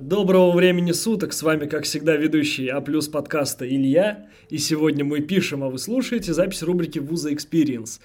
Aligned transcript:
Доброго 0.00 0.52
времени 0.52 0.92
суток, 0.92 1.34
с 1.34 1.42
вами, 1.42 1.66
как 1.66 1.84
всегда, 1.84 2.16
ведущий 2.16 2.68
А 2.68 2.80
подкаста 2.80 3.68
Илья, 3.68 4.26
и 4.48 4.56
сегодня 4.56 5.04
мы 5.04 5.20
пишем, 5.20 5.62
а 5.62 5.68
вы 5.68 5.78
слушаете 5.78 6.32
запись 6.32 6.62
рубрики 6.62 6.98
«Вуза 6.98 7.30
Experience». 7.30 8.00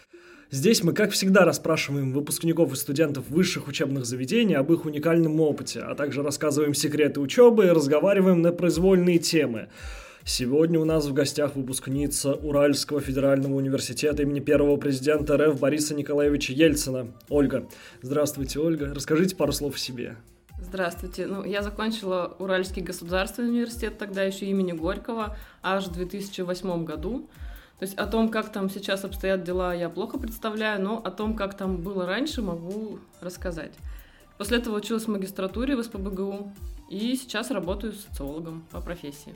Здесь 0.51 0.83
мы, 0.83 0.91
как 0.91 1.11
всегда, 1.11 1.45
расспрашиваем 1.45 2.11
выпускников 2.11 2.73
и 2.73 2.75
студентов 2.75 3.29
высших 3.29 3.69
учебных 3.69 4.05
заведений 4.05 4.55
об 4.55 4.71
их 4.73 4.83
уникальном 4.83 5.39
опыте, 5.39 5.79
а 5.79 5.95
также 5.95 6.23
рассказываем 6.23 6.73
секреты 6.73 7.21
учебы 7.21 7.67
и 7.67 7.69
разговариваем 7.69 8.41
на 8.41 8.51
произвольные 8.51 9.19
темы. 9.19 9.69
Сегодня 10.25 10.81
у 10.81 10.85
нас 10.85 11.05
в 11.05 11.13
гостях 11.13 11.55
выпускница 11.55 12.33
Уральского 12.33 12.99
федерального 12.99 13.55
университета 13.55 14.23
имени 14.23 14.41
первого 14.41 14.75
президента 14.75 15.37
РФ 15.37 15.57
Бориса 15.57 15.95
Николаевича 15.95 16.51
Ельцина. 16.51 17.13
Ольга. 17.29 17.65
Здравствуйте, 18.01 18.59
Ольга. 18.59 18.91
Расскажите 18.93 19.37
пару 19.37 19.53
слов 19.53 19.75
о 19.75 19.79
себе. 19.79 20.17
Здравствуйте. 20.59 21.27
Ну, 21.27 21.43
я 21.43 21.61
закончила 21.61 22.35
Уральский 22.39 22.81
государственный 22.81 23.49
университет, 23.49 23.97
тогда 23.97 24.23
еще 24.23 24.45
имени 24.47 24.71
Горького, 24.71 25.37
аж 25.61 25.85
в 25.85 25.93
2008 25.93 26.83
году. 26.83 27.29
То 27.79 27.85
есть 27.85 27.95
о 27.95 28.07
том, 28.07 28.29
как 28.29 28.51
там 28.51 28.69
сейчас 28.69 29.05
обстоят 29.05 29.43
дела, 29.43 29.73
я 29.73 29.89
плохо 29.89 30.17
представляю, 30.17 30.81
но 30.81 30.97
о 30.97 31.11
том, 31.11 31.35
как 31.35 31.55
там 31.55 31.77
было 31.77 32.07
раньше, 32.07 32.41
могу 32.41 32.99
рассказать. 33.21 33.73
После 34.39 34.57
этого 34.57 34.77
училась 34.77 35.03
в 35.03 35.09
магистратуре 35.09 35.75
в 35.75 35.83
СПБГУ 35.83 36.51
и 36.89 37.15
сейчас 37.15 37.51
работаю 37.51 37.93
социологом 37.93 38.65
по 38.71 38.81
профессии. 38.81 39.35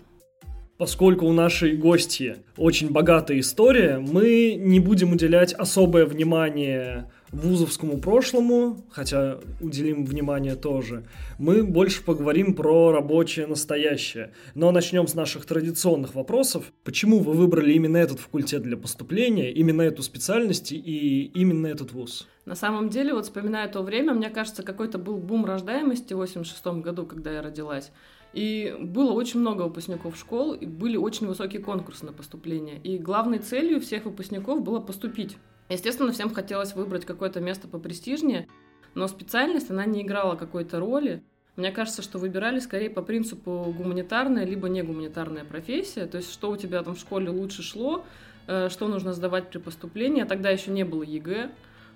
Поскольку 0.78 1.28
у 1.28 1.34
нашей 1.34 1.78
гости 1.78 2.38
очень 2.58 2.90
богатая 2.90 3.40
история, 3.40 4.00
мы 4.00 4.56
не 4.56 4.80
будем 4.80 5.12
уделять 5.12 5.54
особое 5.54 6.08
внимание 6.08 7.12
вузовскому 7.32 8.00
прошлому, 8.00 8.86
хотя 8.92 9.40
уделим 9.60 10.06
внимание 10.06 10.56
тоже, 10.56 11.06
мы 11.40 11.64
больше 11.64 12.04
поговорим 12.04 12.54
про 12.54 12.92
рабочее 12.92 13.48
настоящее. 13.48 14.34
Но 14.54 14.72
начнем 14.72 15.08
с 15.08 15.16
наших 15.16 15.46
традиционных 15.46 16.16
вопросов. 16.16 16.72
Почему 16.84 17.20
вы 17.20 17.34
выбрали 17.34 17.74
именно 17.74 17.98
этот 17.98 18.20
факультет 18.20 18.64
для 18.64 18.78
поступления, 18.78 19.52
именно 19.52 19.82
эту 19.82 20.04
специальность 20.04 20.72
и 20.72 21.32
именно 21.34 21.68
этот 21.68 21.94
вуз? 21.94 22.28
На 22.46 22.56
самом 22.56 22.90
деле, 22.90 23.14
вот 23.14 23.26
вспоминая 23.26 23.68
то 23.68 23.82
время, 23.82 24.14
мне 24.14 24.30
кажется, 24.30 24.64
какой-то 24.64 24.98
был 24.98 25.18
бум 25.18 25.46
рождаемости 25.46 26.14
в 26.14 26.18
86 26.18 26.66
году, 26.82 27.06
когда 27.06 27.32
я 27.32 27.42
родилась. 27.42 27.92
И 28.34 28.76
было 28.80 29.12
очень 29.12 29.42
много 29.42 29.64
выпускников 29.64 30.18
школ, 30.18 30.54
и 30.54 30.66
были 30.66 30.98
очень 30.98 31.28
высокие 31.28 31.62
конкурсы 31.62 32.06
на 32.06 32.14
поступление. 32.14 32.80
И 32.80 32.98
главной 32.98 33.40
целью 33.40 33.82
всех 33.82 34.06
выпускников 34.06 34.64
было 34.64 34.80
поступить. 34.80 35.38
Естественно, 35.72 36.12
всем 36.12 36.34
хотелось 36.34 36.76
выбрать 36.76 37.06
какое-то 37.06 37.40
место 37.40 37.70
попрестижнее, 37.70 38.50
но 38.94 39.08
специальность, 39.08 39.72
она 39.72 39.86
не 39.86 40.02
играла 40.02 40.36
какой-то 40.36 40.82
роли. 40.82 41.24
Мне 41.56 41.72
кажется, 41.72 42.02
что 42.02 42.20
выбирали 42.20 42.60
скорее 42.60 42.90
по 42.90 43.02
принципу 43.02 43.74
гуманитарная 43.78 44.46
либо 44.46 44.68
не 44.68 44.84
гуманитарная 44.84 45.46
профессия, 45.46 46.08
то 46.08 46.18
есть 46.18 46.32
что 46.32 46.52
у 46.52 46.58
тебя 46.58 46.84
там 46.84 46.96
в 46.96 47.00
школе 47.00 47.30
лучше 47.30 47.64
шло, 47.64 48.04
э, 48.48 48.68
что 48.68 48.90
нужно 48.90 49.14
сдавать 49.14 49.50
при 49.50 49.60
поступлении, 49.60 50.22
а 50.22 50.26
тогда 50.26 50.50
еще 50.50 50.72
не 50.72 50.84
было 50.84 51.04
ЕГЭ, 51.04 51.52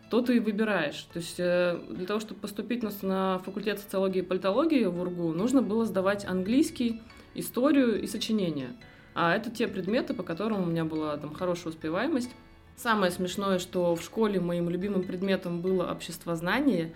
то 0.10 0.22
ты 0.22 0.38
и 0.38 0.40
выбираешь. 0.40 1.02
То 1.12 1.20
есть 1.20 1.40
э, 1.40 1.78
для 1.90 2.06
того, 2.06 2.22
чтобы 2.22 2.40
поступить 2.40 2.82
на, 2.82 2.92
на 3.02 3.40
факультет 3.40 3.80
социологии 3.80 4.20
и 4.20 4.26
политологии 4.26 4.86
в 4.86 5.02
УРГУ, 5.02 5.34
нужно 5.34 5.62
было 5.62 5.84
сдавать 5.84 6.24
английский, 6.24 7.02
историю 7.34 8.02
и 8.02 8.08
сочинение. 8.08 8.70
А 9.16 9.36
это 9.36 9.50
те 9.50 9.68
предметы, 9.68 10.14
по 10.14 10.24
которым 10.24 10.64
у 10.64 10.66
меня 10.66 10.86
была 10.86 11.18
там 11.18 11.34
хорошая 11.34 11.74
успеваемость. 11.74 12.32
Самое 12.76 13.12
смешное, 13.12 13.60
что 13.60 13.96
в 13.96 14.02
школе 14.02 14.40
моим 14.40 14.70
любимым 14.70 15.04
предметом 15.04 15.62
было 15.62 15.90
обществознание, 15.90 16.94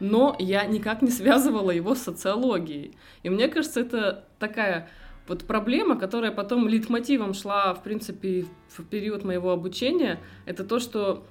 но 0.00 0.34
я 0.38 0.64
никак 0.64 1.00
не 1.00 1.10
связывала 1.10 1.70
его 1.70 1.94
с 1.94 2.02
социологией. 2.02 2.96
И 3.22 3.30
мне 3.30 3.48
кажется, 3.48 3.80
это 3.80 4.24
такая 4.38 4.88
вот 5.28 5.44
проблема, 5.44 5.96
которая 5.96 6.32
потом 6.32 6.68
литмотивом 6.68 7.34
шла, 7.34 7.72
в 7.74 7.82
принципе, 7.82 8.46
в 8.68 8.84
период 8.84 9.24
моего 9.24 9.52
обучения, 9.52 10.18
это 10.44 10.64
то, 10.64 10.80
что 10.80 11.24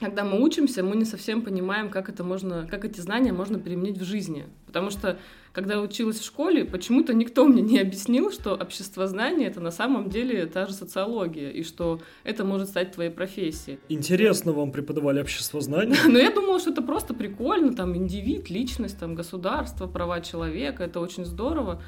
когда 0.00 0.24
мы 0.24 0.40
учимся, 0.40 0.84
мы 0.84 0.94
не 0.94 1.04
совсем 1.04 1.42
понимаем, 1.42 1.90
как 1.90 2.08
это 2.08 2.22
можно, 2.22 2.68
как 2.70 2.84
эти 2.84 3.00
знания 3.00 3.32
можно 3.32 3.58
применить 3.58 3.98
в 3.98 4.04
жизни. 4.04 4.46
Потому 4.66 4.90
что, 4.90 5.18
когда 5.52 5.74
я 5.74 5.80
училась 5.80 6.18
в 6.18 6.24
школе, 6.24 6.64
почему-то 6.64 7.14
никто 7.14 7.46
мне 7.46 7.62
не 7.62 7.78
объяснил, 7.78 8.30
что 8.30 8.54
обществознание— 8.54 9.48
это 9.50 9.60
на 9.60 9.70
самом 9.70 10.08
деле 10.08 10.46
та 10.46 10.66
же 10.66 10.72
социология, 10.72 11.50
и 11.50 11.62
что 11.62 12.00
это 12.24 12.44
может 12.44 12.68
стать 12.68 12.92
твоей 12.92 13.10
профессией. 13.10 13.78
Интересно 13.88 14.52
вам 14.52 14.72
преподавали 14.72 15.20
обществознание? 15.20 15.96
Но 16.06 16.18
я 16.18 16.30
думала, 16.30 16.58
что 16.60 16.70
это 16.70 16.82
просто 16.82 17.14
прикольно, 17.14 17.74
там, 17.74 17.96
индивид, 17.96 18.50
личность, 18.50 18.98
там, 18.98 19.14
государство, 19.14 19.86
права 19.86 20.20
человека, 20.20 20.84
это 20.84 21.00
очень 21.00 21.24
здорово. 21.24 21.82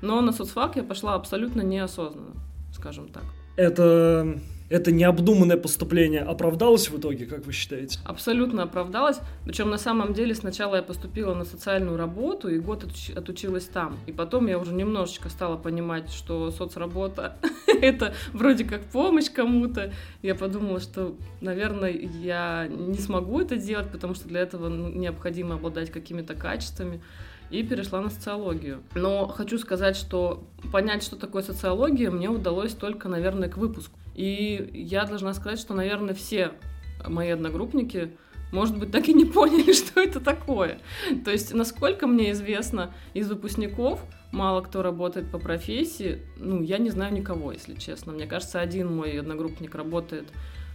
Но 0.00 0.20
на 0.20 0.32
соцфак 0.32 0.76
я 0.76 0.82
пошла 0.82 1.14
абсолютно 1.14 1.62
неосознанно, 1.62 2.34
скажем 2.72 3.08
так. 3.08 3.24
Это 3.56 4.38
это 4.74 4.90
необдуманное 4.90 5.56
поступление 5.56 6.22
оправдалось 6.22 6.90
в 6.90 6.98
итоге, 6.98 7.26
как 7.26 7.46
вы 7.46 7.52
считаете? 7.52 8.00
Абсолютно 8.04 8.64
оправдалось. 8.64 9.18
Причем 9.44 9.70
на 9.70 9.78
самом 9.78 10.14
деле 10.14 10.34
сначала 10.34 10.74
я 10.74 10.82
поступила 10.82 11.32
на 11.32 11.44
социальную 11.44 11.96
работу 11.96 12.48
и 12.48 12.58
год 12.58 12.84
отучилась 13.14 13.66
там. 13.66 13.96
И 14.06 14.12
потом 14.12 14.48
я 14.48 14.58
уже 14.58 14.74
немножечко 14.74 15.28
стала 15.28 15.56
понимать, 15.56 16.10
что 16.10 16.50
соцработа 16.50 17.36
это 17.82 18.14
вроде 18.32 18.64
как 18.64 18.82
помощь 18.86 19.30
кому-то. 19.30 19.92
Я 20.22 20.34
подумала, 20.34 20.80
что, 20.80 21.14
наверное, 21.40 21.92
я 21.92 22.66
не 22.68 22.98
смогу 22.98 23.40
это 23.40 23.56
делать, 23.56 23.92
потому 23.92 24.14
что 24.14 24.26
для 24.26 24.40
этого 24.40 24.68
ну, 24.68 24.88
необходимо 24.88 25.54
обладать 25.54 25.92
какими-то 25.92 26.34
качествами 26.34 27.00
и 27.50 27.62
перешла 27.62 28.00
на 28.00 28.10
социологию. 28.10 28.82
Но 28.96 29.28
хочу 29.28 29.56
сказать, 29.58 29.94
что 29.94 30.42
понять, 30.72 31.04
что 31.04 31.14
такое 31.14 31.44
социология, 31.44 32.10
мне 32.10 32.28
удалось 32.28 32.72
только, 32.72 33.08
наверное, 33.08 33.48
к 33.48 33.56
выпуску. 33.56 34.00
И 34.14 34.70
я 34.72 35.04
должна 35.04 35.34
сказать, 35.34 35.58
что, 35.58 35.74
наверное, 35.74 36.14
все 36.14 36.52
мои 37.06 37.30
одногруппники, 37.30 38.16
может 38.52 38.78
быть, 38.78 38.90
так 38.92 39.08
и 39.08 39.14
не 39.14 39.24
поняли, 39.24 39.72
что 39.72 40.00
это 40.00 40.20
такое. 40.20 40.78
То 41.24 41.30
есть, 41.30 41.52
насколько 41.54 42.06
мне 42.06 42.32
известно, 42.32 42.94
из 43.12 43.28
выпускников 43.28 44.00
мало 44.32 44.60
кто 44.62 44.82
работает 44.82 45.30
по 45.30 45.38
профессии. 45.38 46.22
Ну, 46.36 46.62
я 46.62 46.78
не 46.78 46.90
знаю 46.90 47.12
никого, 47.14 47.52
если 47.52 47.74
честно. 47.74 48.12
Мне 48.12 48.26
кажется, 48.26 48.60
один 48.60 48.94
мой 48.94 49.18
одногруппник 49.18 49.74
работает 49.74 50.26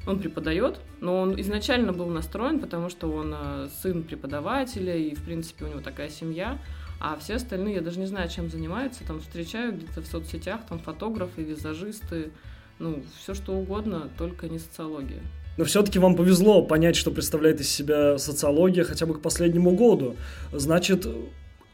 он 0.07 0.19
преподает, 0.19 0.79
но 1.01 1.19
он 1.19 1.39
изначально 1.41 1.93
был 1.93 2.07
настроен, 2.07 2.59
потому 2.59 2.89
что 2.89 3.11
он 3.11 3.35
э, 3.37 3.67
сын 3.81 4.03
преподавателя, 4.03 4.95
и, 4.95 5.13
в 5.13 5.23
принципе, 5.23 5.65
у 5.65 5.67
него 5.67 5.81
такая 5.81 6.09
семья. 6.09 6.57
А 6.99 7.17
все 7.17 7.35
остальные, 7.35 7.75
я 7.75 7.81
даже 7.81 7.99
не 7.99 8.05
знаю, 8.05 8.29
чем 8.29 8.49
занимаются, 8.49 9.05
там 9.05 9.19
встречаю 9.21 9.73
где-то 9.73 10.01
в 10.01 10.07
соцсетях, 10.07 10.61
там 10.67 10.79
фотографы, 10.79 11.43
визажисты, 11.43 12.31
ну, 12.79 13.03
все 13.21 13.33
что 13.33 13.53
угодно, 13.53 14.09
только 14.17 14.47
не 14.47 14.59
социология. 14.59 15.21
Но 15.57 15.65
все-таки 15.65 15.99
вам 15.99 16.15
повезло 16.15 16.63
понять, 16.63 16.95
что 16.95 17.11
представляет 17.11 17.59
из 17.59 17.69
себя 17.69 18.17
социология 18.17 18.85
хотя 18.85 19.05
бы 19.05 19.13
к 19.15 19.21
последнему 19.21 19.71
году. 19.71 20.15
Значит, 20.53 21.05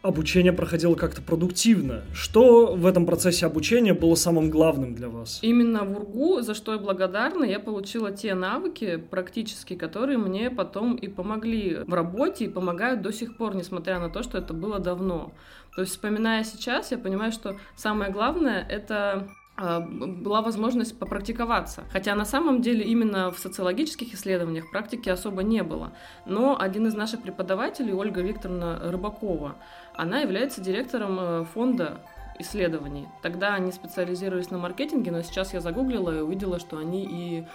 обучение 0.01 0.53
проходило 0.53 0.95
как-то 0.95 1.21
продуктивно. 1.21 2.03
Что 2.13 2.75
в 2.75 2.85
этом 2.85 3.05
процессе 3.05 3.45
обучения 3.45 3.93
было 3.93 4.15
самым 4.15 4.49
главным 4.49 4.95
для 4.95 5.09
вас? 5.09 5.39
Именно 5.41 5.83
в 5.83 5.97
УРГУ, 5.97 6.41
за 6.41 6.55
что 6.55 6.73
я 6.73 6.79
благодарна, 6.79 7.43
я 7.43 7.59
получила 7.59 8.11
те 8.11 8.33
навыки 8.33 8.97
практически, 8.97 9.75
которые 9.75 10.17
мне 10.17 10.49
потом 10.49 10.95
и 10.95 11.07
помогли 11.07 11.77
в 11.85 11.93
работе, 11.93 12.45
и 12.45 12.49
помогают 12.49 13.01
до 13.01 13.11
сих 13.11 13.37
пор, 13.37 13.55
несмотря 13.55 13.99
на 13.99 14.09
то, 14.09 14.23
что 14.23 14.37
это 14.37 14.53
было 14.53 14.79
давно. 14.79 15.31
То 15.75 15.81
есть, 15.81 15.93
вспоминая 15.93 16.43
сейчас, 16.43 16.91
я 16.91 16.97
понимаю, 16.97 17.31
что 17.31 17.57
самое 17.75 18.11
главное— 18.11 18.65
это 18.69 19.27
была 19.57 20.41
возможность 20.41 20.99
попрактиковаться. 20.99 21.83
Хотя 21.91 22.13
на 22.15 22.25
самом 22.25 22.61
деле 22.61 22.83
именно 22.83 23.31
в 23.31 23.39
социологических 23.39 24.13
исследованиях 24.13 24.69
практики 24.69 25.07
особо 25.09 25.43
не 25.43 25.63
было. 25.63 25.93
Но 26.25 26.59
один 26.59 26.87
из 26.87 26.93
наших 26.93 27.21
преподавателей, 27.21 27.93
Ольга 27.93 28.21
Викторовна 28.21 28.79
Рыбакова, 28.83 29.55
она 29.93 30.19
является 30.19 30.59
директором 30.59 31.17
э, 31.19 31.45
фонда 31.53 32.01
исследований. 32.39 33.07
Тогда 33.21 33.53
они 33.53 33.71
специализировались 33.71 34.51
на 34.51 34.57
маркетинге, 34.57 35.11
но 35.11 35.21
сейчас 35.21 35.53
я 35.53 35.61
загуглила 35.61 36.17
и 36.17 36.21
увидела, 36.21 36.59
что 36.59 36.77
они 36.77 37.05
и 37.05 37.39
э, 37.41 37.45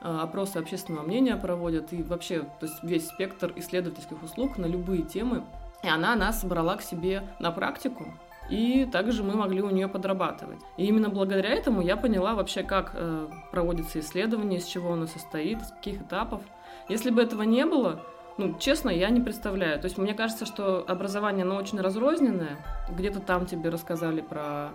опросы 0.00 0.58
общественного 0.58 1.02
мнения 1.02 1.36
проводят, 1.36 1.92
и 1.92 2.04
вообще 2.04 2.42
то 2.60 2.66
есть 2.66 2.82
весь 2.84 3.08
спектр 3.08 3.52
исследовательских 3.56 4.22
услуг 4.22 4.58
на 4.58 4.66
любые 4.66 5.02
темы. 5.02 5.44
И 5.82 5.88
она 5.88 6.14
нас 6.14 6.44
брала 6.44 6.76
к 6.76 6.82
себе 6.82 7.22
на 7.40 7.50
практику, 7.50 8.12
и 8.48 8.86
также 8.86 9.22
мы 9.22 9.34
могли 9.34 9.62
у 9.62 9.70
нее 9.70 9.88
подрабатывать. 9.88 10.60
И 10.76 10.86
именно 10.86 11.08
благодаря 11.08 11.50
этому 11.50 11.80
я 11.82 11.96
поняла 11.96 12.34
вообще, 12.34 12.62
как 12.62 12.92
э, 12.94 13.28
проводится 13.50 14.00
исследование, 14.00 14.58
из 14.58 14.64
чего 14.64 14.92
оно 14.92 15.06
состоит, 15.06 15.60
из 15.60 15.70
каких 15.70 16.02
этапов. 16.02 16.42
Если 16.88 17.10
бы 17.10 17.22
этого 17.22 17.42
не 17.42 17.66
было, 17.66 18.02
ну, 18.38 18.56
честно, 18.58 18.90
я 18.90 19.10
не 19.10 19.20
представляю. 19.20 19.78
То 19.80 19.86
есть 19.86 19.98
мне 19.98 20.14
кажется, 20.14 20.46
что 20.46 20.84
образование, 20.86 21.44
оно 21.44 21.56
очень 21.56 21.80
разрозненное. 21.80 22.64
Где-то 22.88 23.20
там 23.20 23.46
тебе 23.46 23.68
рассказали 23.68 24.20
про 24.20 24.70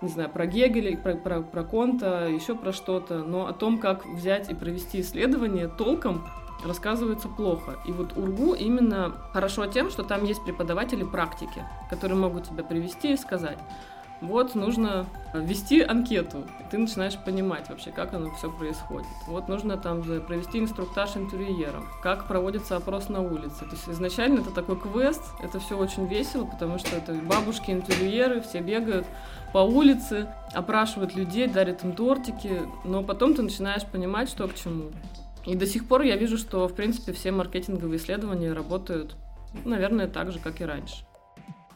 не 0.00 0.08
знаю, 0.08 0.30
про 0.30 0.46
Гегеля, 0.46 0.96
про, 0.96 1.14
про, 1.14 1.42
про 1.42 1.62
Конта, 1.62 2.26
еще 2.26 2.54
про 2.54 2.72
что-то, 2.72 3.18
но 3.18 3.46
о 3.46 3.52
том, 3.52 3.78
как 3.78 4.06
взять 4.06 4.50
и 4.50 4.54
провести 4.54 5.02
исследование 5.02 5.68
толком, 5.68 6.26
рассказывается 6.64 7.28
плохо. 7.28 7.78
И 7.86 7.92
вот 7.92 8.16
УРГУ 8.16 8.54
именно 8.54 9.14
хорошо 9.32 9.66
тем, 9.66 9.90
что 9.90 10.02
там 10.02 10.24
есть 10.24 10.44
преподаватели 10.44 11.04
практики, 11.04 11.64
которые 11.88 12.18
могут 12.18 12.48
тебя 12.48 12.64
привести 12.64 13.12
и 13.12 13.16
сказать, 13.16 13.58
вот 14.20 14.54
нужно 14.54 15.06
ввести 15.32 15.80
анкету, 15.80 16.44
и 16.60 16.70
ты 16.70 16.76
начинаешь 16.76 17.16
понимать 17.16 17.70
вообще, 17.70 17.90
как 17.90 18.12
оно 18.12 18.30
все 18.32 18.50
происходит. 18.50 19.08
Вот 19.26 19.48
нужно 19.48 19.78
там 19.78 20.02
провести 20.02 20.58
инструктаж 20.58 21.16
интервьюером, 21.16 21.86
как 22.02 22.28
проводится 22.28 22.76
опрос 22.76 23.08
на 23.08 23.22
улице. 23.22 23.60
То 23.60 23.70
есть 23.70 23.88
изначально 23.88 24.40
это 24.40 24.50
такой 24.50 24.78
квест, 24.78 25.22
это 25.42 25.58
все 25.58 25.78
очень 25.78 26.06
весело, 26.06 26.44
потому 26.44 26.78
что 26.78 26.96
это 26.96 27.14
бабушки, 27.14 27.70
интервьюеры, 27.70 28.42
все 28.42 28.60
бегают 28.60 29.06
по 29.54 29.58
улице, 29.58 30.28
опрашивают 30.52 31.14
людей, 31.14 31.48
дарят 31.48 31.82
им 31.82 31.92
тортики, 31.92 32.60
но 32.84 33.02
потом 33.02 33.32
ты 33.32 33.40
начинаешь 33.40 33.86
понимать, 33.86 34.28
что 34.28 34.46
к 34.48 34.54
чему. 34.54 34.90
И 35.50 35.56
до 35.56 35.66
сих 35.66 35.88
пор 35.88 36.02
я 36.02 36.16
вижу, 36.16 36.38
что, 36.38 36.68
в 36.68 36.74
принципе, 36.74 37.12
все 37.12 37.32
маркетинговые 37.32 37.98
исследования 37.98 38.52
работают, 38.52 39.16
наверное, 39.64 40.06
так 40.06 40.30
же, 40.30 40.38
как 40.38 40.60
и 40.60 40.64
раньше. 40.64 41.04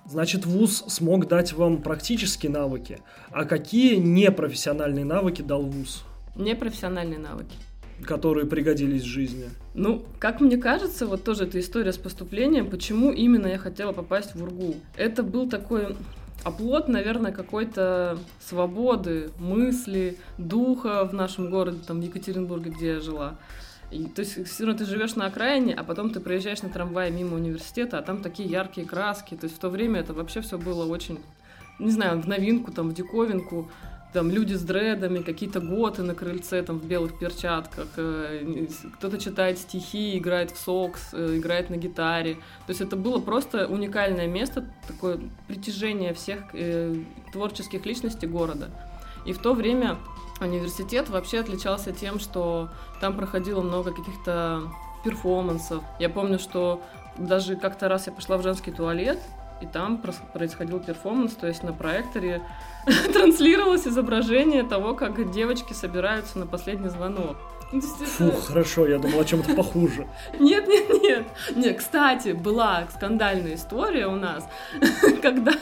Значит, 0.07 0.47
ВУЗ 0.47 0.85
смог 0.87 1.27
дать 1.27 1.55
вам 1.55 1.83
практические 1.83 2.53
навыки. 2.53 3.01
А 3.33 3.45
какие 3.45 3.97
непрофессиональные 3.97 5.05
навыки 5.05 5.43
дал 5.43 5.63
ВУЗ? 5.63 6.05
Непрофессиональные 6.37 7.19
навыки. 7.19 7.57
Которые 8.05 8.47
пригодились 8.47 9.03
в 9.03 9.07
жизни. 9.07 9.47
Ну, 9.75 10.05
как 10.21 10.41
мне 10.41 10.57
кажется, 10.57 11.05
вот 11.09 11.25
тоже 11.25 11.43
эта 11.43 11.59
история 11.59 11.93
с 11.93 11.99
поступлением, 11.99 12.71
почему 12.71 13.11
именно 13.11 13.49
я 13.49 13.59
хотела 13.59 13.91
попасть 13.91 14.37
в 14.37 14.43
УРГУ. 14.45 14.77
Это 14.97 15.25
был 15.25 15.51
такой 15.51 15.97
оплот, 16.45 16.87
наверное, 16.87 17.33
какой-то 17.33 18.19
свободы, 18.41 19.31
мысли, 19.41 20.19
духа 20.39 21.05
в 21.05 21.13
нашем 21.13 21.51
городе, 21.51 21.79
там, 21.85 22.01
в 22.01 22.05
Екатеринбурге, 22.05 22.71
где 22.71 22.87
я 22.95 23.01
жила. 23.01 23.37
И, 23.95 24.07
то 24.07 24.23
есть 24.23 24.47
все 24.49 24.65
равно 24.65 24.79
ты 24.79 24.87
живешь 24.87 25.15
на 25.15 25.27
окраине, 25.27 25.73
а 25.73 25.85
потом 25.85 26.11
ты 26.11 26.19
проезжаешь 26.19 26.63
на 26.63 26.69
трамвае 26.69 27.13
мимо 27.13 27.37
университета, 27.37 27.99
а 27.99 28.03
там 28.03 28.23
такие 28.23 28.49
яркие 28.49 28.87
краски. 28.87 29.37
То 29.37 29.45
есть 29.45 29.57
в 29.57 29.61
то 29.61 29.69
время 29.71 30.01
это 30.01 30.13
вообще 30.13 30.41
все 30.41 30.59
было 30.59 30.85
очень, 30.85 31.21
не 31.79 31.93
знаю, 31.93 32.21
в 32.21 32.27
новинку, 32.27 32.73
там, 32.73 32.89
в 32.91 32.95
диковинку. 32.95 33.71
Там 34.13 34.31
люди 34.31 34.55
с 34.55 34.63
дредами, 34.63 35.23
какие-то 35.23 35.61
готы 35.61 36.03
на 36.03 36.15
крыльце, 36.15 36.63
там, 36.63 36.79
в 36.79 36.87
белых 36.87 37.19
перчатках. 37.19 37.87
Э, 37.97 38.67
кто-то 38.95 39.19
читает 39.19 39.59
стихи, 39.59 40.19
играет 40.19 40.51
в 40.51 40.59
сокс, 40.59 41.11
э, 41.13 41.39
играет 41.39 41.71
на 41.71 41.77
гитаре. 41.77 42.35
То 42.67 42.71
есть 42.71 42.81
это 42.81 42.97
было 42.97 43.21
просто 43.21 43.69
уникальное 43.69 44.27
место, 44.27 44.65
такое 44.89 45.21
притяжение 45.47 46.15
всех 46.15 46.41
э, 46.53 46.97
творческих 47.33 47.87
личностей 47.87 48.27
города. 48.27 48.71
И 49.25 49.33
в 49.33 49.39
то 49.39 49.55
время 49.55 49.99
Университет 50.45 51.09
вообще 51.09 51.41
отличался 51.41 51.93
тем, 51.93 52.21
что 52.21 52.69
там 53.01 53.17
проходило 53.17 53.63
много 53.63 53.93
каких-то 53.93 54.63
перформансов. 55.05 55.83
Я 55.99 56.09
помню, 56.09 56.39
что 56.39 56.83
даже 57.17 57.57
как-то 57.57 57.89
раз 57.89 58.07
я 58.07 58.13
пошла 58.13 58.37
в 58.37 58.43
женский 58.43 58.71
туалет, 58.71 59.19
и 59.61 59.67
там 59.67 60.03
происходил 60.33 60.81
перформанс, 60.81 61.35
то 61.35 61.47
есть 61.47 61.63
на 61.63 61.73
проекторе 61.73 62.43
транслировалось 63.13 63.87
изображение 63.87 64.63
того, 64.63 64.95
как 64.95 65.31
девочки 65.31 65.73
собираются 65.73 66.39
на 66.39 66.47
последний 66.47 66.89
звонок. 66.89 67.37
Ну, 67.75 67.81
Фух, 67.81 68.47
хорошо, 68.47 68.87
я 68.87 68.99
думала 68.99 69.23
о 69.23 69.25
чем-то 69.25 69.53
похуже. 69.55 70.07
Нет, 70.39 70.69
нет, 70.69 70.89
нет. 71.03 71.27
Нет, 71.57 71.79
кстати, 71.79 72.29
была 72.29 72.87
скандальная 72.95 73.57
история 73.57 74.07
у 74.07 74.15
нас, 74.15 74.49
когда 75.23 75.53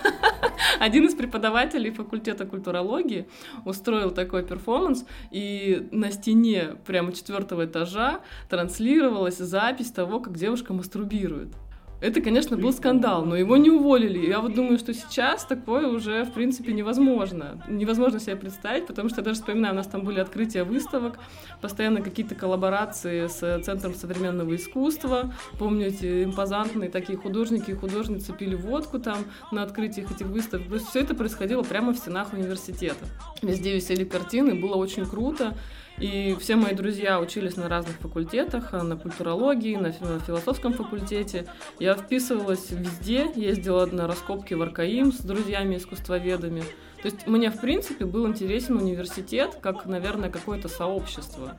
один 0.78 1.06
из 1.06 1.14
преподавателей 1.14 1.90
факультета 1.90 2.44
культурологии 2.44 3.26
устроил 3.64 4.10
такой 4.10 4.44
перформанс, 4.44 5.06
и 5.30 5.88
на 5.90 6.12
стене 6.12 6.76
прямо 6.86 7.14
четвертого 7.14 7.64
этажа 7.64 8.20
транслировалась 8.50 9.38
запись 9.38 9.90
того, 9.90 10.20
как 10.20 10.36
девушка 10.36 10.74
мастурбирует. 10.74 11.48
Это, 12.02 12.20
конечно, 12.20 12.56
был 12.56 12.72
скандал, 12.72 13.24
но 13.24 13.36
его 13.36 13.56
не 13.56 13.70
уволили. 13.70 14.26
Я 14.26 14.40
вот 14.40 14.54
думаю, 14.54 14.76
что 14.76 14.92
сейчас 14.92 15.44
такое 15.44 15.86
уже, 15.86 16.24
в 16.24 16.32
принципе, 16.32 16.72
невозможно. 16.72 17.62
Невозможно 17.68 18.18
себе 18.18 18.34
представить, 18.34 18.88
потому 18.88 19.08
что 19.08 19.20
я 19.20 19.24
даже 19.24 19.38
вспоминаю, 19.38 19.72
у 19.74 19.76
нас 19.76 19.86
там 19.86 20.02
были 20.02 20.18
открытия 20.18 20.64
выставок, 20.64 21.20
постоянно 21.60 22.02
какие-то 22.02 22.34
коллаборации 22.34 23.28
с 23.28 23.62
Центром 23.62 23.94
современного 23.94 24.56
искусства. 24.56 25.32
Помню, 25.60 25.86
эти 25.86 26.24
импозантные 26.24 26.90
такие 26.90 27.16
художники 27.16 27.70
и 27.70 27.74
художницы 27.74 28.32
пили 28.32 28.56
водку 28.56 28.98
там 28.98 29.18
на 29.52 29.62
открытиях 29.62 30.10
этих 30.10 30.26
выставок. 30.26 30.66
То 30.66 30.74
есть 30.74 30.88
все 30.88 31.00
это 31.02 31.14
происходило 31.14 31.62
прямо 31.62 31.92
в 31.92 31.98
стенах 31.98 32.32
университета. 32.32 33.06
Везде 33.42 33.76
висели 33.76 34.02
картины, 34.02 34.56
было 34.56 34.74
очень 34.74 35.06
круто. 35.06 35.54
И 35.98 36.36
все 36.40 36.56
мои 36.56 36.74
друзья 36.74 37.20
учились 37.20 37.56
на 37.56 37.68
разных 37.68 37.96
факультетах, 37.96 38.72
на 38.72 38.96
культурологии, 38.96 39.76
на 39.76 39.92
философском 39.92 40.72
факультете. 40.72 41.46
Я 41.78 41.94
вписывалась 41.94 42.70
везде, 42.70 43.30
ездила 43.36 43.86
на 43.86 44.06
раскопки 44.06 44.54
в 44.54 44.62
Аркаим 44.62 45.12
с 45.12 45.18
друзьями-искусствоведами. 45.18 46.62
То 47.02 47.08
есть 47.08 47.26
мне, 47.26 47.50
в 47.50 47.60
принципе, 47.60 48.04
был 48.04 48.26
интересен 48.26 48.76
университет, 48.76 49.58
как, 49.60 49.86
наверное, 49.86 50.30
какое-то 50.30 50.68
сообщество. 50.68 51.56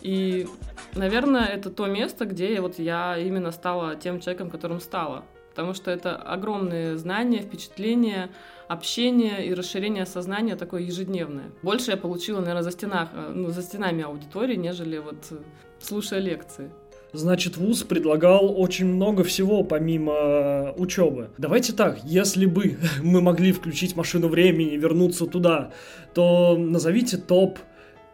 И, 0.00 0.46
наверное, 0.94 1.46
это 1.46 1.70
то 1.70 1.86
место, 1.86 2.26
где 2.26 2.60
вот 2.60 2.78
я 2.78 3.16
именно 3.18 3.50
стала 3.52 3.96
тем 3.96 4.20
человеком, 4.20 4.50
которым 4.50 4.80
стала. 4.80 5.24
Потому 5.54 5.72
что 5.72 5.92
это 5.92 6.16
огромные 6.16 6.98
знания, 6.98 7.40
впечатления, 7.40 8.30
общение 8.66 9.46
и 9.46 9.54
расширение 9.54 10.04
сознания 10.04 10.56
такое 10.56 10.82
ежедневное. 10.82 11.52
Больше 11.62 11.92
я 11.92 11.96
получила, 11.96 12.40
наверное, 12.40 12.64
за, 12.64 12.72
стенах, 12.72 13.10
э, 13.12 13.32
ну, 13.32 13.50
за 13.50 13.62
стенами 13.62 14.02
аудитории, 14.02 14.56
нежели 14.56 14.98
вот 14.98 15.14
э, 15.30 15.36
слушая 15.78 16.18
лекции. 16.18 16.72
Значит, 17.12 17.56
ВУЗ 17.56 17.84
предлагал 17.84 18.60
очень 18.60 18.86
много 18.86 19.22
всего 19.22 19.62
помимо 19.62 20.12
э, 20.12 20.72
учебы. 20.76 21.30
Давайте 21.38 21.72
так, 21.72 22.02
если 22.02 22.46
бы 22.46 22.76
мы 23.02 23.20
могли 23.20 23.52
включить 23.52 23.94
машину 23.94 24.26
времени 24.26 24.74
и 24.74 24.76
вернуться 24.76 25.26
туда, 25.26 25.70
то 26.14 26.56
назовите 26.58 27.16
топ 27.16 27.60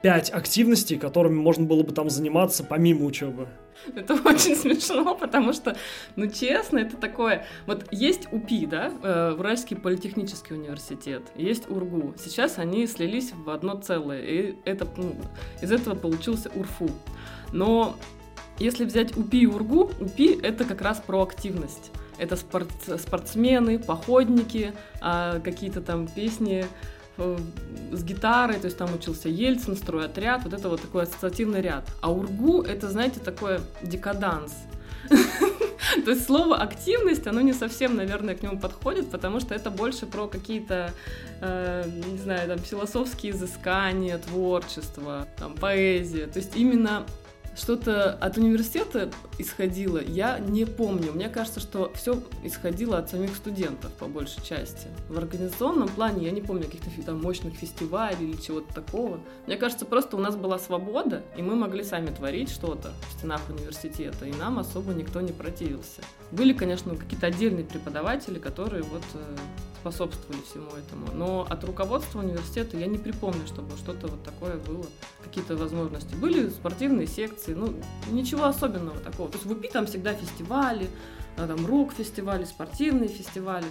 5 0.02 0.31
активностей, 0.31 0.99
которыми 0.99 1.35
можно 1.35 1.67
было 1.67 1.82
бы 1.82 1.93
там 1.93 2.08
заниматься 2.11 2.64
помимо 2.64 3.05
учебы. 3.05 3.49
Это 3.94 4.14
очень 4.25 4.56
смешно, 4.56 5.14
потому 5.14 5.52
что, 5.52 5.76
ну 6.17 6.26
честно, 6.26 6.79
это 6.79 6.97
такое... 6.97 7.47
Вот 7.67 7.87
есть 7.91 8.32
УПИ, 8.32 8.67
да, 8.67 8.93
э, 9.02 9.35
Уральский 9.38 9.76
политехнический 9.76 10.56
университет, 10.56 11.23
есть 11.35 11.70
УРГУ. 11.70 12.14
Сейчас 12.19 12.58
они 12.58 12.87
слились 12.87 13.32
в 13.32 13.50
одно 13.50 13.75
целое, 13.75 14.23
и 14.23 14.56
это, 14.64 14.87
ну, 14.97 15.14
из 15.62 15.73
этого 15.73 15.94
получился 15.94 16.50
УРФУ. 16.55 16.91
Но 17.52 17.97
если 18.58 18.85
взять 18.85 19.17
УПИ 19.17 19.43
и 19.43 19.47
УРГУ, 19.47 19.93
УПИ— 20.00 20.41
это 20.43 20.64
как 20.64 20.82
раз 20.82 21.02
про 21.05 21.23
активность. 21.23 21.91
Это 22.19 22.37
спорт, 22.37 22.70
спортсмены, 22.99 23.79
походники, 23.79 24.75
а, 25.00 25.41
какие-то 25.41 25.81
там 25.81 26.06
песни 26.06 26.67
с 27.93 28.05
гитарой, 28.05 28.59
то 28.59 28.67
есть 28.67 28.79
там 28.79 28.95
учился 28.95 29.29
Ельцин, 29.29 29.77
стройотряд, 29.77 30.45
вот 30.45 30.53
это 30.53 30.69
вот 30.69 30.81
такой 30.81 31.05
ассоциативный 31.05 31.61
ряд. 31.61 31.85
А 32.00 32.11
ургу— 32.11 32.62
это, 32.69 32.89
знаете, 32.89 33.21
такое 33.21 33.61
декаданс. 33.83 34.55
То 36.05 36.11
есть 36.12 36.25
слово 36.27 36.57
активность, 36.57 37.27
оно 37.27 37.41
не 37.41 37.53
совсем, 37.53 37.97
наверное, 37.97 38.35
к 38.35 38.43
нему 38.43 38.59
подходит, 38.59 39.11
потому 39.11 39.41
что 39.41 39.55
это 39.55 39.71
больше 39.71 40.07
про 40.07 40.29
какие-то, 40.29 40.93
э, 41.41 41.91
не 42.12 42.19
знаю, 42.19 42.49
там, 42.49 42.59
философские 42.59 43.33
изыскания, 43.33 44.19
творчество, 44.19 45.27
там, 45.37 45.55
поэзия. 45.55 46.27
То 46.27 46.39
есть 46.39 46.57
именно 46.57 47.07
что-то 47.57 48.14
от 48.14 48.37
университета 48.37 49.11
исходило, 49.38 49.99
я 49.99 50.38
не 50.38 50.64
помню. 50.64 51.12
Мне 51.12 51.28
кажется, 51.28 51.61
что 51.61 51.92
все 51.95 52.23
исходило 52.45 52.99
от 52.99 53.11
самих 53.11 53.35
студентов 53.37 53.92
по 53.95 54.07
большей 54.07 54.42
части. 54.42 54.88
В 55.09 55.19
организационном 55.19 55.88
плане 55.88 56.26
я 56.26 56.30
не 56.30 56.40
помню 56.40 56.64
каких-то 56.64 56.90
там 57.04 57.21
мощных 57.21 57.54
фестивалей 57.54 58.30
или 58.30 58.40
чего-то 58.40 58.73
такого. 58.75 59.21
Мне 59.47 59.57
кажется, 59.57 59.85
просто 59.85 60.16
у 60.16 60.21
нас 60.21 60.37
была 60.37 60.59
свобода, 60.59 61.23
и 61.37 61.42
мы 61.42 61.57
могли 61.57 61.83
сами 61.83 62.11
творить 62.11 62.50
что-то 62.50 62.92
в 63.09 63.19
стенах 63.19 63.40
университета, 63.49 64.26
и 64.26 64.33
нам 64.33 64.59
особо 64.59 64.92
никто 64.92 65.21
не 65.21 65.33
противился. 65.33 66.02
Были, 66.30 66.52
конечно, 66.52 66.95
какие-то 66.97 67.26
отдельные 67.26 67.64
преподаватели, 67.64 68.38
которые 68.38 68.83
вот 68.83 69.02
э, 69.14 69.37
способствовали 69.80 70.40
всему 70.42 70.70
этому. 70.70 71.06
Но 71.14 71.46
от 71.49 71.64
руководства 71.64 72.20
университета 72.20 72.76
я 72.76 72.87
не 72.87 72.99
припомню, 72.99 73.46
чтобы 73.46 73.76
что-то 73.76 74.08
вот 74.08 74.22
такое 74.22 74.56
было, 74.56 74.84
какие-то 75.25 75.56
возможности. 75.56 76.14
Были 76.14 76.49
спортивные 76.50 77.06
секции, 77.06 77.54
ну, 77.54 77.75
ничего 78.10 78.44
особенного 78.44 78.99
такого. 78.99 79.30
То 79.30 79.37
есть 79.37 79.46
в 79.46 79.52
УПИ 79.52 79.68
там 79.68 79.87
всегда 79.87 80.12
фестивали, 80.14 80.88
а, 81.37 81.46
там 81.46 81.66
рок-фестивали, 81.66 82.44
спортивные 82.44 83.08
фестивали, 83.08 83.66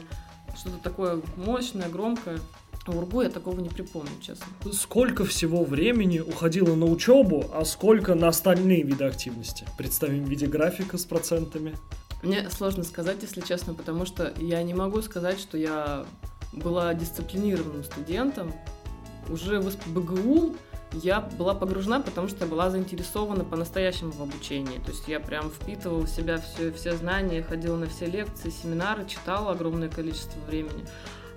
что-то 0.56 0.78
такое 0.84 1.22
мощное, 1.38 1.90
громкое. 1.90 2.40
В 2.88 2.98
УРГУ 2.98 3.22
я 3.22 3.30
такого 3.30 3.60
не 3.60 3.70
припомню, 3.70 4.10
честно. 4.20 4.48
Сколько 4.74 5.24
всего 5.24 5.64
времени 5.64 6.20
уходило 6.20 6.74
на 6.74 6.86
учебу, 6.86 7.46
а 7.54 7.64
сколько 7.64 8.16
на 8.16 8.30
остальные 8.30 8.82
виды 8.82 9.04
активности? 9.04 9.68
Представим 9.78 10.26
в 10.26 10.28
виде 10.28 10.48
графика 10.48 10.98
с 10.98 11.06
процентами. 11.06 11.76
Мне 12.22 12.50
сложно 12.50 12.84
сказать, 12.84 13.18
если 13.22 13.42
честно, 13.42 13.74
потому 13.74 14.06
что 14.06 14.34
я 14.38 14.62
не 14.64 14.74
могу 14.74 15.02
сказать, 15.02 15.40
что 15.40 15.58
я 15.58 16.06
была 16.52 16.94
дисциплинированным 16.94 17.84
студентом. 17.84 18.54
Уже 19.30 19.60
в 19.60 19.70
СПБГУ 19.72 20.56
я 20.94 21.22
была 21.22 21.54
погружена, 21.54 22.00
потому 22.00 22.28
что 22.28 22.46
я 22.46 22.52
была 22.52 22.70
заинтересована 22.70 23.46
по-настоящему 23.46 24.12
в 24.12 24.22
обучении. 24.22 24.80
То 24.80 24.92
есть 24.92 25.08
я 25.08 25.20
прям 25.20 25.50
впитывала 25.50 26.02
в 26.02 26.10
себя 26.10 26.40
все, 26.40 26.72
все 26.72 26.96
знания, 26.96 27.44
ходила 27.44 27.78
на 27.78 27.88
все 27.88 28.08
лекции, 28.08 28.50
семинары, 28.50 29.06
читала 29.06 29.52
огромное 29.52 29.90
количество 29.90 30.40
времени. 30.42 30.86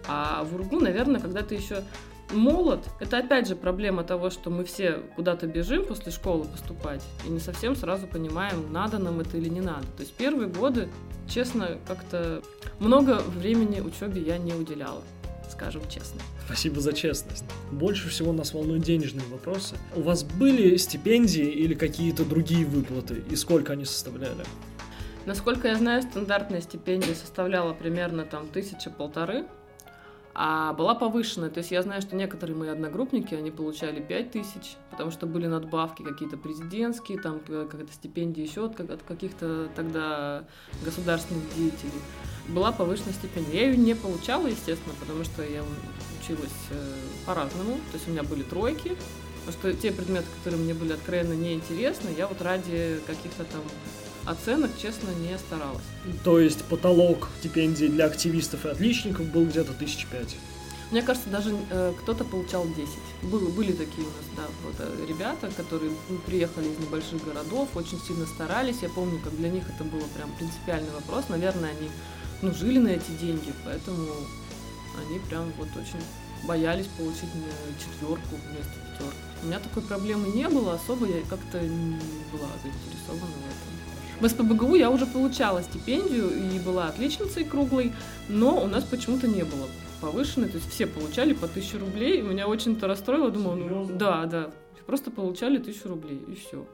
А 0.09 0.43
в 0.45 0.55
УРГУ, 0.55 0.81
наверное, 0.81 1.21
когда 1.21 1.43
ты 1.43 1.55
еще 1.55 1.85
молод, 2.33 2.81
это 3.01 3.19
опять 3.19 3.49
же 3.49 3.57
проблема 3.57 4.05
того, 4.05 4.31
что 4.31 4.51
мы 4.51 4.65
все 4.65 5.01
куда-то 5.17 5.47
бежим 5.47 5.85
после 5.85 6.13
школы 6.13 6.45
поступать 6.45 7.03
и 7.27 7.31
не 7.31 7.41
совсем 7.41 7.77
сразу 7.77 8.07
понимаем, 8.07 8.73
надо 8.73 8.99
нам 8.99 9.21
это 9.21 9.37
или 9.37 9.49
не 9.49 9.61
надо. 9.61 9.87
То 9.97 10.03
есть 10.03 10.13
первые 10.15 10.49
годы, 10.49 10.89
честно, 11.29 11.79
как-то 11.87 12.43
много 12.79 13.23
времени 13.37 13.81
учебе 13.81 14.23
я 14.23 14.39
не 14.39 14.55
уделяла 14.55 15.03
скажем 15.53 15.83
честно. 15.89 16.21
Спасибо 16.47 16.81
за 16.81 16.93
честность. 16.93 17.45
Больше 17.71 18.09
всего 18.09 18.33
нас 18.33 18.53
волнуют 18.53 18.83
денежные 18.83 19.27
вопросы. 19.27 19.77
У 19.95 20.01
вас 20.01 20.25
были 20.25 20.77
стипендии 20.77 21.45
или 21.45 21.75
какие-то 21.75 22.25
другие 22.25 22.67
выплаты? 22.67 23.23
И 23.31 23.37
сколько 23.37 23.75
они 23.75 23.85
составляли? 23.85 24.45
Насколько 25.25 25.69
я 25.69 25.77
знаю, 25.77 26.03
стандартная 26.03 26.61
стипендия 26.61 27.15
составляла 27.15 27.75
примерно 27.75 28.25
там 28.25 28.49
тысяча-полторы 28.49 29.45
а 30.35 30.73
была 30.73 30.95
повышенная. 30.95 31.51
То 31.51 31.59
есть 31.59 31.71
я 31.71 31.83
знаю, 31.83 32.01
что 32.01 32.17
некоторые 32.17 32.57
мои 32.57 32.69
одногруппники, 32.69 33.35
они 33.35 33.51
получали 33.51 34.01
5 34.01 34.31
тысяч, 34.31 34.77
потому 34.91 35.11
что 35.11 35.27
были 35.27 35.47
надбавки 35.47 36.03
какие-то 36.03 36.37
президентские, 36.37 37.19
там 37.19 37.41
какая-то 37.41 37.93
стипендия 37.93 38.45
еще 38.45 38.67
от, 38.67 38.81
от 38.81 39.03
каких-то 39.03 39.69
тогда 39.75 40.45
государственных 40.85 41.45
деятелей. 41.55 42.01
Была 42.49 42.73
повышенная 42.73 43.13
стипендия. 43.13 43.61
Я 43.61 43.67
ее 43.69 43.77
не 43.77 43.95
получала, 43.95 44.47
естественно, 44.47 44.95
потому 44.99 45.25
что 45.25 45.43
я 45.43 45.63
училась 46.21 46.51
э, 46.71 46.95
по-разному. 47.27 47.75
То 47.91 47.95
есть 47.95 48.09
у 48.09 48.11
меня 48.11 48.23
были 48.23 48.43
тройки, 48.43 48.97
потому 49.45 49.53
что 49.53 49.75
те 49.75 49.93
предметы, 49.93 50.27
которые 50.39 50.63
мне 50.63 50.75
были 50.75 50.93
откровенно 50.93 51.35
неинтересны, 51.35 52.11
я 52.17 52.27
вот 52.27 52.41
ради 52.41 53.01
каких-то 53.07 53.45
там 53.45 53.63
оценок, 54.27 54.71
честно, 54.81 55.11
не 55.11 55.37
старалась. 55.39 55.83
То 56.25 56.39
есть 56.39 56.65
потолок 56.65 57.29
стипендий 57.41 57.89
для 57.89 58.07
активистов 58.07 58.67
и 58.67 58.69
отличников 58.69 59.27
был 59.27 59.47
где-то 59.47 59.73
тысяч 59.73 60.07
пять? 60.07 60.37
Мне 60.91 61.01
кажется, 61.01 61.31
даже 61.31 61.57
э, 61.71 61.95
кто-то 62.03 62.23
получал 62.23 62.67
10. 62.67 62.77
Было, 63.23 63.49
были 63.49 63.73
такие 63.73 64.07
у 64.07 64.11
нас, 64.11 64.27
да, 64.37 64.43
вот, 64.63 64.75
э, 64.79 65.07
ребята, 65.09 65.51
которые 65.57 65.91
приехали 66.27 66.69
из 66.69 66.79
небольших 66.79 67.25
городов, 67.25 67.71
очень 67.75 67.99
сильно 68.07 68.27
старались. 68.27 68.83
Я 68.83 68.91
помню, 68.91 69.19
как 69.25 69.35
для 69.35 69.49
них 69.49 69.65
это 69.75 69.85
было 69.85 70.05
прям 70.15 70.31
принципиальный 70.37 70.91
вопрос. 70.93 71.31
Наверное, 71.31 71.71
они 71.71 71.89
ну, 72.43 72.53
жили 72.53 72.79
на 72.79 72.89
эти 72.89 73.11
деньги, 73.13 73.55
поэтому 73.65 74.07
они 75.09 75.19
прям 75.31 75.51
вот 75.57 75.69
очень 75.77 76.05
боялись 76.45 76.89
получить 76.99 77.31
четверку 77.79 78.37
вместо 78.51 78.73
пятерки. 78.93 79.17
У 79.43 79.47
меня 79.47 79.61
такой 79.61 79.83
проблемы 79.83 80.29
не 80.29 80.49
было, 80.49 80.75
особо 80.75 81.07
я 81.07 81.23
как-то 81.31 81.59
не 81.61 81.97
была 82.31 82.49
заинтересована 82.63 83.33
в 83.33 83.49
этом. 83.49 83.72
В 84.23 84.29
СПБГУ 84.29 84.77
я 84.77 84.89
уже 84.89 85.05
получала 85.05 85.63
стипендию 85.63 86.29
и 86.31 86.61
была 86.61 86.87
отличницей 86.87 87.43
круглой, 87.43 87.91
но 88.29 88.63
у 88.63 88.69
нас 88.69 88.85
почему-то 88.85 89.27
не 89.27 89.43
было 89.43 89.67
повышенной, 90.01 90.49
то 90.49 90.59
есть 90.59 90.71
все 90.71 90.87
получали 90.87 91.33
по 91.33 91.47
1000 91.47 91.81
рублей, 91.81 92.21
и 92.21 92.23
меня 92.23 92.47
очень-то 92.47 92.87
расстроило, 92.87 93.33
думала, 93.33 93.57
ну, 93.57 93.91
да, 93.93 94.27
да, 94.27 94.53
просто 94.87 95.11
получали 95.11 95.59
1000 95.59 95.89
рублей, 95.89 96.23
и 96.29 96.37
все. 96.37 96.65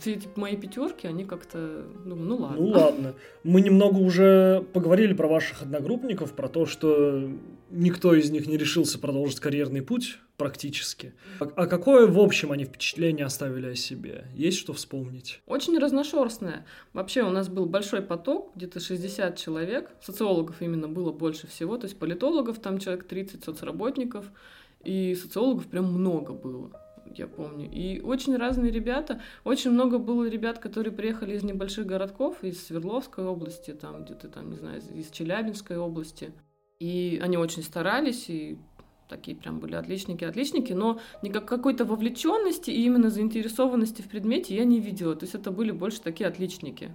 Все 0.00 0.14
эти 0.14 0.26
мои 0.34 0.56
пятерки, 0.56 1.06
они 1.06 1.26
как-то, 1.26 1.84
думаю, 2.06 2.26
ну 2.26 2.36
ладно. 2.36 2.56
Ну 2.58 2.68
ладно. 2.68 3.14
Мы 3.44 3.60
немного 3.60 3.98
уже 3.98 4.64
поговорили 4.72 5.12
про 5.12 5.28
ваших 5.28 5.60
одногруппников, 5.60 6.32
про 6.32 6.48
то, 6.48 6.64
что 6.64 7.28
никто 7.72 8.14
из 8.14 8.30
них 8.30 8.46
не 8.46 8.56
решился 8.56 8.98
продолжить 8.98 9.40
карьерный 9.40 9.82
путь 9.82 10.18
практически. 10.36 11.14
А, 11.40 11.44
а 11.56 11.66
какое 11.66 12.06
в 12.06 12.18
общем 12.18 12.52
они 12.52 12.64
впечатление 12.64 13.26
оставили 13.26 13.68
о 13.68 13.74
себе? 13.74 14.26
Есть 14.34 14.58
что 14.58 14.72
вспомнить? 14.72 15.40
Очень 15.46 15.78
разношерстное. 15.78 16.66
Вообще 16.92 17.22
у 17.22 17.30
нас 17.30 17.48
был 17.48 17.66
большой 17.66 18.02
поток, 18.02 18.52
где-то 18.54 18.80
60 18.80 19.36
человек. 19.36 19.90
Социологов 20.00 20.60
именно 20.60 20.88
было 20.88 21.12
больше 21.12 21.46
всего, 21.46 21.76
то 21.78 21.86
есть 21.86 21.98
политологов 21.98 22.58
там 22.60 22.78
человек 22.78 23.04
30, 23.04 23.44
соцработников. 23.44 24.26
И 24.84 25.14
социологов 25.14 25.66
прям 25.66 25.92
много 25.92 26.32
было 26.32 26.72
я 27.14 27.26
помню. 27.26 27.68
И 27.70 28.00
очень 28.00 28.36
разные 28.36 28.70
ребята. 28.70 29.20
Очень 29.44 29.72
много 29.72 29.98
было 29.98 30.28
ребят, 30.28 30.58
которые 30.58 30.92
приехали 30.92 31.36
из 31.36 31.42
небольших 31.42 31.86
городков, 31.86 32.42
из 32.42 32.64
Свердловской 32.64 33.24
области, 33.24 33.72
там 33.72 34.04
где-то 34.04 34.28
там, 34.28 34.50
не 34.50 34.56
знаю, 34.56 34.80
из 34.94 35.10
Челябинской 35.10 35.76
области. 35.76 36.32
И 36.82 37.20
они 37.22 37.36
очень 37.36 37.62
старались, 37.62 38.28
и 38.28 38.58
такие 39.08 39.36
прям 39.36 39.60
были 39.60 39.76
отличники-отличники, 39.76 40.72
но 40.72 40.98
никак 41.22 41.44
какой-то 41.44 41.84
вовлеченности 41.84 42.70
и 42.70 42.84
именно 42.84 43.08
заинтересованности 43.08 44.02
в 44.02 44.08
предмете 44.08 44.56
я 44.56 44.64
не 44.64 44.80
видела. 44.80 45.14
То 45.14 45.24
есть 45.24 45.36
это 45.36 45.52
были 45.52 45.70
больше 45.70 46.00
такие 46.00 46.28
отличники 46.28 46.90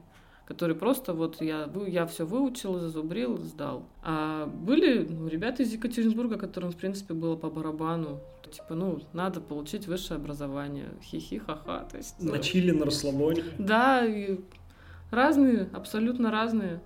которые 0.46 0.78
просто 0.78 1.14
вот 1.14 1.42
я, 1.42 1.70
я 1.88 2.06
все 2.06 2.26
выучил, 2.26 2.80
зазубрил, 2.80 3.38
сдал. 3.40 3.84
А 4.02 4.46
были 4.46 5.06
ну, 5.06 5.28
ребята 5.28 5.64
из 5.64 5.74
Екатеринбурга, 5.74 6.38
которым, 6.38 6.72
в 6.72 6.78
принципе, 6.78 7.14
было 7.14 7.36
по 7.36 7.50
барабану. 7.50 8.22
Типа, 8.50 8.74
ну, 8.74 9.02
надо 9.12 9.42
получить 9.42 9.88
высшее 9.88 10.16
образование. 10.16 10.88
Хихи, 11.04 11.40
ха-ха. 11.40 11.86
То 11.92 11.98
есть, 11.98 12.22
на 12.22 12.36
ну, 12.36 12.42
чили, 12.42 12.72
на 12.72 12.86
расслабоне. 12.86 13.44
Да, 13.58 14.06
и 14.06 14.40
разные, 15.12 15.68
абсолютно 15.74 16.32
разные. 16.32 16.80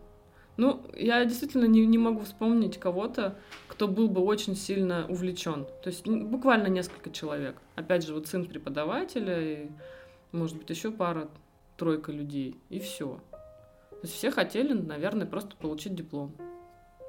Ну, 0.61 0.79
я 0.95 1.25
действительно 1.25 1.65
не, 1.65 1.87
не 1.87 1.97
могу 1.97 2.19
вспомнить 2.19 2.77
кого-то, 2.77 3.35
кто 3.67 3.87
был 3.87 4.07
бы 4.07 4.21
очень 4.21 4.55
сильно 4.55 5.07
увлечен. 5.09 5.65
То 5.81 5.89
есть 5.89 6.07
буквально 6.07 6.67
несколько 6.67 7.09
человек. 7.09 7.59
Опять 7.73 8.05
же, 8.05 8.13
вот 8.13 8.27
сын 8.27 8.45
преподавателя 8.45 9.41
и, 9.41 9.71
может 10.31 10.55
быть, 10.57 10.69
еще 10.69 10.91
пара-тройка 10.91 12.11
людей. 12.11 12.61
И 12.69 12.77
все. 12.77 13.19
То 13.31 13.99
есть 14.03 14.13
все 14.13 14.29
хотели, 14.29 14.73
наверное, 14.73 15.25
просто 15.25 15.55
получить 15.55 15.95
диплом 15.95 16.31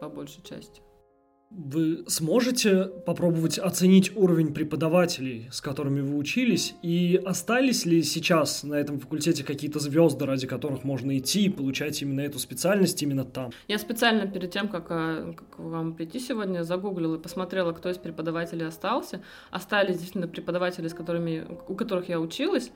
по 0.01 0.09
большей 0.09 0.43
части. 0.43 0.81
Вы 1.55 2.05
сможете 2.09 2.85
попробовать 2.85 3.59
оценить 3.59 4.17
уровень 4.17 4.55
преподавателей, 4.55 5.49
с 5.53 5.61
которыми 5.61 6.01
вы 6.01 6.17
учились, 6.17 6.75
и 6.83 7.21
остались 7.23 7.85
ли 7.85 8.03
сейчас 8.03 8.63
на 8.63 8.75
этом 8.75 8.99
факультете 8.99 9.45
какие-то 9.45 9.79
звезды, 9.79 10.25
ради 10.25 10.47
которых 10.47 10.83
можно 10.83 11.19
идти 11.19 11.45
и 11.45 11.49
получать 11.51 12.01
именно 12.01 12.23
эту 12.23 12.39
специальность 12.39 13.03
именно 13.03 13.27
там? 13.27 13.51
Я 13.69 13.79
специально 13.79 14.27
перед 14.27 14.51
тем, 14.51 14.69
как, 14.69 14.87
э, 14.89 15.35
как 15.37 15.59
вам 15.59 15.93
прийти 15.93 16.21
сегодня, 16.21 16.63
загуглила 16.65 17.17
и 17.17 17.21
посмотрела, 17.21 17.73
кто 17.73 17.91
из 17.91 17.99
преподавателей 17.99 18.67
остался. 18.67 19.23
Остались 19.51 19.97
действительно 19.97 20.29
преподаватели, 20.29 20.89
с 20.89 20.95
которыми, 20.95 21.47
у 21.69 21.75
которых 21.75 22.09
я 22.09 22.19
училась. 22.19 22.71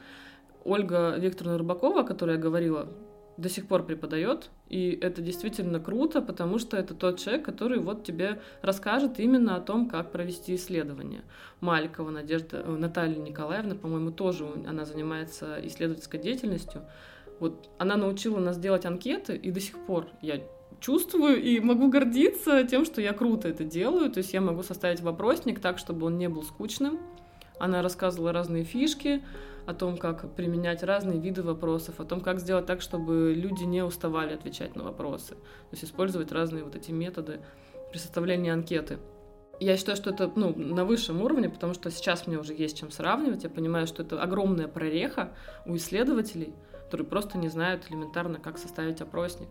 Ольга 0.65 1.17
Викторовна 1.17 1.59
Рыбакова, 1.59 2.01
о 2.01 2.05
которой 2.05 2.37
я 2.37 2.43
говорила, 2.43 2.89
до 3.37 3.49
сих 3.49 3.67
пор 3.67 3.85
преподает, 3.85 4.51
и 4.69 4.99
это 5.01 5.21
действительно 5.21 5.79
круто, 5.79 6.23
потому 6.23 6.59
что 6.59 6.77
это 6.77 6.95
тот 6.95 7.19
человек, 7.19 7.45
который 7.45 7.79
вот 7.79 8.05
тебе 8.05 8.41
расскажет 8.63 9.21
именно 9.21 9.57
о 9.57 9.61
том, 9.61 9.89
как 9.89 10.13
провести 10.13 10.55
исследование. 10.55 11.23
Маликова 11.61 12.11
Надежда, 12.11 12.63
э, 12.65 12.77
Наталья 12.77 13.19
Николаевна, 13.19 13.75
по-моему, 13.75 14.11
тоже 14.11 14.47
она 14.67 14.85
занимается 14.85 15.59
исследовательской 15.63 16.21
деятельностью. 16.21 16.83
Вот 17.39 17.69
она 17.79 17.97
научила 17.97 18.39
нас 18.39 18.59
делать 18.59 18.87
анкеты, 18.87 19.37
и 19.37 19.51
до 19.51 19.61
сих 19.61 19.79
пор 19.87 20.09
я 20.23 20.43
чувствую 20.81 21.43
и 21.43 21.61
могу 21.61 21.89
гордиться 21.89 22.65
тем, 22.65 22.85
что 22.85 23.01
я 23.01 23.13
круто 23.13 23.49
это 23.49 23.65
делаю. 23.65 24.11
То 24.11 24.19
есть 24.19 24.33
я 24.33 24.41
могу 24.41 24.63
составить 24.63 25.01
вопросник 25.01 25.61
так, 25.61 25.79
чтобы 25.79 26.07
он 26.07 26.19
не 26.19 26.29
был 26.29 26.43
скучным. 26.43 26.99
Она 27.59 27.83
рассказывала 27.83 28.33
разные 28.33 28.65
фишки, 28.65 29.23
о 29.67 29.75
том, 29.75 29.97
как 29.97 30.33
применять 30.35 30.83
разные 30.83 31.19
виды 31.19 31.43
вопросов, 31.43 32.01
о 32.01 32.05
том, 32.05 32.21
как 32.21 32.39
сделать 32.39 32.67
так, 32.67 32.81
чтобы 32.81 33.35
люди 33.37 33.65
не 33.65 33.83
уставали 33.83 34.33
отвечать 34.33 34.77
на 34.77 34.85
вопросы. 34.85 35.35
То 35.35 35.73
есть 35.73 35.85
использовать 35.85 36.33
разные 36.33 36.65
вот 36.65 36.77
эти 36.77 36.93
методы 36.93 37.41
при 37.91 37.99
составлении 37.99 38.51
анкеты. 38.51 38.99
Я 39.59 39.77
считаю, 39.77 39.97
что 39.97 40.11
это 40.11 40.31
ну, 40.37 40.55
на 40.55 40.85
высшем 40.85 41.23
уровне, 41.23 41.49
потому 41.49 41.75
что 41.75 41.91
сейчас 41.91 42.27
мне 42.27 42.39
уже 42.39 42.55
есть 42.55 42.79
чем 42.79 42.91
сравнивать. 42.91 43.43
Я 43.43 43.51
понимаю, 43.51 43.87
что 43.87 44.03
это 44.03 44.23
огромная 44.23 44.69
прореха 44.69 45.33
у 45.65 45.75
исследователей, 45.77 46.55
которые 46.85 47.07
просто 47.07 47.39
не 47.39 47.49
знают 47.49 47.91
элементарно, 47.91 48.39
как 48.39 48.59
составить 48.59 49.01
опросник 49.01 49.49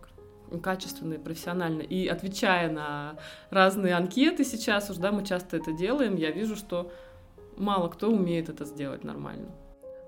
качественно 0.61 1.15
и 1.15 1.17
профессионально. 1.17 1.81
И 1.81 2.07
отвечая 2.07 2.71
на 2.71 3.15
разные 3.49 3.95
анкеты 3.95 4.45
сейчас, 4.45 4.89
уж 4.91 4.97
да, 4.97 5.11
мы 5.11 5.25
часто 5.25 5.57
это 5.57 5.73
делаем, 5.73 6.15
я 6.15 6.29
вижу, 6.29 6.55
что 6.55 6.91
мало 7.57 7.89
кто 7.89 8.11
умеет 8.11 8.49
это 8.49 8.65
сделать 8.65 9.03
нормально. 9.03 9.49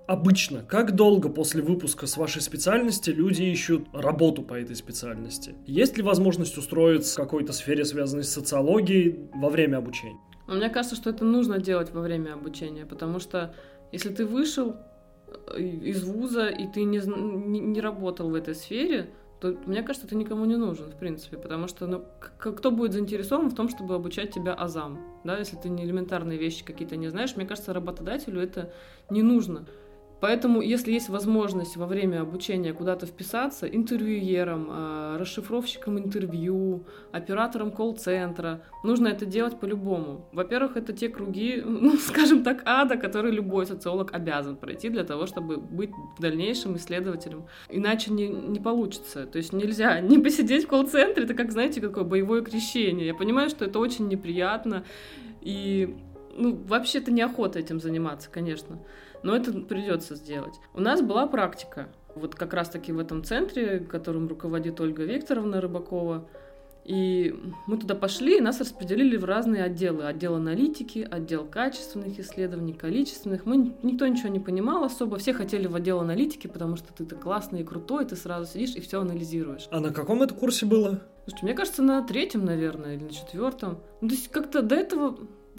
Обычно, 0.07 0.63
как 0.63 0.95
долго 0.95 1.27
после 1.27 1.61
выпуска 1.61 2.07
с 2.07 2.15
вашей 2.15 2.41
специальности 2.41 3.09
люди 3.09 3.43
ищут 3.43 3.87
работу 3.91 4.41
по 4.41 4.53
этой 4.53 4.75
специальности? 4.77 5.55
Есть 5.65 5.97
ли 5.97 6.03
возможность 6.03 6.57
устроиться 6.57 7.13
в 7.13 7.17
какой-то 7.17 7.51
сфере, 7.51 7.83
связанной 7.83 8.23
с 8.23 8.29
социологией, 8.29 9.29
во 9.33 9.49
время 9.49 9.77
обучения? 9.77 10.17
Мне 10.47 10.69
кажется, 10.69 10.95
что 10.95 11.09
это 11.09 11.25
нужно 11.25 11.59
делать 11.59 11.91
во 11.91 11.99
время 11.99 12.35
обучения, 12.35 12.85
потому 12.85 13.19
что 13.19 13.53
если 13.91 14.07
ты 14.07 14.25
вышел 14.25 14.77
э, 15.27 15.61
из 15.61 16.05
вуза 16.05 16.47
и 16.47 16.67
ты 16.67 16.83
не, 16.83 16.99
не, 16.99 17.59
не 17.59 17.81
работал 17.81 18.29
в 18.29 18.33
этой 18.33 18.55
сфере, 18.55 19.09
то 19.39 19.55
мне 19.65 19.83
кажется, 19.83 20.07
ты 20.07 20.15
никому 20.15 20.45
не 20.45 20.55
нужен, 20.55 20.89
в 20.89 20.95
принципе, 20.95 21.37
потому 21.37 21.67
что 21.67 21.85
ну, 21.85 22.03
кто 22.39 22.71
будет 22.71 22.93
заинтересован 22.93 23.49
в 23.49 23.55
том, 23.55 23.69
чтобы 23.69 23.93
обучать 23.95 24.33
тебя 24.33 24.53
азам, 24.53 24.99
да, 25.23 25.37
если 25.37 25.57
ты 25.57 25.69
не 25.69 25.83
элементарные 25.83 26.39
вещи 26.39 26.65
какие-то 26.65 26.95
не 26.95 27.09
знаешь, 27.09 27.35
мне 27.35 27.45
кажется, 27.45 27.73
работодателю 27.73 28.41
это 28.41 28.73
не 29.09 29.21
нужно. 29.21 29.65
Поэтому, 30.19 30.61
если 30.61 30.91
есть 30.91 31.09
возможность 31.09 31.77
во 31.77 31.85
время 31.85 32.21
обучения 32.21 32.73
куда-то 32.73 33.05
вписаться, 33.05 33.67
интервьюером, 33.67 34.67
а, 34.69 35.17
расшифровщиком 35.19 35.99
интервью, 35.99 36.85
оператором 37.11 37.71
колл-центра, 37.71 38.63
нужно 38.83 39.09
это 39.09 39.25
делать 39.25 39.59
по-любому. 39.59 40.27
Во-первых, 40.31 40.75
это 40.75 40.91
те 40.91 41.09
круги, 41.09 41.61
ну, 41.65 41.97
скажем 41.97 42.43
так, 42.43 42.63
ада, 42.65 42.97
которые 42.97 43.33
любой 43.33 43.67
социолог 43.67 44.13
обязан 44.13 44.55
пройти 44.57 44.89
для 44.89 45.03
того, 45.03 45.27
чтобы 45.27 45.57
быть 45.57 45.91
дальнейшим 46.19 46.77
исследователем. 46.77 47.45
Иначе 47.69 48.11
не, 48.11 48.27
не 48.27 48.59
получится. 48.59 49.27
То 49.27 49.37
есть 49.37 49.53
нельзя 49.53 49.99
не 50.01 50.17
посидеть 50.17 50.65
в 50.65 50.67
колл-центре, 50.67 51.25
это 51.25 51.35
как, 51.35 51.51
знаете, 51.51 51.79
какое 51.79 52.03
боевое 52.03 52.41
крещение. 52.41 53.05
Я 53.05 53.13
понимаю, 53.13 53.49
что 53.49 53.65
это 53.65 53.77
очень 53.77 54.07
неприятно, 54.07 54.83
и 55.41 55.95
ну, 56.35 56.55
вообще-то 56.55 57.11
неохота 57.11 57.59
этим 57.59 57.79
заниматься, 57.79 58.29
конечно 58.31 58.79
но 59.23 59.35
это 59.35 59.51
придется 59.51 60.15
сделать. 60.15 60.55
У 60.73 60.81
нас 60.81 61.01
была 61.01 61.27
практика, 61.27 61.89
вот 62.15 62.35
как 62.35 62.53
раз-таки 62.53 62.91
в 62.91 62.99
этом 62.99 63.23
центре, 63.23 63.79
которым 63.79 64.27
руководит 64.27 64.79
Ольга 64.79 65.03
Викторовна 65.03 65.61
Рыбакова, 65.61 66.27
и 66.87 67.35
мы 67.65 67.77
туда 67.77 67.95
пошли, 67.95 68.37
и 68.37 68.41
нас 68.41 68.61
распределили 68.61 69.17
в 69.17 69.25
разные 69.25 69.63
отделы. 69.63 70.05
Отдел 70.05 70.35
аналитики, 70.35 71.05
отдел 71.09 71.43
качественных 71.43 72.17
исследований, 72.17 72.71
количественных. 72.71 73.45
Мы, 73.45 73.73
никто 73.83 74.07
ничего 74.07 74.29
не 74.29 74.39
понимал 74.39 74.85
особо. 74.85 75.17
Все 75.17 75.33
хотели 75.33 75.67
в 75.67 75.75
отдел 75.75 75.99
аналитики, 75.99 76.47
потому 76.47 76.77
что 76.77 76.93
ты-то 76.93 77.17
классный 77.17 77.59
и 77.59 77.63
крутой, 77.65 78.05
ты 78.05 78.15
сразу 78.15 78.49
сидишь 78.49 78.75
и 78.75 78.79
все 78.79 79.01
анализируешь. 79.01 79.67
А 79.69 79.81
на 79.81 79.91
каком 79.91 80.23
это 80.23 80.33
курсе 80.33 80.65
было? 80.65 81.01
Слушайте, 81.25 81.45
мне 81.45 81.53
кажется, 81.55 81.83
на 81.83 82.01
третьем, 82.03 82.45
наверное, 82.45 82.95
или 82.95 83.03
на 83.03 83.09
четвертом. 83.09 83.79
Ну, 83.99 84.07
то 84.07 84.15
есть 84.15 84.29
как-то 84.29 84.61
до 84.61 84.75
этого 84.75 85.17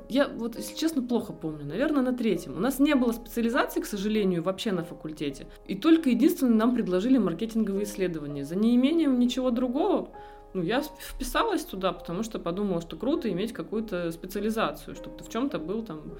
я 0.08 0.28
вот, 0.28 0.56
если 0.56 0.74
честно, 0.74 1.02
плохо 1.02 1.32
помню. 1.32 1.64
Наверное, 1.64 2.02
на 2.02 2.12
третьем. 2.12 2.56
У 2.56 2.60
нас 2.60 2.78
не 2.78 2.94
было 2.94 3.12
специализации, 3.12 3.80
к 3.80 3.86
сожалению, 3.86 4.42
вообще 4.42 4.72
на 4.72 4.84
факультете. 4.84 5.46
И 5.66 5.74
только 5.74 6.10
единственное 6.10 6.54
нам 6.54 6.74
предложили 6.74 7.18
маркетинговые 7.18 7.84
исследования. 7.84 8.44
За 8.44 8.56
неимением 8.56 9.18
ничего 9.18 9.50
другого 9.50 10.10
ну, 10.54 10.62
я 10.62 10.80
вписалась 10.80 11.64
туда, 11.64 11.92
потому 11.92 12.22
что 12.22 12.38
подумала, 12.38 12.80
что 12.80 12.96
круто 12.96 13.30
иметь 13.30 13.52
какую-то 13.52 14.10
специализацию, 14.12 14.94
чтобы 14.94 15.18
ты 15.18 15.24
в 15.24 15.28
чем-то 15.28 15.58
был 15.58 15.82
там 15.82 16.14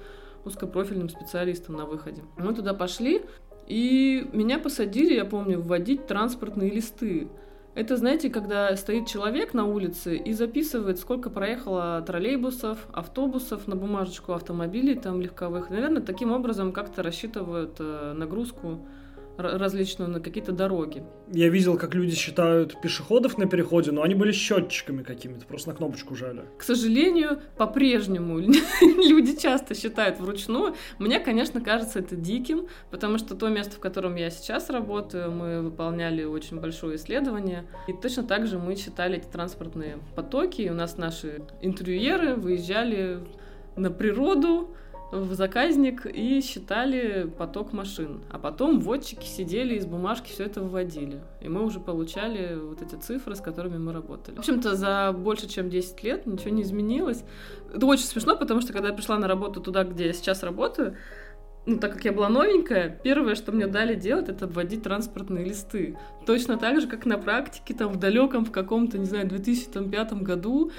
узкопрофильным 0.45 1.09
специалистом 1.09 1.75
на 1.75 1.85
выходе. 1.85 2.23
Мы 2.37 2.53
туда 2.53 2.73
пошли, 2.73 3.23
и 3.67 4.27
меня 4.31 4.59
посадили, 4.59 5.13
я 5.13 5.25
помню, 5.25 5.61
вводить 5.61 6.07
транспортные 6.07 6.69
листы. 6.69 7.27
Это, 7.75 7.97
знаете, 7.97 8.29
когда 8.29 8.75
стоит 8.75 9.07
человек 9.07 9.53
на 9.53 9.65
улице 9.65 10.17
и 10.17 10.33
записывает, 10.33 10.99
сколько 10.99 11.29
проехало 11.29 12.01
троллейбусов, 12.05 12.87
автобусов 12.91 13.67
на 13.67 13.75
бумажечку 13.75 14.33
автомобилей 14.33 14.95
там 14.95 15.21
легковых. 15.21 15.69
Наверное, 15.69 16.01
таким 16.01 16.31
образом 16.31 16.71
как-то 16.73 17.03
рассчитывают 17.03 17.75
э, 17.79 18.13
нагрузку 18.17 18.79
различную 19.39 20.09
на 20.09 20.19
какие-то 20.19 20.51
дороги. 20.51 21.03
Я 21.31 21.49
видел, 21.49 21.77
как 21.77 21.95
люди 21.95 22.15
считают 22.15 22.79
пешеходов 22.81 23.37
на 23.37 23.47
переходе, 23.47 23.91
но 23.91 24.03
они 24.03 24.15
были 24.15 24.31
счетчиками 24.31 25.03
какими-то, 25.03 25.45
просто 25.45 25.69
на 25.69 25.75
кнопочку 25.75 26.15
жали. 26.15 26.41
К 26.57 26.63
сожалению, 26.63 27.41
по-прежнему 27.57 28.39
люди 28.81 29.35
часто 29.35 29.75
считают 29.75 30.19
вручную. 30.19 30.75
Мне, 30.97 31.19
конечно, 31.19 31.61
кажется 31.61 31.99
это 31.99 32.15
диким, 32.15 32.67
потому 32.91 33.17
что 33.17 33.35
то 33.35 33.49
место, 33.49 33.75
в 33.75 33.79
котором 33.79 34.15
я 34.15 34.29
сейчас 34.29 34.69
работаю, 34.69 35.31
мы 35.31 35.61
выполняли 35.61 36.23
очень 36.23 36.59
большое 36.59 36.97
исследование, 36.97 37.65
и 37.87 37.93
точно 37.93 38.23
так 38.23 38.47
же 38.47 38.59
мы 38.59 38.75
считали 38.75 39.17
эти 39.17 39.27
транспортные 39.27 39.97
потоки, 40.15 40.61
и 40.61 40.69
у 40.69 40.73
нас 40.73 40.97
наши 40.97 41.41
интервьюеры 41.61 42.35
выезжали 42.35 43.19
на 43.75 43.91
природу, 43.91 44.75
в 45.11 45.33
заказник 45.33 46.05
и 46.05 46.41
считали 46.41 47.31
поток 47.37 47.73
машин. 47.73 48.21
А 48.29 48.37
потом 48.37 48.79
вводчики 48.79 49.25
сидели 49.25 49.75
из 49.75 49.85
бумажки 49.85 50.29
все 50.29 50.45
это 50.45 50.61
выводили. 50.61 51.21
И 51.41 51.49
мы 51.49 51.63
уже 51.63 51.79
получали 51.79 52.55
вот 52.55 52.81
эти 52.81 52.95
цифры, 52.95 53.35
с 53.35 53.41
которыми 53.41 53.77
мы 53.77 53.93
работали. 53.93 54.35
В 54.35 54.39
общем-то, 54.39 54.75
за 54.75 55.11
больше 55.11 55.47
чем 55.47 55.69
10 55.69 56.03
лет 56.03 56.25
ничего 56.25 56.51
не 56.51 56.61
изменилось. 56.61 57.23
Это 57.73 57.85
очень 57.85 58.05
смешно, 58.05 58.35
потому 58.35 58.61
что 58.61 58.73
когда 58.73 58.89
я 58.89 58.93
пришла 58.93 59.17
на 59.17 59.27
работу 59.27 59.61
туда, 59.61 59.83
где 59.83 60.07
я 60.07 60.13
сейчас 60.13 60.43
работаю, 60.43 60.95
ну, 61.69 61.77
так 61.77 61.93
как 61.93 62.05
я 62.05 62.11
была 62.11 62.29
новенькая, 62.29 62.99
первое, 63.03 63.35
что 63.35 63.51
мне 63.51 63.67
дали 63.67 63.93
делать, 63.93 64.27
это 64.27 64.47
вводить 64.47 64.83
транспортные 64.83 65.45
листы. 65.45 65.97
Точно 66.25 66.57
так 66.57 66.81
же, 66.81 66.87
как 66.87 67.05
на 67.05 67.17
практике, 67.17 67.73
там, 67.73 67.91
в 67.91 67.97
далеком, 67.97 68.43
в 68.43 68.51
каком-то, 68.51 68.97
не 68.97 69.05
знаю, 69.05 69.27
2005 69.27 70.13
году. 70.23 70.71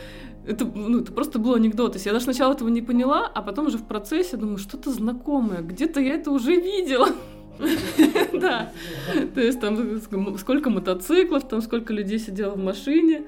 Это, 0.46 0.64
ну, 0.64 1.00
это 1.00 1.12
просто 1.12 1.38
был 1.38 1.55
анекдот. 1.55 1.92
То 1.92 1.96
есть 1.96 2.07
я 2.07 2.12
даже 2.12 2.24
сначала 2.24 2.55
этого 2.55 2.68
не 2.68 2.83
поняла, 2.83 3.26
а 3.26 3.40
потом 3.40 3.66
уже 3.66 3.79
в 3.79 3.87
процессе 3.87 4.37
думаю, 4.37 4.59
что-то 4.59 4.90
знакомое, 4.90 5.62
где-то 5.62 6.00
я 6.00 6.14
это 6.14 6.31
уже 6.31 6.55
видела. 6.57 7.09
Да. 8.33 8.72
То 9.35 9.40
есть 9.40 9.61
там 9.61 10.00
сколько 10.38 10.70
мотоциклов, 10.70 11.46
там 11.46 11.61
сколько 11.61 11.92
людей 11.92 12.18
сидело 12.18 12.55
в 12.55 12.59
машине 12.59 13.26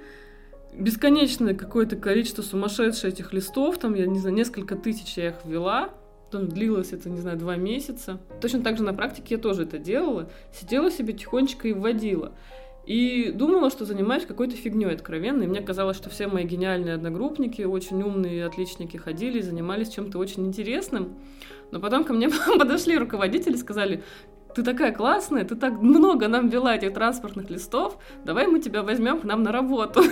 бесконечное 0.75 1.55
какое-то 1.55 1.97
количество 1.97 2.41
сумасшедших 2.41 3.05
этих 3.05 3.35
листов, 3.35 3.77
там, 3.77 3.95
я 3.95 4.07
не 4.07 4.19
знаю, 4.19 4.35
несколько 4.35 4.75
тысяч 4.75 5.19
я 5.19 5.29
их 5.29 5.35
ввела, 5.45 5.91
Потом 6.33 6.49
длилось 6.49 6.95
это, 6.95 7.11
не 7.11 7.21
знаю, 7.21 7.37
два 7.37 7.57
месяца. 7.57 8.19
Точно 8.41 8.63
так 8.63 8.79
же 8.79 8.83
на 8.83 8.95
практике 8.95 9.35
я 9.35 9.39
тоже 9.39 9.65
это 9.65 9.77
делала. 9.77 10.31
Сидела 10.51 10.91
себе 10.91 11.13
тихонечко 11.13 11.69
и 11.69 11.75
вводила. 11.75 12.33
И 12.87 13.31
думала, 13.33 13.69
что 13.69 13.85
занимаюсь 13.85 14.25
какой-то 14.25 14.57
фигней 14.57 14.95
откровенной. 14.95 15.47
Мне 15.47 15.61
казалось, 15.61 15.99
что 15.99 16.09
все 16.09 16.29
мои 16.29 16.45
гениальные 16.45 16.95
одногруппники, 16.95 17.61
очень 17.63 18.03
умные 18.03 18.47
отличники 18.47 18.97
ходили 18.97 19.41
и 19.41 19.43
занимались 19.43 19.91
чем-то 19.91 20.19
очень 20.19 20.47
интересным. 20.47 21.19
Но 21.71 21.81
потом 21.81 22.03
ко 22.03 22.15
мне 22.15 22.31
подошли 22.59 22.97
руководители 22.97 23.53
и 23.53 23.59
сказали, 23.59 24.03
ты 24.55 24.63
такая 24.63 24.93
классная, 24.93 25.45
ты 25.45 25.57
так 25.57 25.81
много 25.81 26.29
нам 26.29 26.49
вела 26.49 26.77
этих 26.77 26.95
транспортных 26.95 27.51
листов, 27.51 27.99
давай 28.25 28.47
мы 28.47 28.61
тебя 28.61 28.83
возьмем 28.83 29.21
к 29.21 29.25
нам 29.25 29.43
на 29.43 29.53
работу. 29.53 30.03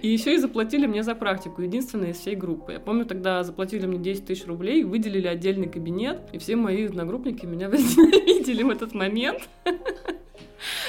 И 0.00 0.08
еще 0.08 0.34
и 0.34 0.38
заплатили 0.38 0.86
мне 0.86 1.02
за 1.02 1.14
практику, 1.14 1.62
единственная 1.62 2.10
из 2.10 2.18
всей 2.18 2.36
группы. 2.36 2.72
Я 2.72 2.80
помню, 2.80 3.04
тогда 3.04 3.42
заплатили 3.42 3.86
мне 3.86 3.98
10 3.98 4.26
тысяч 4.26 4.46
рублей, 4.46 4.84
выделили 4.84 5.26
отдельный 5.26 5.68
кабинет, 5.68 6.20
и 6.32 6.38
все 6.38 6.56
мои 6.56 6.86
одногруппники 6.86 7.46
меня 7.46 7.68
возненавидели 7.70 8.62
в 8.62 8.70
этот 8.70 8.94
момент. 8.94 9.48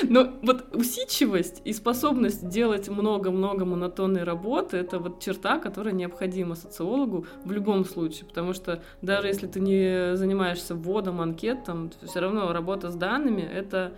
Но 0.03 0.33
вот 0.41 0.65
усидчивость 0.75 1.61
и 1.65 1.73
способность 1.73 2.47
делать 2.47 2.89
много-много 2.89 3.65
монотонной 3.65 4.23
работы— 4.23 4.77
это 4.77 4.99
вот 4.99 5.19
черта, 5.19 5.59
которая 5.59 5.93
необходима 5.93 6.55
социологу 6.55 7.25
в 7.43 7.51
любом 7.51 7.85
случае, 7.85 8.25
потому 8.25 8.53
что 8.53 8.83
даже 9.01 9.27
если 9.27 9.47
ты 9.47 9.59
не 9.59 10.15
занимаешься 10.15 10.75
вводом 10.75 11.21
анкет, 11.21 11.63
там, 11.65 11.91
все 12.03 12.19
равно 12.19 12.51
работа 12.53 12.91
с 12.91 12.95
данными— 12.95 13.41
это 13.53 13.93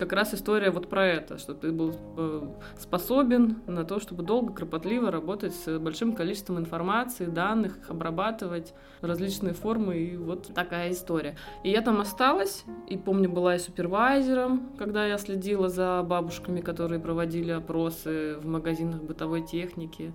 как 0.00 0.14
раз 0.14 0.32
история 0.32 0.70
вот 0.70 0.88
про 0.88 1.06
это, 1.06 1.36
что 1.36 1.52
ты 1.52 1.72
был 1.72 1.94
э, 2.16 2.48
способен 2.78 3.58
на 3.66 3.84
то, 3.84 4.00
чтобы 4.00 4.22
долго, 4.22 4.54
кропотливо 4.54 5.10
работать 5.10 5.54
с 5.54 5.78
большим 5.78 6.14
количеством 6.14 6.58
информации, 6.58 7.26
данных, 7.26 7.76
их 7.76 7.90
обрабатывать, 7.90 8.72
различные 9.02 9.52
формы, 9.52 9.98
и 9.98 10.16
вот 10.16 10.54
такая 10.54 10.92
история. 10.92 11.36
И 11.64 11.70
я 11.70 11.82
там 11.82 12.00
осталась, 12.00 12.64
и 12.88 12.96
помню, 12.96 13.28
была 13.28 13.56
и 13.56 13.58
супервайзером, 13.58 14.72
когда 14.78 15.04
я 15.04 15.18
следила 15.18 15.68
за 15.68 16.02
бабушками, 16.02 16.62
которые 16.62 16.98
проводили 16.98 17.50
опросы 17.50 18.36
в 18.38 18.46
магазинах 18.46 19.02
бытовой 19.02 19.42
техники 19.42 20.14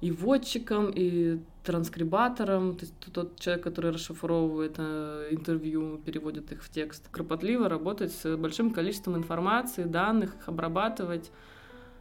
и 0.00 0.10
вводчиком, 0.10 0.90
и 0.94 1.40
транскрибатором, 1.64 2.76
то 2.76 2.84
есть 2.84 2.94
тот 3.12 3.38
человек, 3.38 3.64
который 3.64 3.90
расшифровывает 3.90 4.76
э, 4.78 5.28
интервью, 5.32 5.98
переводит 5.98 6.50
их 6.52 6.62
в 6.62 6.70
текст. 6.70 7.08
Кропотливо 7.10 7.68
работать 7.68 8.12
с 8.12 8.36
большим 8.36 8.72
количеством 8.72 9.16
информации, 9.16 9.84
данных, 9.84 10.36
их 10.36 10.48
обрабатывать, 10.48 11.30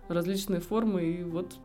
различные 0.08 0.62
формы, 0.62 1.04
и 1.04 1.24
вот 1.24 1.56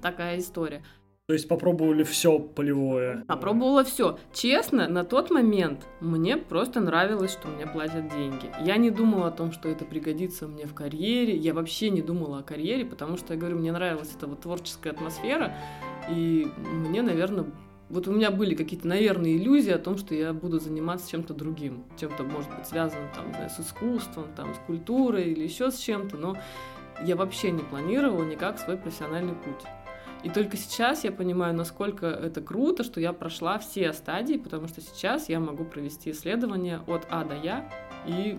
такая 0.00 0.38
история. 0.38 0.82
То 1.30 1.34
есть 1.34 1.46
попробовали 1.46 2.02
все 2.02 2.40
полевое? 2.40 3.22
Попробовала 3.28 3.84
все. 3.84 4.18
Честно, 4.32 4.88
на 4.88 5.04
тот 5.04 5.30
момент 5.30 5.86
мне 6.00 6.36
просто 6.36 6.80
нравилось, 6.80 7.30
что 7.30 7.46
мне 7.46 7.68
платят 7.68 8.08
деньги. 8.12 8.50
Я 8.64 8.78
не 8.78 8.90
думала 8.90 9.28
о 9.28 9.30
том, 9.30 9.52
что 9.52 9.68
это 9.68 9.84
пригодится 9.84 10.48
мне 10.48 10.66
в 10.66 10.74
карьере. 10.74 11.36
Я 11.36 11.54
вообще 11.54 11.90
не 11.90 12.02
думала 12.02 12.38
о 12.38 12.42
карьере, 12.42 12.84
потому 12.84 13.16
что, 13.16 13.34
я 13.34 13.38
говорю, 13.38 13.58
мне 13.58 13.70
нравилась 13.70 14.10
эта 14.12 14.26
вот 14.26 14.40
творческая 14.40 14.90
атмосфера. 14.90 15.54
И 16.10 16.48
мне, 16.68 17.00
наверное, 17.00 17.46
вот 17.90 18.08
у 18.08 18.12
меня 18.12 18.32
были 18.32 18.56
какие-то, 18.56 18.88
наверное, 18.88 19.36
иллюзии 19.36 19.70
о 19.70 19.78
том, 19.78 19.98
что 19.98 20.16
я 20.16 20.32
буду 20.32 20.58
заниматься 20.58 21.08
чем-то 21.12 21.32
другим, 21.32 21.84
чем-то, 21.96 22.24
может 22.24 22.50
быть, 22.56 22.66
связанным 22.66 23.08
там, 23.14 23.32
знаю, 23.32 23.50
с 23.50 23.60
искусством, 23.60 24.26
там, 24.34 24.52
с 24.52 24.58
культурой 24.66 25.30
или 25.30 25.44
еще 25.44 25.70
с 25.70 25.78
чем-то, 25.78 26.16
но 26.16 26.36
я 27.04 27.14
вообще 27.14 27.52
не 27.52 27.62
планировала 27.62 28.24
никак 28.24 28.58
свой 28.58 28.76
профессиональный 28.76 29.34
путь. 29.34 29.64
И 30.22 30.28
только 30.28 30.56
сейчас 30.56 31.04
я 31.04 31.12
понимаю, 31.12 31.54
насколько 31.54 32.06
это 32.06 32.40
круто, 32.40 32.84
что 32.84 33.00
я 33.00 33.12
прошла 33.12 33.58
все 33.58 33.92
стадии, 33.92 34.36
потому 34.36 34.68
что 34.68 34.80
сейчас 34.80 35.28
я 35.28 35.40
могу 35.40 35.64
провести 35.64 36.10
исследование 36.10 36.80
от 36.86 37.06
А 37.10 37.24
до 37.24 37.34
Я 37.36 37.70
и 38.06 38.38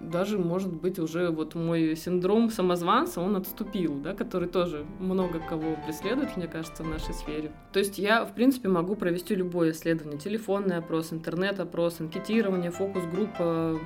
даже, 0.00 0.38
может 0.38 0.72
быть, 0.72 0.98
уже 0.98 1.30
вот 1.30 1.54
мой 1.54 1.96
синдром 1.96 2.50
самозванца, 2.50 3.20
он 3.20 3.36
отступил, 3.36 3.96
да, 3.96 4.14
который 4.14 4.48
тоже 4.48 4.86
много 5.00 5.40
кого 5.40 5.76
преследует, 5.84 6.36
мне 6.36 6.46
кажется, 6.46 6.84
в 6.84 6.88
нашей 6.88 7.14
сфере. 7.14 7.50
То 7.72 7.80
есть 7.80 7.98
я, 7.98 8.24
в 8.24 8.32
принципе, 8.34 8.68
могу 8.68 8.94
провести 8.94 9.34
любое 9.34 9.72
исследование. 9.72 10.20
Телефонный 10.20 10.76
опрос, 10.76 11.12
интернет-опрос, 11.12 12.00
анкетирование, 12.00 12.70
фокус-группа, 12.70 13.80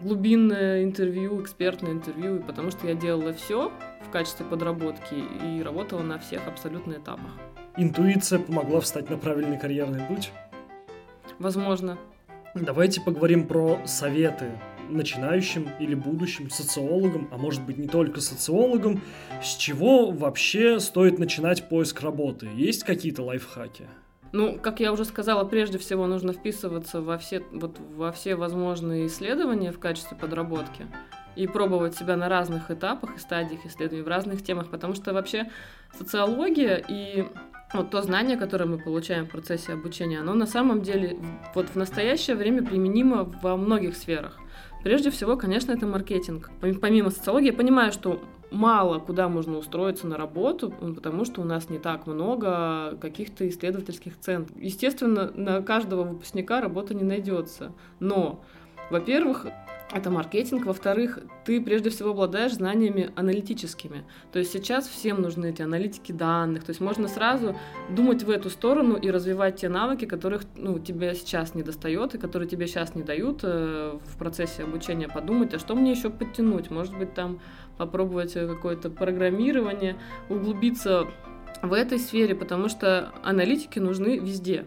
глубинное 0.00 0.84
интервью, 0.84 1.42
экспертное 1.42 1.92
интервью, 1.92 2.42
потому 2.42 2.70
что 2.70 2.86
я 2.86 2.94
делала 2.94 3.32
все 3.32 3.72
в 4.06 4.10
качестве 4.10 4.46
подработки 4.46 5.14
и 5.44 5.62
работала 5.62 6.02
на 6.02 6.18
всех 6.18 6.46
абсолютно 6.46 6.94
этапах. 6.94 7.30
Интуиция 7.76 8.38
помогла 8.38 8.80
встать 8.80 9.10
на 9.10 9.16
правильный 9.16 9.58
карьерный 9.58 10.04
путь? 10.06 10.32
Возможно. 11.38 11.98
Давайте 12.54 13.00
поговорим 13.00 13.46
про 13.46 13.80
советы 13.86 14.50
начинающим 14.88 15.68
или 15.78 15.94
будущим 15.94 16.50
социологам, 16.50 17.28
а 17.30 17.38
может 17.38 17.62
быть 17.62 17.78
не 17.78 17.86
только 17.86 18.20
социологам, 18.20 19.02
с 19.42 19.56
чего 19.56 20.10
вообще 20.10 20.80
стоит 20.80 21.18
начинать 21.18 21.68
поиск 21.68 22.00
работы? 22.00 22.48
Есть 22.56 22.82
какие-то 22.84 23.22
лайфхаки? 23.22 23.84
Ну, 24.32 24.58
как 24.58 24.80
я 24.80 24.92
уже 24.92 25.04
сказала, 25.04 25.44
прежде 25.44 25.78
всего 25.78 26.06
нужно 26.06 26.32
вписываться 26.32 27.00
во 27.00 27.18
все, 27.18 27.42
вот, 27.52 27.78
во 27.96 28.12
все 28.12 28.36
возможные 28.36 29.06
исследования 29.06 29.72
в 29.72 29.78
качестве 29.78 30.16
подработки 30.16 30.86
и 31.36 31.46
пробовать 31.46 31.96
себя 31.96 32.16
на 32.16 32.28
разных 32.28 32.70
этапах 32.70 33.16
и 33.16 33.18
стадиях 33.18 33.64
исследований, 33.66 34.02
в 34.02 34.08
разных 34.08 34.42
темах, 34.42 34.68
потому 34.68 34.94
что 34.94 35.12
вообще 35.12 35.50
социология 35.96 36.82
и 36.88 37.26
вот 37.72 37.90
то 37.90 38.02
знание, 38.02 38.36
которое 38.36 38.66
мы 38.66 38.78
получаем 38.78 39.26
в 39.26 39.30
процессе 39.30 39.72
обучения, 39.72 40.20
оно 40.20 40.34
на 40.34 40.46
самом 40.46 40.82
деле 40.82 41.16
вот 41.54 41.68
в 41.68 41.76
настоящее 41.76 42.36
время 42.36 42.64
применимо 42.64 43.22
во 43.42 43.56
многих 43.56 43.96
сферах. 43.96 44.38
Прежде 44.82 45.10
всего, 45.10 45.36
конечно, 45.36 45.72
это 45.72 45.86
маркетинг. 45.86 46.50
Помимо 46.80 47.10
социологии, 47.10 47.48
я 47.48 47.52
понимаю, 47.52 47.92
что 47.92 48.22
мало 48.50 48.98
куда 48.98 49.28
можно 49.28 49.58
устроиться 49.58 50.06
на 50.06 50.16
работу, 50.16 50.70
потому 50.70 51.24
что 51.24 51.40
у 51.40 51.44
нас 51.44 51.70
не 51.70 51.78
так 51.78 52.06
много 52.06 52.96
каких-то 53.00 53.48
исследовательских 53.48 54.18
центров. 54.18 54.56
Естественно, 54.60 55.30
на 55.34 55.62
каждого 55.62 56.04
выпускника 56.04 56.60
работа 56.60 56.94
не 56.94 57.04
найдется. 57.04 57.72
Но, 57.98 58.42
во-первых, 58.90 59.46
это 59.92 60.10
маркетинг. 60.10 60.66
Во-вторых, 60.66 61.18
ты 61.44 61.60
прежде 61.60 61.90
всего 61.90 62.10
обладаешь 62.10 62.54
знаниями 62.54 63.10
аналитическими. 63.16 64.04
То 64.32 64.38
есть 64.38 64.52
сейчас 64.52 64.86
всем 64.86 65.20
нужны 65.20 65.50
эти 65.50 65.62
аналитики 65.62 66.12
данных. 66.12 66.64
То 66.64 66.70
есть 66.70 66.80
можно 66.80 67.08
сразу 67.08 67.56
думать 67.88 68.22
в 68.22 68.30
эту 68.30 68.50
сторону 68.50 68.96
и 68.96 69.10
развивать 69.10 69.56
те 69.56 69.68
навыки, 69.68 70.04
которых 70.04 70.42
ну, 70.56 70.78
тебе 70.78 71.14
сейчас 71.14 71.54
не 71.54 71.62
достает 71.62 72.14
и 72.14 72.18
которые 72.18 72.48
тебе 72.48 72.66
сейчас 72.66 72.94
не 72.94 73.02
дают 73.02 73.40
э, 73.42 73.98
в 74.04 74.18
процессе 74.18 74.62
обучения. 74.62 75.08
Подумать, 75.08 75.54
а 75.54 75.58
что 75.58 75.74
мне 75.74 75.90
еще 75.90 76.10
подтянуть? 76.10 76.70
Может 76.70 76.96
быть, 76.96 77.14
там 77.14 77.40
попробовать 77.80 78.34
какое-то 78.34 78.90
программирование, 78.90 79.96
углубиться 80.28 81.06
в 81.62 81.72
этой 81.72 81.98
сфере, 81.98 82.34
потому 82.34 82.68
что 82.68 83.10
аналитики 83.24 83.78
нужны 83.78 84.18
везде. 84.18 84.66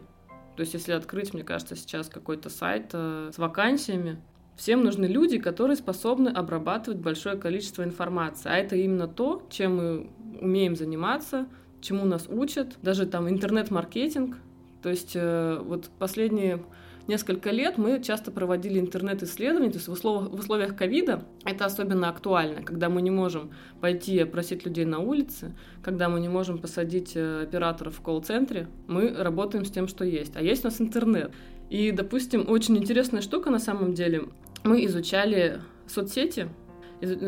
То 0.55 0.61
есть, 0.61 0.73
если 0.73 0.93
открыть, 0.93 1.31
мне 1.31 1.43
кажется, 1.43 1.75
сейчас 1.75 2.09
какой-то 2.09 2.49
сайт 2.49 2.89
э, 2.93 3.29
с 3.31 3.37
вакансиями, 3.37 4.19
Всем 4.55 4.83
нужны 4.83 5.05
люди, 5.05 5.39
которые 5.39 5.75
способны 5.75 6.29
обрабатывать 6.29 6.99
большое 6.99 7.37
количество 7.37 7.83
информации. 7.83 8.49
А 8.49 8.57
это 8.57 8.75
именно 8.75 9.07
то, 9.07 9.41
чем 9.49 9.77
мы 9.77 10.11
умеем 10.39 10.75
заниматься, 10.75 11.47
чему 11.81 12.05
нас 12.05 12.27
учат. 12.29 12.77
Даже 12.83 13.07
там 13.07 13.27
интернет-маркетинг. 13.27 14.37
То 14.83 14.89
есть 14.89 15.13
э, 15.15 15.59
вот 15.59 15.89
последние 15.97 16.63
несколько 17.07 17.51
лет 17.51 17.77
мы 17.77 18.01
часто 18.01 18.31
проводили 18.31 18.79
интернет-исследования, 18.79 19.69
то 19.69 19.77
есть 19.77 19.87
в 19.87 19.91
условиях, 19.91 20.31
в 20.31 20.39
условиях 20.39 20.75
ковида 20.75 21.23
это 21.45 21.65
особенно 21.65 22.09
актуально, 22.09 22.63
когда 22.63 22.89
мы 22.89 23.01
не 23.01 23.11
можем 23.11 23.51
пойти 23.81 24.19
опросить 24.19 24.65
людей 24.65 24.85
на 24.85 24.99
улице, 24.99 25.55
когда 25.81 26.09
мы 26.09 26.19
не 26.19 26.29
можем 26.29 26.57
посадить 26.57 27.13
э, 27.15 27.43
операторов 27.43 27.95
в 27.95 28.01
колл-центре, 28.01 28.67
мы 28.87 29.09
работаем 29.09 29.65
с 29.65 29.71
тем, 29.71 29.87
что 29.87 30.05
есть. 30.05 30.35
А 30.35 30.41
есть 30.41 30.63
у 30.63 30.67
нас 30.67 30.79
интернет. 30.79 31.31
И, 31.69 31.91
допустим, 31.91 32.49
очень 32.49 32.77
интересная 32.77 33.21
штука 33.21 33.49
на 33.49 33.59
самом 33.59 33.93
деле. 33.93 34.23
Мы 34.63 34.85
изучали 34.85 35.59
соцсети, 35.87 36.47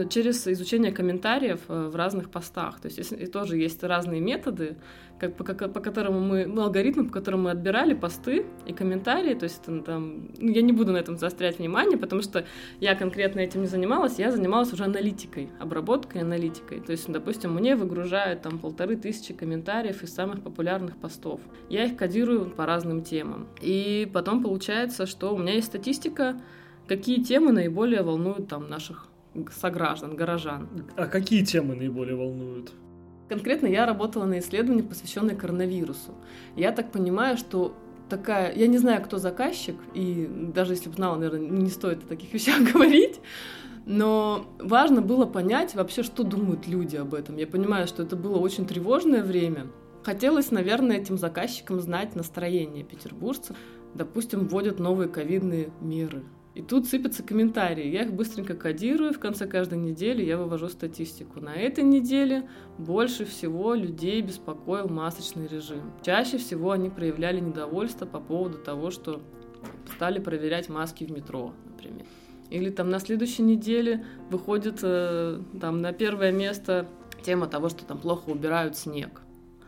через 0.09 0.47
изучение 0.47 0.91
комментариев 0.91 1.61
э, 1.67 1.89
в 1.89 1.95
разных 1.95 2.29
постах. 2.29 2.79
То 2.79 2.87
есть 2.87 3.11
и 3.11 3.25
тоже 3.25 3.57
есть 3.57 3.83
разные 3.83 4.21
методы, 4.21 4.77
как, 5.19 5.35
по, 5.35 5.43
как, 5.43 5.73
по 5.73 5.79
которому 5.79 6.19
мы, 6.19 6.45
ну, 6.45 6.63
алгоритмы, 6.63 7.05
по 7.05 7.13
которым 7.13 7.43
мы 7.43 7.51
отбирали 7.51 7.93
посты 7.93 8.45
и 8.65 8.73
комментарии. 8.73 9.33
То 9.33 9.45
есть 9.45 9.61
это, 9.63 9.81
там, 9.81 10.29
ну, 10.37 10.51
я 10.51 10.61
не 10.61 10.73
буду 10.73 10.91
на 10.91 10.97
этом 10.97 11.17
заострять 11.17 11.59
внимание, 11.59 11.97
потому 11.97 12.21
что 12.21 12.45
я 12.79 12.95
конкретно 12.95 13.39
этим 13.39 13.61
не 13.61 13.67
занималась, 13.67 14.19
я 14.19 14.31
занималась 14.31 14.73
уже 14.73 14.83
аналитикой, 14.83 15.49
обработкой 15.59 16.21
аналитикой. 16.21 16.79
То 16.81 16.91
есть, 16.91 17.11
допустим, 17.11 17.53
мне 17.53 17.75
выгружают 17.75 18.41
там 18.41 18.59
полторы 18.59 18.95
тысячи 18.95 19.33
комментариев 19.33 20.03
из 20.03 20.13
самых 20.13 20.41
популярных 20.41 20.97
постов. 20.97 21.41
Я 21.69 21.85
их 21.85 21.95
кодирую 21.95 22.49
по 22.49 22.65
разным 22.65 23.03
темам. 23.03 23.47
И 23.61 24.09
потом 24.13 24.43
получается, 24.43 25.05
что 25.05 25.33
у 25.33 25.37
меня 25.37 25.53
есть 25.53 25.67
статистика, 25.67 26.39
какие 26.87 27.23
темы 27.23 27.51
наиболее 27.51 28.03
волнуют 28.03 28.47
там 28.47 28.69
наших 28.69 29.07
сограждан, 29.51 30.15
горожан. 30.15 30.67
А 30.95 31.07
какие 31.07 31.43
темы 31.43 31.75
наиболее 31.75 32.15
волнуют? 32.15 32.71
Конкретно 33.29 33.67
я 33.67 33.85
работала 33.85 34.25
на 34.25 34.39
исследовании, 34.39 34.83
посвященное 34.83 35.35
коронавирусу. 35.35 36.13
Я 36.55 36.71
так 36.71 36.91
понимаю, 36.91 37.37
что 37.37 37.75
такая... 38.09 38.53
Я 38.53 38.67
не 38.67 38.77
знаю, 38.77 39.03
кто 39.03 39.17
заказчик, 39.17 39.75
и 39.93 40.29
даже 40.53 40.73
если 40.73 40.89
бы 40.89 40.95
знала, 40.95 41.15
наверное, 41.15 41.49
не 41.49 41.69
стоит 41.69 42.03
о 42.03 42.07
таких 42.07 42.33
вещах 42.33 42.71
говорить, 42.71 43.19
но 43.85 44.45
важно 44.59 45.01
было 45.01 45.25
понять 45.25 45.75
вообще, 45.75 46.03
что 46.03 46.23
думают 46.23 46.67
люди 46.67 46.95
об 46.95 47.13
этом. 47.13 47.37
Я 47.37 47.47
понимаю, 47.47 47.87
что 47.87 48.03
это 48.03 48.15
было 48.15 48.37
очень 48.37 48.65
тревожное 48.65 49.23
время. 49.23 49.67
Хотелось, 50.03 50.51
наверное, 50.51 50.97
этим 50.97 51.17
заказчикам 51.17 51.79
знать 51.79 52.15
настроение 52.15 52.83
петербуржцев. 52.83 53.55
Допустим, 53.95 54.47
вводят 54.47 54.79
новые 54.79 55.09
ковидные 55.09 55.71
меры. 55.81 56.23
И 56.55 56.61
тут 56.61 56.87
сыпятся 56.87 57.21
комментарии. 57.21 57.85
Я 57.85 58.03
их 58.03 58.13
быстренько 58.13 58.55
кодирую. 58.55 59.13
В 59.13 59.19
конце 59.19 59.45
каждой 59.45 59.77
недели 59.77 60.23
я 60.23 60.37
вывожу 60.37 60.69
статистику. 60.69 61.41
На 61.41 61.53
этой 61.53 61.83
неделе 61.83 62.47
больше 62.77 63.25
всего 63.25 63.73
людей 63.73 64.21
беспокоил 64.21 64.87
масочный 64.87 65.47
режим. 65.47 65.91
Чаще 66.01 66.37
всего 66.37 66.71
они 66.71 66.89
проявляли 66.89 67.41
недовольство 67.41 68.05
по 68.05 68.21
поводу 68.21 68.57
того, 68.57 68.89
что 68.89 69.21
стали 69.95 70.19
проверять 70.19 70.69
маски 70.69 71.03
в 71.03 71.11
метро, 71.11 71.53
например. 71.65 72.05
Или 72.49 72.69
там 72.69 72.89
на 72.89 72.99
следующей 72.99 73.41
неделе 73.41 74.05
выходит 74.29 74.79
э, 74.81 75.41
там 75.59 75.81
на 75.81 75.91
первое 75.91 76.31
место 76.31 76.87
тема 77.21 77.47
того, 77.47 77.67
что 77.67 77.83
там 77.83 77.97
плохо 77.97 78.29
убирают 78.29 78.77
снег. 78.77 79.24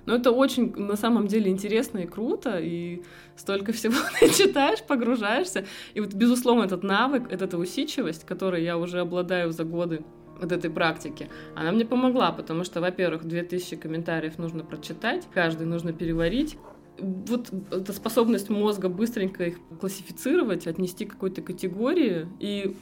Но 0.07 0.15
это 0.15 0.31
очень, 0.31 0.73
на 0.75 0.95
самом 0.95 1.27
деле, 1.27 1.51
интересно 1.51 1.99
и 1.99 2.07
круто, 2.07 2.57
и 2.59 3.03
столько 3.35 3.71
всего 3.73 3.95
ты 4.19 4.29
читаешь, 4.29 4.81
погружаешься. 4.81 5.65
И 5.93 5.99
вот, 5.99 6.13
безусловно, 6.13 6.63
этот 6.63 6.81
навык, 6.81 7.29
эта 7.29 7.57
усидчивость, 7.57 8.25
которой 8.25 8.63
я 8.63 8.77
уже 8.77 9.01
обладаю 9.01 9.51
за 9.51 9.65
годы 9.65 10.03
вот 10.39 10.51
этой 10.51 10.69
практики, 10.69 11.29
она 11.55 11.71
мне 11.71 11.83
помогла, 11.83 12.31
потому 12.31 12.63
что, 12.63 12.79
во-первых, 12.79 13.25
2000 13.25 13.75
комментариев 13.75 14.37
нужно 14.37 14.63
прочитать, 14.63 15.27
каждый 15.33 15.65
нужно 15.65 15.93
переварить, 15.93 16.57
вот 16.99 17.49
эта 17.71 17.91
способность 17.91 18.49
мозга 18.49 18.87
быстренько 18.87 19.43
их 19.45 19.57
классифицировать, 19.79 20.67
отнести 20.67 21.05
к 21.05 21.11
какой-то 21.11 21.41
категории 21.41 22.27
и 22.39 22.75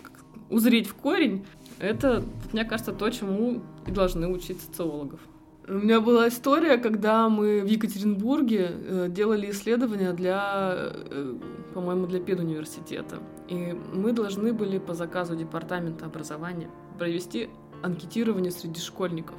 узреть 0.50 0.88
в 0.88 0.94
корень, 0.94 1.46
это, 1.80 2.24
мне 2.54 2.66
кажется, 2.66 2.92
то, 2.92 3.10
чему 3.10 3.64
и 3.88 3.92
должны 3.92 4.28
учить 4.28 4.62
социологов. 4.62 5.20
У 5.68 5.74
меня 5.74 6.00
была 6.00 6.28
история, 6.28 6.78
когда 6.78 7.28
мы 7.28 7.62
в 7.62 7.66
Екатеринбурге 7.66 8.70
э, 8.72 9.08
делали 9.10 9.50
исследования 9.50 10.14
для, 10.14 10.76
э, 10.76 11.36
по-моему, 11.74 12.06
для 12.06 12.20
педуниверситета. 12.20 13.18
И 13.48 13.76
мы 13.94 14.12
должны 14.12 14.54
были 14.54 14.78
по 14.78 14.94
заказу 14.94 15.36
Департамента 15.36 16.06
образования 16.06 16.70
провести 17.00 17.50
анкетирование 17.82 18.52
среди 18.52 18.80
школьников. 18.80 19.38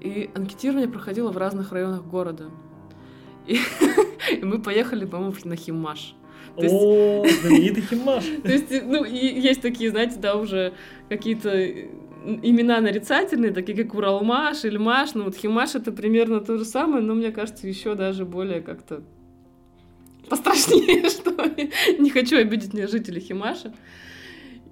И 0.00 0.28
анкетирование 0.34 0.88
проходило 0.88 1.30
в 1.30 1.38
разных 1.38 1.70
районах 1.70 2.04
города. 2.04 2.50
И, 3.46 3.60
и 4.32 4.40
мы 4.44 4.60
поехали, 4.60 5.04
по-моему, 5.04 5.34
на 5.44 5.54
Химаш. 5.54 6.16
То 6.56 6.66
О, 6.66 7.26
знаменитый 7.42 7.84
Химаш. 7.84 8.24
То 8.42 8.50
есть, 8.50 8.72
ну, 8.84 9.04
есть 9.04 9.62
такие, 9.62 9.90
знаете, 9.90 10.16
да, 10.18 10.34
уже 10.34 10.74
какие-то 11.08 11.50
имена 12.24 12.80
нарицательные, 12.80 13.52
такие 13.52 13.76
как 13.84 13.94
Уралмаш, 13.94 14.64
Ильмаш, 14.64 15.14
ну 15.14 15.24
вот 15.24 15.36
Химаш 15.36 15.74
это 15.74 15.92
примерно 15.92 16.40
то 16.40 16.56
же 16.58 16.64
самое, 16.64 17.02
но 17.02 17.14
мне 17.14 17.30
кажется, 17.30 17.66
еще 17.66 17.94
даже 17.94 18.24
более 18.24 18.60
как-то 18.60 19.02
пострашнее, 20.28 21.08
что 21.10 21.32
не 21.98 22.10
хочу 22.10 22.38
обидеть 22.38 22.72
мне 22.72 22.86
жителей 22.86 23.20
Химаша. 23.20 23.74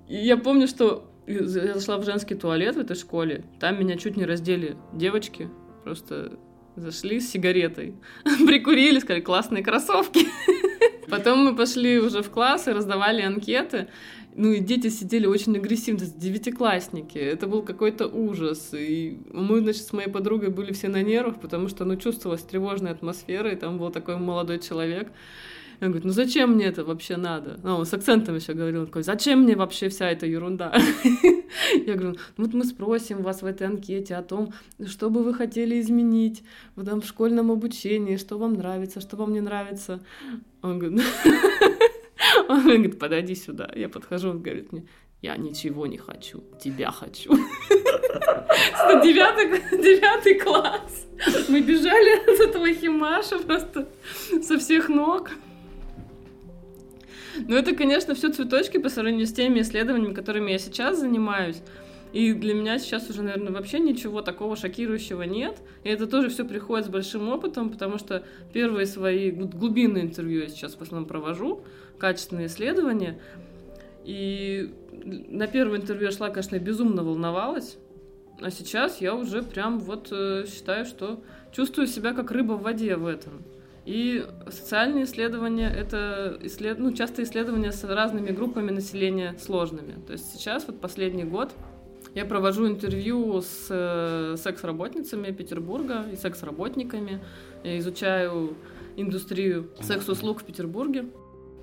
И 0.08 0.16
я 0.16 0.36
помню, 0.36 0.66
что 0.66 1.10
я 1.26 1.44
зашла 1.44 1.98
в 1.98 2.04
женский 2.04 2.34
туалет 2.34 2.76
в 2.76 2.80
этой 2.80 2.96
школе, 2.96 3.44
там 3.60 3.78
меня 3.78 3.96
чуть 3.96 4.16
не 4.16 4.24
раздели 4.24 4.76
девочки, 4.92 5.50
просто 5.84 6.38
зашли 6.76 7.20
с 7.20 7.30
сигаретой, 7.30 7.94
прикурили, 8.46 8.98
сказали, 8.98 9.20
классные 9.20 9.62
кроссовки. 9.62 10.26
Потом 11.10 11.44
мы 11.44 11.56
пошли 11.56 11.98
уже 11.98 12.22
в 12.22 12.30
класс 12.30 12.68
и 12.68 12.72
раздавали 12.72 13.22
анкеты. 13.22 13.88
Ну 14.34 14.52
и 14.52 14.60
дети 14.60 14.88
сидели 14.88 15.26
очень 15.26 15.56
агрессивно, 15.56 16.06
девятиклассники. 16.06 17.18
Это 17.18 17.46
был 17.46 17.62
какой-то 17.62 18.06
ужас. 18.06 18.70
И 18.72 19.18
мы, 19.32 19.60
значит, 19.60 19.82
с 19.82 19.92
моей 19.92 20.08
подругой 20.08 20.50
были 20.50 20.72
все 20.72 20.88
на 20.88 21.02
нервах, 21.02 21.40
потому 21.40 21.68
что, 21.68 21.84
ну, 21.84 21.96
чувствовалась 21.96 22.42
тревожная 22.42 22.92
атмосфера, 22.92 23.50
и 23.50 23.56
там 23.56 23.78
был 23.78 23.90
такой 23.90 24.16
молодой 24.16 24.58
человек. 24.58 25.08
Он 25.80 25.88
говорит, 25.88 26.04
ну 26.04 26.10
зачем 26.10 26.54
мне 26.54 26.66
это 26.66 26.84
вообще 26.84 27.16
надо? 27.16 27.60
Ну, 27.62 27.76
он 27.76 27.86
с 27.86 27.94
акцентом 27.94 28.34
еще 28.34 28.52
говорил, 28.52 28.86
такой, 28.86 29.04
зачем 29.04 29.42
мне 29.42 29.54
вообще 29.54 29.88
вся 29.88 30.10
эта 30.10 30.26
ерунда? 30.26 30.74
Я 31.86 31.94
говорю, 31.94 32.16
ну 32.36 32.44
вот 32.44 32.54
мы 32.54 32.64
спросим 32.64 33.22
вас 33.22 33.42
в 33.42 33.46
этой 33.46 33.68
анкете 33.68 34.16
о 34.16 34.22
том, 34.22 34.52
что 34.86 35.08
бы 35.08 35.22
вы 35.22 35.34
хотели 35.34 35.80
изменить 35.80 36.42
в, 36.74 37.04
школьном 37.04 37.52
обучении, 37.52 38.16
что 38.16 38.38
вам 38.38 38.54
нравится, 38.54 39.00
что 39.00 39.16
вам 39.16 39.32
не 39.32 39.40
нравится. 39.40 40.00
Он 40.62 40.80
говорит, 40.80 41.00
он 42.48 42.62
говорит, 42.62 42.98
подойди 42.98 43.34
сюда. 43.34 43.70
Я 43.74 43.88
подхожу, 43.88 44.30
он 44.30 44.42
говорит 44.42 44.72
мне, 44.72 44.86
я 45.22 45.36
ничего 45.36 45.86
не 45.86 45.98
хочу, 45.98 46.44
тебя 46.62 46.90
хочу. 46.90 47.32
Девятый, 49.02 49.60
девятый 49.78 50.38
класс. 50.38 51.06
Мы 51.48 51.60
бежали 51.60 52.30
от 52.30 52.40
этого 52.48 52.72
химаша 52.72 53.38
просто 53.38 53.88
со 54.42 54.58
всех 54.58 54.88
ног. 54.88 55.30
Ну, 57.46 57.56
это, 57.56 57.74
конечно, 57.74 58.14
все 58.14 58.32
цветочки 58.32 58.78
по 58.78 58.88
сравнению 58.88 59.26
с 59.26 59.32
теми 59.32 59.60
исследованиями, 59.60 60.14
которыми 60.14 60.52
я 60.52 60.58
сейчас 60.58 60.98
занимаюсь. 60.98 61.62
И 62.12 62.32
для 62.32 62.54
меня 62.54 62.78
сейчас 62.78 63.10
уже, 63.10 63.22
наверное, 63.22 63.52
вообще 63.52 63.78
ничего 63.78 64.22
такого 64.22 64.56
шокирующего 64.56 65.22
нет. 65.22 65.58
И 65.84 65.88
это 65.88 66.06
тоже 66.06 66.30
все 66.30 66.44
приходит 66.44 66.86
с 66.86 66.88
большим 66.88 67.28
опытом, 67.28 67.70
потому 67.70 67.98
что 67.98 68.24
первые 68.52 68.86
свои 68.86 69.30
глубинные 69.30 70.04
интервью 70.04 70.40
я 70.40 70.48
сейчас 70.48 70.74
в 70.74 70.80
основном 70.80 71.06
провожу, 71.06 71.62
качественные 71.98 72.46
исследования. 72.46 73.20
И 74.04 74.74
на 75.04 75.46
первое 75.46 75.78
интервью 75.78 76.06
я 76.06 76.12
шла, 76.12 76.30
конечно, 76.30 76.58
безумно 76.58 77.02
волновалась. 77.02 77.76
А 78.40 78.50
сейчас 78.50 79.00
я 79.00 79.14
уже 79.14 79.42
прям 79.42 79.80
вот 79.80 80.08
э, 80.12 80.44
считаю, 80.46 80.84
что 80.84 81.20
чувствую 81.52 81.86
себя 81.86 82.12
как 82.12 82.30
рыба 82.30 82.52
в 82.52 82.62
воде 82.62 82.96
в 82.96 83.06
этом. 83.06 83.42
И 83.84 84.24
социальные 84.50 85.04
исследования— 85.04 85.72
это 85.76 86.38
исслед... 86.42 86.78
ну, 86.78 86.92
часто 86.92 87.22
исследования 87.22 87.72
с 87.72 87.82
разными 87.84 88.30
группами 88.30 88.70
населения 88.70 89.34
сложными. 89.40 89.94
То 90.06 90.12
есть 90.12 90.32
сейчас, 90.32 90.66
вот 90.66 90.80
последний 90.80 91.24
год, 91.24 91.52
я 92.14 92.24
провожу 92.24 92.68
интервью 92.68 93.40
с 93.40 93.66
э, 93.70 94.36
секс-работницами 94.36 95.30
Петербурга 95.32 96.04
и 96.12 96.16
секс-работниками. 96.16 97.20
Я 97.64 97.78
изучаю 97.78 98.56
индустрию 98.96 99.70
секс-услуг 99.80 100.42
в 100.42 100.44
Петербурге. 100.44 101.06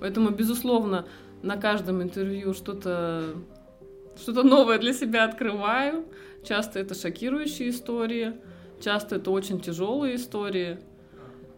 Поэтому, 0.00 0.30
безусловно, 0.30 1.06
на 1.42 1.56
каждом 1.56 2.02
интервью 2.02 2.54
что-то 2.54 3.34
что-то 4.18 4.42
новое 4.42 4.78
для 4.78 4.92
себя 4.92 5.24
открываю. 5.24 6.06
Часто 6.42 6.78
это 6.78 6.94
шокирующие 6.94 7.70
истории, 7.70 8.34
часто 8.80 9.16
это 9.16 9.30
очень 9.30 9.60
тяжелые 9.60 10.16
истории. 10.16 10.78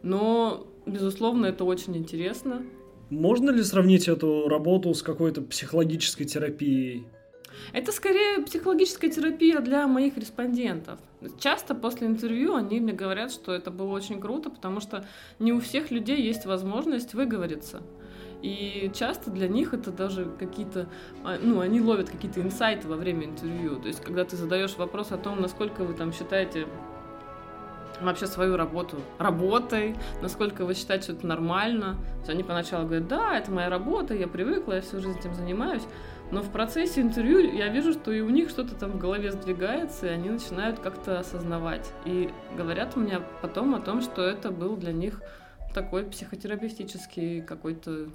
Но, 0.02 0.66
безусловно, 0.86 1.46
это 1.46 1.64
очень 1.64 1.96
интересно. 1.96 2.62
Можно 3.10 3.50
ли 3.50 3.62
сравнить 3.62 4.08
эту 4.08 4.48
работу 4.48 4.92
с 4.92 5.02
какой-то 5.02 5.42
психологической 5.42 6.26
терапией? 6.26 7.06
Это 7.72 7.92
скорее 7.92 8.42
психологическая 8.44 9.10
терапия 9.10 9.60
для 9.60 9.86
моих 9.86 10.16
респондентов. 10.16 11.00
Часто 11.40 11.74
после 11.74 12.06
интервью 12.06 12.54
они 12.54 12.80
мне 12.80 12.92
говорят, 12.92 13.32
что 13.32 13.52
это 13.52 13.70
было 13.70 13.92
очень 13.92 14.20
круто, 14.20 14.50
потому 14.50 14.80
что 14.80 15.04
не 15.38 15.52
у 15.52 15.60
всех 15.60 15.90
людей 15.90 16.22
есть 16.22 16.46
возможность 16.46 17.14
выговориться. 17.14 17.82
И 18.42 18.90
часто 18.94 19.30
для 19.30 19.48
них 19.48 19.74
это 19.74 19.90
даже 19.90 20.26
какие-то, 20.38 20.88
а, 21.24 21.38
ну, 21.40 21.60
они 21.60 21.80
ловят 21.80 22.08
какие-то 22.08 22.40
инсайты 22.40 22.86
во 22.86 22.96
время 22.96 23.24
интервью. 23.24 23.80
То 23.80 23.88
есть, 23.88 24.00
когда 24.00 24.24
ты 24.24 24.36
задаешь 24.36 24.76
вопрос 24.76 25.10
о 25.10 25.18
том, 25.18 25.40
насколько 25.40 25.82
вы 25.82 25.94
там 25.94 26.12
считаете 26.12 26.66
вообще 28.00 28.26
свою 28.26 28.56
работу 28.56 28.96
работой, 29.18 29.96
насколько 30.22 30.64
вы 30.64 30.74
считаете, 30.74 31.04
что 31.04 31.12
это 31.14 31.26
нормально. 31.26 31.94
То 31.94 32.18
есть 32.18 32.30
они 32.30 32.42
поначалу 32.44 32.86
говорят, 32.86 33.08
да, 33.08 33.36
это 33.36 33.50
моя 33.50 33.68
работа, 33.68 34.14
я 34.14 34.28
привыкла, 34.28 34.74
я 34.74 34.80
всю 34.80 35.00
жизнь 35.00 35.18
этим 35.18 35.34
занимаюсь. 35.34 35.82
Но 36.30 36.42
в 36.42 36.50
процессе 36.50 37.00
интервью 37.00 37.38
я 37.38 37.68
вижу, 37.68 37.92
что 37.92 38.12
и 38.12 38.20
у 38.20 38.28
них 38.28 38.50
что-то 38.50 38.74
там 38.74 38.92
в 38.92 38.98
голове 38.98 39.32
сдвигается, 39.32 40.06
и 40.06 40.10
они 40.10 40.28
начинают 40.28 40.78
как-то 40.78 41.18
осознавать. 41.18 41.90
И 42.04 42.30
говорят 42.56 42.96
мне 42.96 43.20
потом 43.40 43.74
о 43.74 43.80
том, 43.80 44.02
что 44.02 44.22
это 44.22 44.50
был 44.50 44.76
для 44.76 44.92
них 44.92 45.22
такой 45.74 46.04
психотерапевтический 46.04 47.40
какой-то 47.40 48.08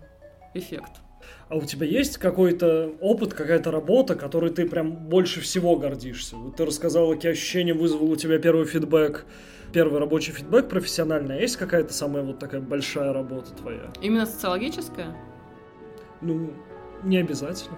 эффект. 0.53 1.01
А 1.49 1.55
у 1.55 1.61
тебя 1.61 1.85
есть 1.85 2.17
какой-то 2.17 2.93
опыт, 2.99 3.33
какая-то 3.33 3.71
работа, 3.71 4.15
которой 4.15 4.49
ты 4.49 4.67
прям 4.67 4.91
больше 4.91 5.41
всего 5.41 5.75
гордишься? 5.75 6.35
Вот 6.35 6.57
ты 6.57 6.65
рассказала, 6.65 7.13
какие 7.13 7.31
ощущения 7.31 7.73
вызвал 7.73 8.11
у 8.11 8.15
тебя 8.15 8.39
первый 8.39 8.65
фидбэк 8.65 9.25
первый 9.73 9.99
рабочий 9.99 10.31
фидбэк 10.31 10.69
профессиональный, 10.69 11.37
а 11.37 11.41
есть 11.41 11.57
какая-то 11.57 11.93
самая 11.93 12.23
вот 12.23 12.39
такая 12.39 12.61
большая 12.61 13.11
работа 13.11 13.51
твоя? 13.53 13.91
Именно 14.01 14.25
социологическая? 14.25 15.15
Ну, 16.21 16.53
не 17.03 17.17
обязательно. 17.17 17.75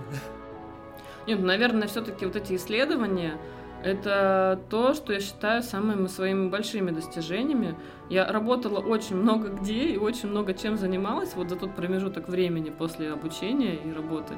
Нет, 1.28 1.40
наверное, 1.40 1.88
все-таки 1.88 2.26
вот 2.26 2.36
эти 2.36 2.56
исследования, 2.56 3.40
это 3.84 4.60
то, 4.70 4.94
что 4.94 5.14
я 5.14 5.20
считаю 5.20 5.64
самыми 5.64 6.08
своими 6.08 6.50
большими 6.50 6.92
достижениями. 6.92 7.76
Я 8.10 8.32
работала 8.32 8.80
очень 8.80 9.16
много 9.16 9.50
где 9.50 9.90
и 9.90 9.98
очень 9.98 10.30
много 10.30 10.54
чем 10.54 10.78
занималась 10.78 11.34
вот 11.36 11.50
за 11.50 11.56
тот 11.56 11.76
промежуток 11.76 12.28
времени 12.30 12.70
после 12.70 13.12
обучения 13.12 13.76
и 13.76 13.92
работы 13.92 14.36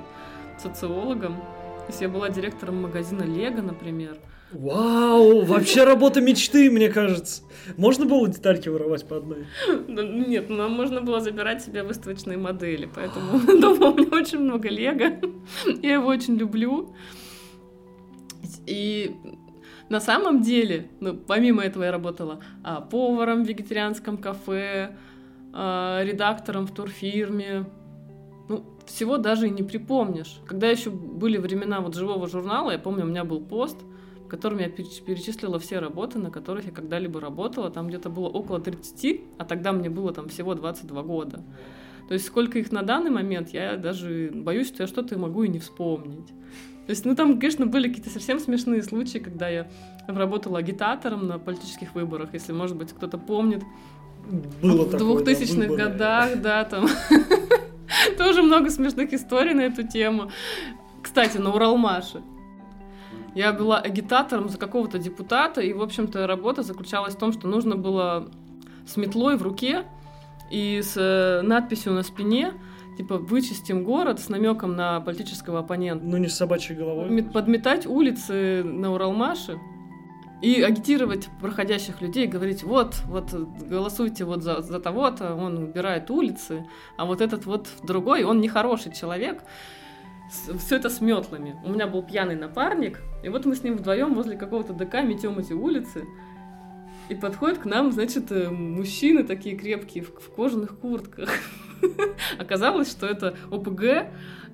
социологом. 0.57 1.35
То 1.35 1.87
есть 1.87 2.01
я 2.01 2.09
была 2.09 2.29
директором 2.29 2.81
магазина 2.81 3.23
Лего, 3.23 3.61
например. 3.61 4.17
Вау, 4.51 5.43
вообще 5.43 5.83
работа 5.83 6.21
мечты, 6.21 6.71
мне 6.71 6.89
кажется. 6.89 7.43
Можно 7.75 8.05
было 8.05 8.29
детальки 8.29 8.69
воровать 8.69 9.05
по 9.05 9.17
одной? 9.17 9.45
Нет, 9.87 10.49
нам 10.49 10.71
можно 10.71 11.01
было 11.01 11.19
забирать 11.19 11.61
себе 11.61 11.83
выставочные 11.83 12.37
модели, 12.37 12.89
поэтому 12.93 13.39
дома 13.61 13.87
у 13.87 13.95
меня 13.95 14.17
очень 14.17 14.39
много 14.39 14.69
лего. 14.69 15.19
Я 15.81 15.95
его 15.95 16.07
очень 16.07 16.35
люблю. 16.35 16.93
И 18.67 19.15
на 19.89 19.99
самом 19.99 20.41
деле, 20.41 20.89
ну, 20.99 21.15
помимо 21.15 21.63
этого 21.63 21.83
я 21.83 21.91
работала 21.91 22.41
а, 22.63 22.81
поваром 22.81 23.43
в 23.43 23.47
вегетарианском 23.47 24.17
кафе, 24.17 24.95
а, 25.53 26.03
редактором 26.03 26.67
в 26.67 26.71
турфирме. 26.71 27.65
Ну, 28.49 28.63
всего 28.85 29.17
даже 29.17 29.47
и 29.47 29.49
не 29.49 29.63
припомнишь. 29.63 30.39
Когда 30.45 30.67
еще 30.67 30.89
были 30.89 31.37
времена 31.37 31.81
вот 31.81 31.95
живого 31.95 32.27
журнала, 32.27 32.71
я 32.71 32.79
помню, 32.79 33.03
у 33.03 33.07
меня 33.07 33.23
был 33.23 33.41
пост— 33.41 33.77
которым 34.27 34.59
я 34.59 34.69
перечислила 34.69 35.59
все 35.59 35.79
работы, 35.79 36.19
на 36.19 36.29
которых 36.29 36.65
я 36.65 36.71
когда-либо 36.71 37.19
работала. 37.19 37.71
Там 37.71 37.87
где-то 37.87 38.09
было 38.09 38.27
около 38.27 38.59
30, 38.59 39.21
а 39.37 39.45
тогда 39.45 39.71
мне 39.71 39.89
было 39.89 40.13
там 40.13 40.29
всего 40.29 40.53
22 40.53 41.01
года. 41.03 41.43
То 42.07 42.13
есть 42.13 42.25
сколько 42.25 42.59
их 42.59 42.71
на 42.71 42.83
данный 42.83 43.11
момент, 43.11 43.49
я 43.49 43.75
даже 43.75 44.31
боюсь, 44.33 44.67
что 44.67 44.83
я 44.83 44.87
что-то 44.87 45.17
могу 45.17 45.43
и 45.43 45.49
не 45.49 45.59
вспомнить. 45.59 46.31
То 46.87 46.91
есть, 46.91 47.03
ну 47.03 47.15
там, 47.15 47.37
конечно, 47.37 47.65
были 47.65 47.89
какие-то 47.89 48.09
совсем 48.09 48.39
смешные 48.39 48.81
случаи, 48.81 49.17
когда 49.17 49.49
я 49.49 49.67
работала 50.07 50.59
агитатором 50.59 51.27
на 51.27 51.37
политических 51.37 51.93
выборах, 51.93 52.29
если, 52.31 52.53
может 52.53 52.77
быть, 52.77 52.93
кто-то 52.93 53.17
помнит. 53.17 53.61
Было 54.61 54.85
в 54.85 54.95
двухтысячных 54.95 55.75
да, 55.75 55.75
годах, 55.75 56.41
да, 56.41 56.63
там 56.63 56.87
тоже 58.17 58.41
много 58.41 58.69
смешных 58.69 59.11
историй 59.11 59.53
на 59.53 59.61
эту 59.61 59.85
тему. 59.85 60.31
Кстати, 61.03 61.37
на 61.37 61.53
Уралмаше. 61.53 62.21
Я 63.35 63.51
была 63.51 63.79
агитатором 63.79 64.47
за 64.47 64.57
какого-то 64.57 64.97
депутата, 64.97 65.59
и, 65.59 65.73
в 65.73 65.81
общем-то, 65.81 66.25
работа 66.25 66.63
заключалась 66.63 67.15
в 67.15 67.17
том, 67.17 67.33
что 67.33 67.49
нужно 67.49 67.75
было 67.75 68.29
с 68.87 68.95
метлой 68.95 69.35
в 69.35 69.43
руке 69.43 69.83
и 70.49 70.81
с 70.81 70.93
э, 70.95 71.41
надписью 71.41 71.91
на 71.91 72.03
спине 72.03 72.53
типа 72.97 73.17
вычистим 73.17 73.83
город 73.83 74.19
с 74.19 74.29
намеком 74.29 74.75
на 74.75 74.99
политического 75.01 75.59
оппонента. 75.59 76.05
Ну 76.05 76.17
не 76.17 76.27
с 76.27 76.35
собачьей 76.35 76.77
головой. 76.77 77.23
Подметать 77.23 77.85
улицы 77.85 78.63
на 78.63 78.93
Уралмаше 78.93 79.59
и 80.41 80.61
агитировать 80.61 81.29
проходящих 81.41 82.01
людей, 82.01 82.27
говорить, 82.27 82.63
вот, 82.63 83.01
вот 83.05 83.33
голосуйте 83.33 84.23
вот 84.25 84.43
за, 84.43 84.61
за 84.61 84.79
того-то, 84.79 85.33
он 85.33 85.57
убирает 85.57 86.11
улицы, 86.11 86.65
а 86.95 87.05
вот 87.05 87.21
этот 87.21 87.45
вот 87.45 87.67
другой, 87.83 88.23
он 88.23 88.39
нехороший 88.39 88.93
человек 88.93 89.43
все 90.29 90.75
это 90.75 90.89
с 90.89 91.01
метлами. 91.01 91.55
У 91.63 91.69
меня 91.69 91.87
был 91.87 92.03
пьяный 92.03 92.35
напарник, 92.35 93.01
и 93.23 93.29
вот 93.29 93.45
мы 93.45 93.55
с 93.55 93.63
ним 93.63 93.77
вдвоем 93.77 94.13
возле 94.13 94.35
какого-то 94.35 94.73
ДК 94.73 95.03
метем 95.03 95.39
эти 95.39 95.53
улицы. 95.53 96.05
И 97.09 97.15
подходят 97.15 97.59
к 97.59 97.65
нам, 97.65 97.93
значит, 97.93 98.31
э, 98.33 98.49
мужчины 98.49 99.23
такие 99.23 99.55
крепкие 99.55 100.03
в, 100.03 100.09
в 100.19 100.29
кожаных 100.35 100.77
куртках. 100.77 101.29
Оказалось, 102.39 102.91
что 102.91 103.05
это 103.05 103.35
ОПГ, 103.51 104.07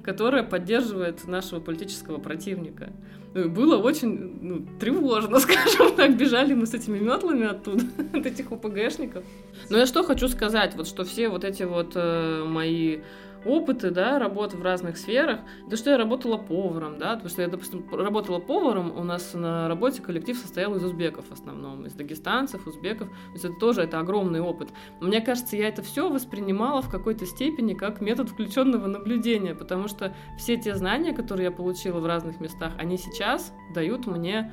которая 0.04 0.44
поддерживает 0.44 1.28
нашего 1.28 1.60
политического 1.60 2.18
противника. 2.18 2.92
Ну, 3.34 3.50
было 3.50 3.78
очень 3.78 4.38
ну, 4.42 4.66
тревожно, 4.80 5.40
скажем 5.40 5.96
так. 5.96 6.16
Бежали 6.18 6.54
мы 6.54 6.66
с 6.66 6.74
этими 6.74 7.00
метлами 7.00 7.46
оттуда, 7.46 7.84
от 8.14 8.26
этих 8.26 8.52
ОПГшников. 8.52 9.24
Но 9.70 9.78
я 9.78 9.86
что 9.86 10.04
хочу 10.04 10.28
сказать, 10.28 10.76
вот 10.76 10.88
что 10.88 11.04
все 11.04 11.30
вот 11.30 11.44
эти 11.44 11.64
вот 11.64 11.94
э, 11.96 12.44
мои 12.46 13.00
опыты, 13.46 13.92
да, 13.92 14.20
работы 14.20 14.58
в 14.58 14.62
разных 14.62 14.98
сферах, 14.98 15.40
то, 15.70 15.76
что 15.76 15.92
я 15.92 15.98
работала 15.98 16.38
поваром, 16.38 16.98
да, 16.98 17.14
потому 17.14 17.30
что 17.30 17.42
я, 17.42 17.48
допустим, 17.48 17.86
работала 17.92 18.40
поваром, 18.40 18.98
у 18.98 19.04
нас 19.04 19.34
на 19.34 19.68
работе 19.68 20.02
коллектив 20.02 20.38
состоял 20.38 20.76
из 20.76 20.84
узбеков 20.84 21.26
в 21.30 21.32
основном, 21.34 21.86
из 21.86 21.94
дагестанцев, 21.94 22.66
узбеков, 22.68 23.10
то 23.10 23.34
есть 23.34 23.46
это 23.46 23.54
тоже 23.60 23.82
это 23.82 24.00
огромный 24.00 24.42
опыт. 24.42 24.70
Мне 25.00 25.22
кажется, 25.22 25.56
я 25.56 25.68
это 25.68 25.82
все 25.82 26.10
воспринимала 26.10 26.82
в 26.82 26.90
какой-то 26.90 27.26
степени 27.26 27.74
как 27.74 28.02
метод 28.02 28.30
включенного 28.30 28.88
наблюдения, 28.88 29.56
потому 29.56 29.88
что 29.88 30.16
все 30.38 30.58
те 30.58 30.76
знания, 30.76 31.14
которые 31.14 31.46
я 31.46 31.52
получила 31.52 32.00
в 32.00 32.06
разных 32.06 32.40
местах, 32.40 32.74
они 32.78 32.98
сейчас 32.98 33.54
дают 33.74 34.08
мне 34.08 34.52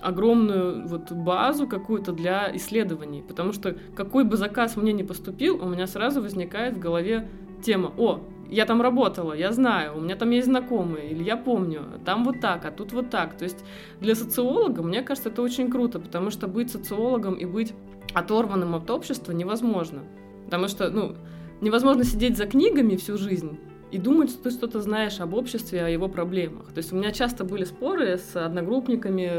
огромную 0.00 0.86
вот 0.86 1.10
базу 1.12 1.66
какую-то 1.66 2.12
для 2.12 2.54
исследований, 2.56 3.22
потому 3.26 3.52
что 3.52 3.76
какой 3.94 4.24
бы 4.24 4.36
заказ 4.36 4.76
мне 4.76 4.92
не 4.92 5.02
поступил, 5.02 5.62
у 5.62 5.68
меня 5.68 5.86
сразу 5.86 6.20
возникает 6.20 6.74
в 6.74 6.78
голове 6.78 7.28
тема, 7.64 7.92
о, 7.96 8.20
я 8.50 8.66
там 8.66 8.82
работала, 8.82 9.32
я 9.32 9.52
знаю, 9.52 9.96
у 9.96 10.00
меня 10.00 10.16
там 10.16 10.30
есть 10.30 10.46
знакомые, 10.46 11.10
или 11.10 11.22
я 11.22 11.36
помню, 11.36 11.82
там 12.04 12.24
вот 12.24 12.40
так, 12.40 12.64
а 12.64 12.70
тут 12.70 12.92
вот 12.92 13.10
так. 13.10 13.36
То 13.36 13.44
есть 13.44 13.64
для 14.00 14.14
социолога, 14.14 14.82
мне 14.82 15.02
кажется, 15.02 15.30
это 15.30 15.42
очень 15.42 15.70
круто, 15.70 15.98
потому 15.98 16.30
что 16.30 16.46
быть 16.46 16.70
социологом 16.70 17.34
и 17.34 17.44
быть 17.44 17.72
оторванным 18.12 18.74
от 18.74 18.90
общества 18.90 19.32
невозможно. 19.32 20.02
Потому 20.44 20.68
что, 20.68 20.90
ну, 20.90 21.16
невозможно 21.60 22.04
сидеть 22.04 22.36
за 22.36 22.46
книгами 22.46 22.96
всю 22.96 23.16
жизнь 23.16 23.58
и 23.90 23.98
думать, 23.98 24.30
что 24.30 24.44
ты 24.44 24.50
что-то 24.50 24.80
знаешь 24.80 25.20
об 25.20 25.34
обществе, 25.34 25.84
о 25.84 25.88
его 25.88 26.08
проблемах. 26.08 26.72
То 26.72 26.78
есть 26.78 26.92
у 26.92 26.96
меня 26.96 27.12
часто 27.12 27.44
были 27.44 27.64
споры 27.64 28.18
с 28.18 28.36
одногруппниками 28.36 29.30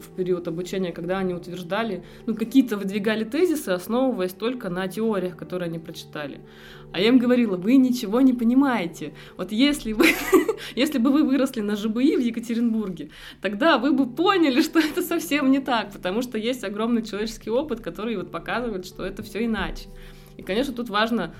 в 0.00 0.14
период 0.16 0.48
обучения, 0.48 0.92
когда 0.92 1.18
они 1.18 1.34
утверждали, 1.34 2.04
ну, 2.26 2.34
какие-то 2.34 2.76
выдвигали 2.76 3.24
тезисы, 3.24 3.70
основываясь 3.70 4.32
только 4.32 4.68
на 4.68 4.88
теориях, 4.88 5.36
которые 5.36 5.68
они 5.68 5.78
прочитали. 5.78 6.40
А 6.92 7.00
я 7.00 7.08
им 7.08 7.18
говорила, 7.18 7.56
вы 7.56 7.76
ничего 7.76 8.20
не 8.20 8.32
понимаете. 8.32 9.12
Вот 9.36 9.52
если 9.52 9.92
вы, 9.92 10.06
если 10.74 10.98
бы 10.98 11.10
вы 11.10 11.24
выросли 11.24 11.60
на 11.60 11.76
ЖБИ 11.76 12.16
в 12.16 12.20
Екатеринбурге, 12.20 13.10
тогда 13.40 13.78
вы 13.78 13.92
бы 13.92 14.06
поняли, 14.06 14.62
что 14.62 14.78
это 14.78 15.02
совсем 15.02 15.50
не 15.50 15.60
так, 15.60 15.92
потому 15.92 16.22
что 16.22 16.38
есть 16.38 16.64
огромный 16.64 17.02
человеческий 17.02 17.50
опыт, 17.50 17.80
который 17.80 18.16
вот 18.16 18.30
показывает, 18.30 18.86
что 18.86 19.04
это 19.04 19.22
все 19.22 19.44
иначе. 19.44 19.88
И, 20.36 20.42
конечно, 20.42 20.72
тут 20.72 20.88
важно 20.88 21.34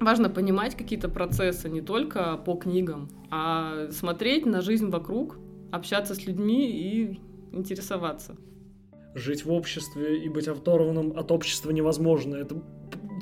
важно 0.00 0.28
понимать 0.28 0.76
какие-то 0.76 1.08
процессы 1.08 1.68
не 1.68 1.80
только 1.80 2.36
по 2.36 2.54
книгам, 2.54 3.08
а 3.30 3.90
смотреть 3.90 4.46
на 4.46 4.60
жизнь 4.60 4.88
вокруг, 4.90 5.38
общаться 5.72 6.14
с 6.14 6.26
людьми 6.26 6.70
и 6.70 7.20
интересоваться. 7.52 8.36
Жить 9.14 9.44
в 9.44 9.52
обществе 9.52 10.22
и 10.22 10.28
быть 10.28 10.48
оторванным 10.48 11.12
от 11.16 11.32
общества 11.32 11.70
невозможно. 11.70 12.36
Это 12.36 12.62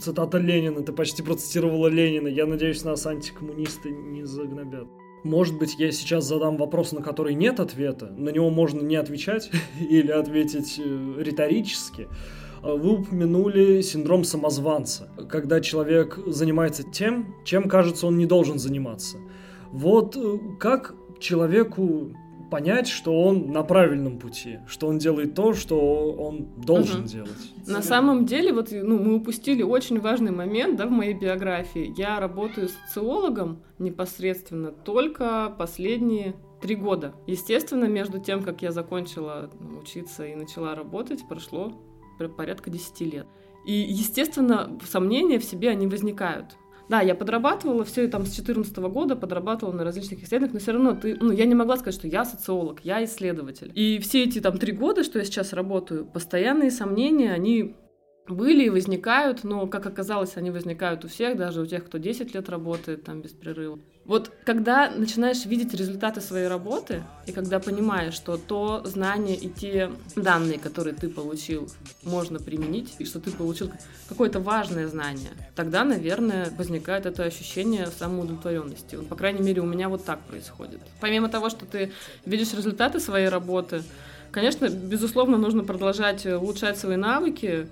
цитата 0.01 0.39
Ленина, 0.39 0.83
ты 0.83 0.93
почти 0.93 1.23
процитировала 1.23 1.89
Ленина. 1.89 2.29
Я 2.29 2.47
надеюсь, 2.47 2.85
нас 2.85 3.07
антикоммунисты 3.07 3.91
не 3.91 4.25
загнобят. 4.25 4.89
Может 5.25 5.59
быть, 5.59 5.77
я 5.79 5.91
сейчас 5.91 6.25
задам 6.25 6.57
вопрос, 6.57 6.93
на 6.93 7.03
который 7.03 7.35
нет 7.35 7.59
ответа, 7.59 8.07
на 8.07 8.29
него 8.29 8.51
можно 8.51 8.81
не 8.81 8.97
отвечать 8.97 9.51
или 9.81 10.11
ответить 10.11 10.79
э, 10.79 11.15
риторически. 11.19 12.09
Вы 12.63 13.01
упомянули 13.01 13.81
синдром 13.81 14.25
самозванца, 14.25 15.09
когда 15.29 15.61
человек 15.61 16.19
занимается 16.27 16.83
тем, 16.83 17.35
чем, 17.45 17.69
кажется, 17.69 18.07
он 18.07 18.19
не 18.19 18.27
должен 18.27 18.59
заниматься. 18.59 19.19
Вот 19.73 20.17
э, 20.17 20.39
как 20.59 20.95
человеку 21.19 22.13
понять, 22.51 22.89
что 22.89 23.23
он 23.23 23.51
на 23.51 23.63
правильном 23.63 24.19
пути, 24.19 24.61
что 24.67 24.89
он 24.89 24.99
делает 24.99 25.35
то, 25.35 25.55
что 25.55 26.13
он 26.13 26.49
должен 26.57 27.01
угу. 27.01 27.09
делать. 27.09 27.53
На 27.67 27.83
самом 27.83 28.27
деле, 28.27 28.53
вот 28.53 28.69
ну, 28.71 28.99
мы 28.99 29.17
упустили 29.17 29.63
очень 29.63 30.01
важный 30.01 30.33
момент 30.33 30.77
да, 30.77 30.87
в 30.87 30.91
моей 30.91 31.15
биографии. 31.15 31.93
Я 31.97 32.21
работаю 32.21 32.69
социологом 32.69 33.63
непосредственно 33.79 34.71
только 34.73 35.55
последние 35.59 36.37
три 36.61 36.75
года. 36.75 37.15
Естественно, 37.27 37.85
между 37.85 38.19
тем, 38.19 38.43
как 38.43 38.63
я 38.63 38.73
закончила 38.73 39.51
учиться 39.81 40.27
и 40.27 40.35
начала 40.35 40.75
работать, 40.75 41.27
прошло 41.29 41.73
порядка 42.37 42.71
10 42.71 43.01
лет. 43.13 43.27
И, 43.67 43.73
естественно, 43.73 44.79
сомнения 44.89 45.39
в 45.39 45.45
себе, 45.45 45.71
они 45.71 45.87
возникают. 45.87 46.57
Да, 46.89 47.01
я 47.01 47.15
подрабатывала 47.15 47.85
все 47.85 48.07
там 48.09 48.23
с 48.23 48.35
2014 48.35 48.77
года, 48.77 49.17
подрабатывала 49.17 49.75
на 49.75 49.85
различных 49.85 50.23
исследованиях, 50.23 50.55
но 50.55 50.61
все 50.61 50.73
равно 50.73 50.95
ты, 50.95 51.17
ну, 51.21 51.33
я 51.33 51.45
не 51.45 51.55
могла 51.55 51.77
сказать, 51.77 51.95
что 51.95 52.07
я 52.07 52.25
социолог, 52.25 52.81
я 52.85 53.05
исследователь. 53.05 53.73
И 53.75 53.99
все 53.99 54.25
эти 54.25 54.41
там 54.41 54.59
три 54.59 54.73
года, 54.73 55.03
что 55.03 55.19
я 55.19 55.25
сейчас 55.25 55.53
работаю, 55.53 56.07
постоянные 56.07 56.71
сомнения, 56.71 57.33
они 57.33 57.75
были 58.29 58.65
и 58.65 58.71
возникают, 58.71 59.45
но, 59.45 59.67
как 59.67 59.87
оказалось, 59.87 60.37
они 60.37 60.51
возникают 60.51 61.05
у 61.05 61.09
всех, 61.09 61.37
даже 61.37 61.61
у 61.61 61.67
тех, 61.67 61.85
кто 61.85 61.99
10 61.99 62.35
лет 62.35 62.49
работает 62.49 63.05
там 63.05 63.23
без 63.23 63.33
прерыва. 63.33 63.79
Вот 64.05 64.31
когда 64.45 64.89
начинаешь 64.91 65.45
видеть 65.47 65.75
результаты 65.75 66.21
своей 66.21 66.47
работы, 66.47 67.03
и 67.27 67.33
когда 67.33 67.59
понимаешь, 67.59 68.15
что 68.15 68.37
то 68.37 68.83
знание 68.85 69.35
и 69.37 69.49
те 69.49 69.91
данные, 70.15 70.61
которые 70.61 70.95
ты 70.95 71.09
получил, 71.09 71.69
можно 72.05 72.39
применить, 72.39 72.95
и 73.01 73.05
что 73.05 73.19
ты 73.19 73.33
получил 73.33 73.73
какое-то 74.09 74.39
важное 74.39 74.87
знание, 74.87 75.31
тогда, 75.57 75.85
наверное, 75.85 76.51
возникает 76.57 77.05
это 77.07 77.25
ощущение 77.25 77.89
самоудовлетворенности. 77.89 78.97
По 78.97 79.17
крайней 79.17 79.43
мере, 79.43 79.61
у 79.61 79.67
меня 79.67 79.89
вот 79.89 80.05
так 80.05 80.21
происходит. 80.21 80.81
Помимо 81.01 81.29
того, 81.29 81.51
что 81.51 81.67
ты 81.67 81.91
видишь 82.25 82.55
результаты 82.55 83.01
своей 83.01 83.29
работы, 83.29 83.83
конечно, 84.31 84.69
безусловно, 84.69 85.37
нужно 85.37 85.65
продолжать 85.65 86.25
улучшать 86.27 86.79
свои 86.79 86.97
навыки, 86.97 87.67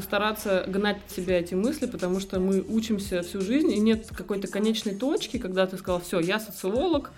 стараться 0.00 0.64
гнать 0.66 0.98
от 1.04 1.12
себя 1.12 1.38
эти 1.38 1.54
мысли, 1.54 1.86
потому 1.86 2.20
что 2.20 2.40
мы 2.40 2.60
учимся 2.60 3.22
всю 3.22 3.40
жизнь, 3.40 3.70
и 3.72 3.78
нет 3.78 4.06
какой-то 4.14 4.48
конечной 4.48 4.94
точки, 4.94 5.38
когда 5.38 5.66
ты 5.66 5.76
сказал, 5.76 6.00
все, 6.00 6.20
я 6.20 6.40
социолог, 6.40 7.10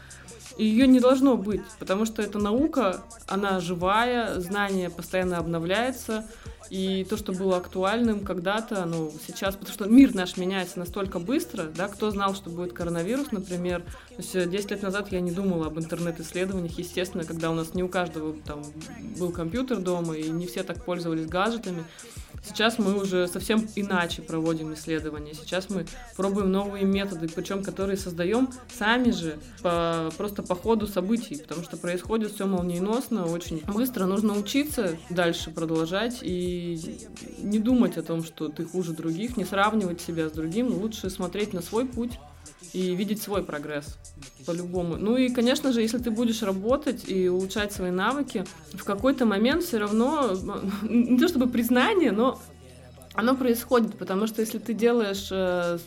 и 0.56 0.64
ее 0.64 0.86
не 0.86 1.00
должно 1.00 1.36
быть, 1.36 1.62
потому 1.78 2.06
что 2.06 2.22
эта 2.22 2.38
наука, 2.38 3.02
она 3.26 3.60
живая, 3.60 4.40
знание 4.40 4.90
постоянно 4.90 5.38
обновляется, 5.38 6.26
и 6.70 7.06
то, 7.08 7.16
что 7.16 7.32
было 7.32 7.58
актуальным 7.58 8.20
когда-то, 8.20 8.84
ну, 8.86 9.12
сейчас, 9.26 9.54
потому 9.54 9.72
что 9.72 9.84
мир 9.86 10.14
наш 10.14 10.36
меняется 10.36 10.78
настолько 10.78 11.18
быстро, 11.18 11.64
да, 11.64 11.88
кто 11.88 12.10
знал, 12.10 12.34
что 12.34 12.50
будет 12.50 12.72
коронавирус, 12.72 13.30
например, 13.30 13.82
то 13.82 14.16
есть 14.18 14.50
10 14.50 14.70
лет 14.70 14.82
назад 14.82 15.12
я 15.12 15.20
не 15.20 15.30
думала 15.30 15.66
об 15.66 15.78
интернет-исследованиях, 15.78 16.76
естественно, 16.78 17.24
когда 17.24 17.50
у 17.50 17.54
нас 17.54 17.74
не 17.74 17.82
у 17.82 17.88
каждого 17.88 18.34
там 18.44 18.62
был 19.18 19.30
компьютер 19.30 19.78
дома, 19.78 20.16
и 20.16 20.28
не 20.30 20.46
все 20.46 20.62
так 20.62 20.84
пользовались 20.84 21.26
гаджетами, 21.26 21.84
Сейчас 22.46 22.78
мы 22.78 23.00
уже 23.00 23.26
совсем 23.28 23.66
иначе 23.74 24.22
проводим 24.22 24.72
исследования. 24.74 25.34
Сейчас 25.34 25.68
мы 25.68 25.86
пробуем 26.16 26.50
новые 26.52 26.84
методы, 26.84 27.28
причем 27.28 27.62
которые 27.62 27.96
создаем 27.96 28.48
сами 28.78 29.10
же 29.10 29.38
по, 29.62 30.10
просто 30.16 30.42
по 30.42 30.54
ходу 30.54 30.86
событий, 30.86 31.36
потому 31.36 31.62
что 31.64 31.76
происходит 31.76 32.32
все 32.32 32.46
молниеносно, 32.46 33.26
очень 33.26 33.62
быстро. 33.66 34.06
Нужно 34.06 34.38
учиться 34.38 34.96
дальше 35.10 35.50
продолжать 35.50 36.20
и 36.22 36.98
не 37.38 37.58
думать 37.58 37.96
о 37.98 38.02
том, 38.02 38.24
что 38.24 38.48
ты 38.48 38.64
хуже 38.64 38.92
других, 38.92 39.36
не 39.36 39.44
сравнивать 39.44 40.00
себя 40.00 40.28
с 40.28 40.32
другим. 40.32 40.68
Лучше 40.68 41.10
смотреть 41.10 41.52
на 41.52 41.62
свой 41.62 41.86
путь 41.86 42.18
и 42.76 42.94
видеть 42.94 43.22
свой 43.22 43.42
прогресс 43.42 43.96
по-любому. 44.44 44.96
Ну 44.96 45.16
и, 45.16 45.30
конечно 45.30 45.72
же, 45.72 45.80
если 45.80 45.96
ты 45.96 46.10
будешь 46.10 46.42
работать 46.42 47.08
и 47.08 47.26
улучшать 47.26 47.72
свои 47.72 47.90
навыки, 47.90 48.44
в 48.74 48.84
какой-то 48.84 49.24
момент 49.24 49.64
все 49.64 49.78
равно, 49.78 50.32
не 50.82 51.18
то 51.18 51.26
чтобы 51.26 51.46
признание, 51.48 52.12
но 52.12 52.38
оно 53.14 53.34
происходит, 53.34 53.96
потому 53.96 54.26
что 54.26 54.42
если 54.42 54.58
ты 54.58 54.74
делаешь 54.74 55.28
э, 55.30 55.78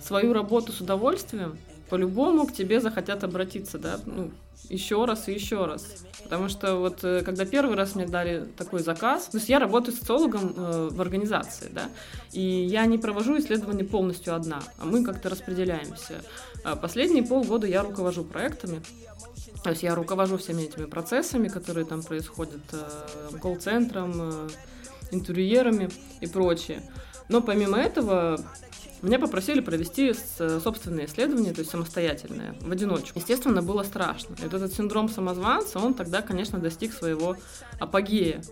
свою 0.00 0.32
работу 0.32 0.72
с 0.72 0.80
удовольствием, 0.80 1.58
по-любому 1.92 2.46
к 2.46 2.54
тебе 2.54 2.80
захотят 2.80 3.22
обратиться, 3.22 3.78
да, 3.78 4.00
ну, 4.06 4.30
еще 4.70 5.04
раз 5.04 5.28
и 5.28 5.32
еще 5.34 5.66
раз. 5.66 5.86
Потому 6.24 6.48
что 6.48 6.76
вот 6.76 7.04
э, 7.04 7.20
когда 7.22 7.44
первый 7.44 7.76
раз 7.76 7.94
мне 7.94 8.06
дали 8.06 8.46
такой 8.56 8.80
заказ, 8.80 9.26
то 9.26 9.36
есть 9.36 9.50
я 9.50 9.58
работаю 9.58 9.94
социологом 9.94 10.54
э, 10.56 10.88
в 10.90 10.98
организации, 11.02 11.68
да, 11.70 11.90
и 12.32 12.40
я 12.40 12.86
не 12.86 12.96
провожу 12.96 13.38
исследования 13.38 13.84
полностью 13.84 14.34
одна, 14.34 14.62
а 14.78 14.86
мы 14.86 15.04
как-то 15.04 15.28
распределяемся. 15.28 16.22
А 16.64 16.76
последние 16.76 17.24
полгода 17.24 17.66
я 17.66 17.82
руковожу 17.82 18.24
проектами, 18.24 18.80
то 19.62 19.68
есть 19.68 19.82
я 19.82 19.94
руковожу 19.94 20.38
всеми 20.38 20.62
этими 20.62 20.86
процессами, 20.86 21.48
которые 21.48 21.84
там 21.84 22.02
происходят, 22.02 22.62
э, 22.72 23.36
колл-центром, 23.42 24.12
э, 24.14 24.48
интервьюерами 25.10 25.90
и 26.22 26.26
прочее. 26.26 26.82
Но 27.28 27.42
помимо 27.42 27.76
этого 27.76 28.40
меня 29.06 29.18
попросили 29.18 29.60
провести 29.60 30.14
собственное 30.38 31.06
исследование, 31.06 31.52
то 31.52 31.60
есть 31.60 31.70
самостоятельное, 31.70 32.54
в 32.60 32.70
одиночку. 32.70 33.18
Естественно, 33.18 33.62
было 33.62 33.82
страшно. 33.82 34.34
И 34.38 34.42
вот 34.44 34.54
этот 34.54 34.72
синдром 34.72 35.08
самозванца, 35.08 35.78
он 35.78 35.94
тогда, 35.94 36.22
конечно, 36.22 36.58
достиг 36.58 36.92
своего 36.92 37.36
апогея. 37.80 38.42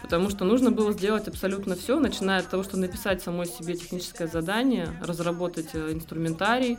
Потому 0.00 0.30
что 0.30 0.44
нужно 0.44 0.70
было 0.70 0.92
сделать 0.92 1.26
абсолютно 1.26 1.74
все, 1.74 1.98
начиная 1.98 2.40
от 2.40 2.48
того, 2.48 2.62
что 2.62 2.76
написать 2.76 3.22
самой 3.22 3.46
себе 3.46 3.76
техническое 3.76 4.28
задание, 4.28 4.88
разработать 5.02 5.70
э, 5.72 5.92
инструментарий, 5.92 6.78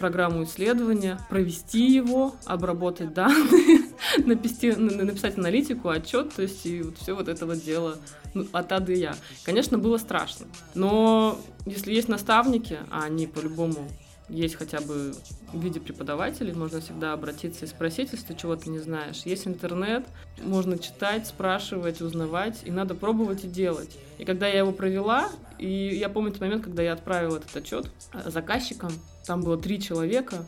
программу 0.00 0.42
исследования, 0.42 1.20
провести 1.28 1.92
его, 1.92 2.34
обработать 2.46 3.12
данные, 3.14 3.82
написать, 4.24 4.78
написать 4.78 5.38
аналитику, 5.38 5.90
отчет, 5.90 6.34
то 6.34 6.42
есть 6.42 6.66
и 6.66 6.82
вот 6.82 6.98
все 6.98 7.14
вот 7.14 7.28
это 7.28 7.46
вот 7.46 7.62
дело 7.62 7.98
ну, 8.34 8.46
от 8.50 8.72
А 8.72 8.82
Я. 8.88 9.14
Конечно, 9.44 9.78
было 9.78 9.98
страшно, 9.98 10.46
но 10.74 11.38
если 11.66 11.92
есть 11.92 12.08
наставники, 12.08 12.78
а 12.90 13.04
они 13.04 13.26
по-любому 13.28 13.88
есть 14.30 14.54
хотя 14.54 14.80
бы 14.80 15.12
в 15.52 15.60
виде 15.60 15.80
преподавателей, 15.80 16.52
можно 16.52 16.80
всегда 16.80 17.12
обратиться 17.12 17.64
и 17.64 17.68
спросить, 17.68 18.10
если 18.12 18.26
ты 18.26 18.34
чего-то 18.34 18.70
не 18.70 18.78
знаешь. 18.78 19.22
Есть 19.24 19.46
интернет, 19.46 20.06
можно 20.42 20.78
читать, 20.78 21.26
спрашивать, 21.26 22.00
узнавать, 22.00 22.60
и 22.64 22.70
надо 22.70 22.94
пробовать 22.94 23.44
и 23.44 23.48
делать. 23.48 23.98
И 24.18 24.24
когда 24.24 24.46
я 24.46 24.58
его 24.58 24.72
провела, 24.72 25.28
и 25.58 25.68
я 25.68 26.08
помню 26.08 26.30
тот 26.30 26.40
момент, 26.40 26.64
когда 26.64 26.82
я 26.82 26.92
отправила 26.92 27.38
этот 27.38 27.54
отчет 27.56 27.90
э, 28.12 28.30
заказчикам, 28.30 28.92
там 29.26 29.42
было 29.42 29.58
три 29.58 29.80
человека, 29.80 30.44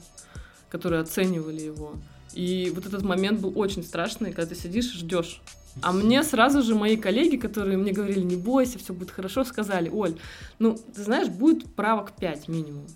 которые 0.71 1.03
оценивали 1.03 1.61
его. 1.61 1.95
И 2.33 2.73
вот 2.75 2.87
этот 2.87 3.03
момент 3.03 3.41
был 3.41 3.53
очень 3.57 3.83
страшный, 3.83 4.33
когда 4.33 4.55
ты 4.55 4.55
сидишь 4.55 4.95
и 4.95 4.99
ждешь. 4.99 5.43
А 5.81 5.93
мне 5.93 6.23
сразу 6.23 6.63
же 6.63 6.75
мои 6.75 6.97
коллеги, 6.97 7.37
которые 7.37 7.79
мне 7.79 7.93
говорили, 7.93 8.21
не 8.21 8.37
бойся, 8.37 8.79
все 8.79 8.93
будет 8.93 9.11
хорошо, 9.11 9.45
сказали, 9.45 9.89
Оль, 9.89 10.19
ну, 10.59 10.77
ты 10.95 11.03
знаешь, 11.03 11.29
будет 11.29 11.75
правок 11.75 12.13
5 12.13 12.49
минимум. 12.49 12.87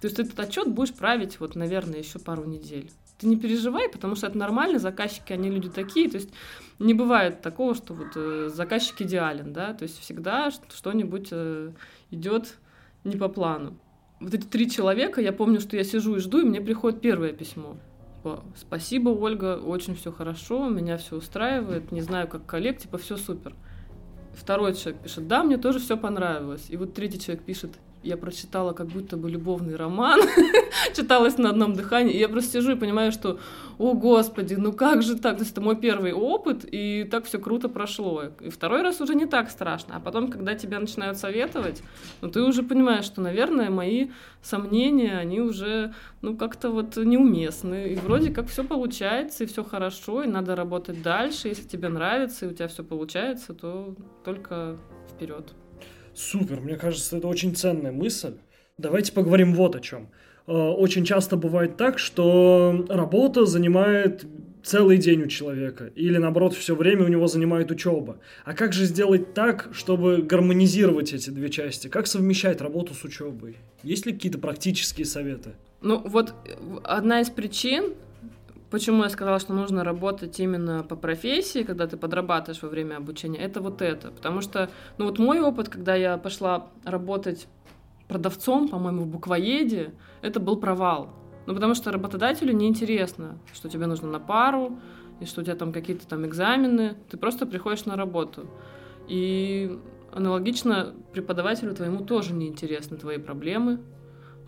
То 0.00 0.06
есть 0.06 0.18
этот 0.18 0.38
отчет 0.40 0.68
будешь 0.68 0.94
править, 0.94 1.40
вот, 1.40 1.56
наверное, 1.56 1.98
еще 1.98 2.18
пару 2.18 2.44
недель. 2.44 2.90
Ты 3.18 3.26
не 3.26 3.36
переживай, 3.36 3.88
потому 3.90 4.14
что 4.14 4.28
это 4.28 4.38
нормально, 4.38 4.78
заказчики, 4.78 5.32
они 5.32 5.50
люди 5.50 5.68
такие, 5.68 6.08
то 6.08 6.16
есть 6.16 6.30
не 6.78 6.94
бывает 6.94 7.42
такого, 7.42 7.74
что 7.74 7.92
вот 7.92 8.08
э, 8.16 8.48
заказчик 8.52 9.02
идеален, 9.02 9.52
да, 9.52 9.74
то 9.74 9.82
есть 9.82 9.98
всегда 10.00 10.50
что-нибудь 10.50 11.28
э, 11.32 11.72
идет 12.10 12.56
не 13.04 13.16
по 13.16 13.28
плану. 13.28 13.76
Вот 14.20 14.32
эти 14.32 14.46
три 14.46 14.70
человека, 14.70 15.20
я 15.20 15.32
помню, 15.32 15.60
что 15.60 15.76
я 15.76 15.84
сижу 15.84 16.16
и 16.16 16.20
жду, 16.20 16.40
и 16.40 16.44
мне 16.44 16.62
приходит 16.62 17.02
первое 17.02 17.32
письмо. 17.32 17.76
Типа, 18.16 18.44
Спасибо, 18.56 19.10
Ольга, 19.10 19.58
очень 19.58 19.94
все 19.94 20.12
хорошо, 20.12 20.68
меня 20.68 20.96
все 20.96 21.16
устраивает, 21.16 21.92
не 21.92 22.00
знаю, 22.00 22.28
как 22.28 22.46
коллег, 22.46 22.78
типа, 22.78 22.96
все 22.96 23.16
супер. 23.18 23.54
Второй 24.32 24.74
человек 24.74 25.02
пишет, 25.02 25.26
да, 25.26 25.42
мне 25.42 25.58
тоже 25.58 25.78
все 25.78 25.96
понравилось. 25.96 26.66
И 26.68 26.76
вот 26.76 26.94
третий 26.94 27.18
человек 27.18 27.44
пишет, 27.44 27.78
я 28.02 28.16
прочитала 28.16 28.72
как 28.72 28.86
будто 28.86 29.16
бы 29.16 29.30
любовный 29.30 29.76
роман, 29.76 30.20
читалась 30.96 31.36
на 31.38 31.50
одном 31.50 31.74
дыхании, 31.74 32.14
и 32.14 32.18
я 32.18 32.28
просто 32.28 32.52
сижу 32.52 32.72
и 32.72 32.76
понимаю, 32.76 33.12
что, 33.12 33.38
о 33.78 33.92
господи, 33.94 34.54
ну 34.54 34.72
как 34.72 35.02
же 35.02 35.16
так? 35.16 35.36
То 35.36 35.42
есть 35.42 35.52
это 35.52 35.60
мой 35.60 35.76
первый 35.76 36.12
опыт, 36.12 36.64
и 36.70 37.06
так 37.10 37.26
все 37.26 37.38
круто 37.38 37.68
прошло. 37.68 38.24
И 38.40 38.48
второй 38.48 38.82
раз 38.82 39.00
уже 39.00 39.14
не 39.14 39.26
так 39.26 39.50
страшно. 39.50 39.96
А 39.96 40.00
потом, 40.00 40.28
когда 40.28 40.54
тебя 40.54 40.80
начинают 40.80 41.18
советовать, 41.18 41.82
ну 42.22 42.30
ты 42.30 42.42
уже 42.42 42.62
понимаешь, 42.62 43.04
что, 43.04 43.20
наверное, 43.20 43.70
мои 43.70 44.08
сомнения, 44.42 45.18
они 45.18 45.40
уже, 45.40 45.94
ну 46.22 46.36
как-то 46.36 46.70
вот 46.70 46.96
неуместны. 46.96 47.88
И 47.92 47.96
вроде 47.96 48.30
как 48.30 48.48
все 48.48 48.64
получается, 48.64 49.44
и 49.44 49.46
все 49.46 49.62
хорошо, 49.62 50.22
и 50.22 50.26
надо 50.26 50.56
работать 50.56 51.02
дальше. 51.02 51.48
Если 51.48 51.68
тебе 51.68 51.88
нравится, 51.88 52.46
и 52.46 52.48
у 52.48 52.54
тебя 52.54 52.68
все 52.68 52.82
получается, 52.82 53.52
то 53.52 53.94
только 54.24 54.78
вперед. 55.10 55.52
Супер, 56.20 56.60
мне 56.60 56.76
кажется, 56.76 57.16
это 57.16 57.28
очень 57.28 57.56
ценная 57.56 57.92
мысль. 57.92 58.34
Давайте 58.76 59.12
поговорим 59.12 59.54
вот 59.54 59.74
о 59.74 59.80
чем. 59.80 60.10
Э, 60.46 60.52
очень 60.52 61.04
часто 61.04 61.36
бывает 61.36 61.78
так, 61.78 61.98
что 61.98 62.84
работа 62.90 63.46
занимает 63.46 64.26
целый 64.62 64.98
день 64.98 65.22
у 65.22 65.26
человека, 65.28 65.86
или 65.86 66.18
наоборот, 66.18 66.52
все 66.54 66.76
время 66.76 67.04
у 67.04 67.08
него 67.08 67.26
занимает 67.26 67.70
учеба. 67.70 68.18
А 68.44 68.52
как 68.52 68.74
же 68.74 68.84
сделать 68.84 69.32
так, 69.32 69.70
чтобы 69.72 70.18
гармонизировать 70.18 71.14
эти 71.14 71.30
две 71.30 71.48
части? 71.48 71.88
Как 71.88 72.06
совмещать 72.06 72.60
работу 72.60 72.92
с 72.92 73.02
учебой? 73.02 73.56
Есть 73.82 74.04
ли 74.04 74.12
какие-то 74.12 74.38
практические 74.38 75.06
советы? 75.06 75.52
Ну, 75.80 76.02
вот 76.04 76.34
э, 76.44 76.52
одна 76.84 77.22
из 77.22 77.30
причин, 77.30 77.94
Почему 78.70 79.02
я 79.02 79.08
сказала, 79.08 79.40
что 79.40 79.52
нужно 79.52 79.82
работать 79.82 80.38
именно 80.38 80.84
по 80.84 80.94
профессии, 80.94 81.64
когда 81.64 81.86
ты 81.86 81.96
подрабатываешь 81.96 82.62
во 82.62 82.68
время 82.68 82.96
обучения, 82.96 83.38
это 83.38 83.60
вот 83.60 83.82
это. 83.82 84.10
Потому 84.12 84.40
что, 84.40 84.70
ну 84.96 85.06
вот 85.06 85.18
мой 85.18 85.40
опыт, 85.40 85.68
когда 85.68 85.96
я 85.96 86.16
пошла 86.18 86.68
работать 86.84 87.48
продавцом, 88.06 88.68
по-моему, 88.68 89.02
в 89.02 89.06
буквоеде, 89.08 89.92
это 90.22 90.38
был 90.40 90.56
провал. 90.56 91.10
Ну, 91.46 91.54
потому 91.54 91.74
что 91.74 91.90
работодателю 91.90 92.52
неинтересно, 92.52 93.38
что 93.52 93.68
тебе 93.68 93.86
нужно 93.86 94.08
на 94.08 94.20
пару, 94.20 94.78
и 95.20 95.24
что 95.24 95.40
у 95.40 95.44
тебя 95.44 95.56
там 95.56 95.72
какие-то 95.72 96.06
там 96.06 96.24
экзамены. 96.26 96.96
Ты 97.10 97.16
просто 97.16 97.46
приходишь 97.46 97.84
на 97.86 97.96
работу. 97.96 98.48
И 99.08 99.78
аналогично 100.12 100.94
преподавателю 101.12 101.74
твоему 101.74 102.04
тоже 102.04 102.34
неинтересны 102.34 102.96
твои 102.96 103.18
проблемы, 103.18 103.80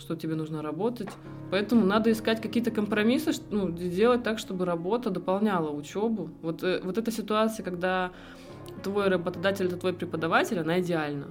что 0.02 0.16
тебе 0.16 0.34
нужно 0.34 0.62
работать. 0.62 1.08
Поэтому 1.50 1.86
надо 1.86 2.10
искать 2.10 2.42
какие-то 2.42 2.70
компромиссы, 2.70 3.32
ну, 3.50 3.70
делать 3.70 4.22
так, 4.22 4.38
чтобы 4.38 4.64
работа 4.64 5.10
дополняла 5.10 5.70
учебу. 5.70 6.30
Вот, 6.42 6.62
э, 6.62 6.80
вот 6.82 6.98
эта 6.98 7.10
ситуация, 7.10 7.64
когда 7.64 8.10
твой 8.82 9.08
работодатель 9.08 9.66
это 9.66 9.76
твой 9.76 9.94
преподаватель, 9.94 10.58
она 10.58 10.80
идеальна. 10.80 11.28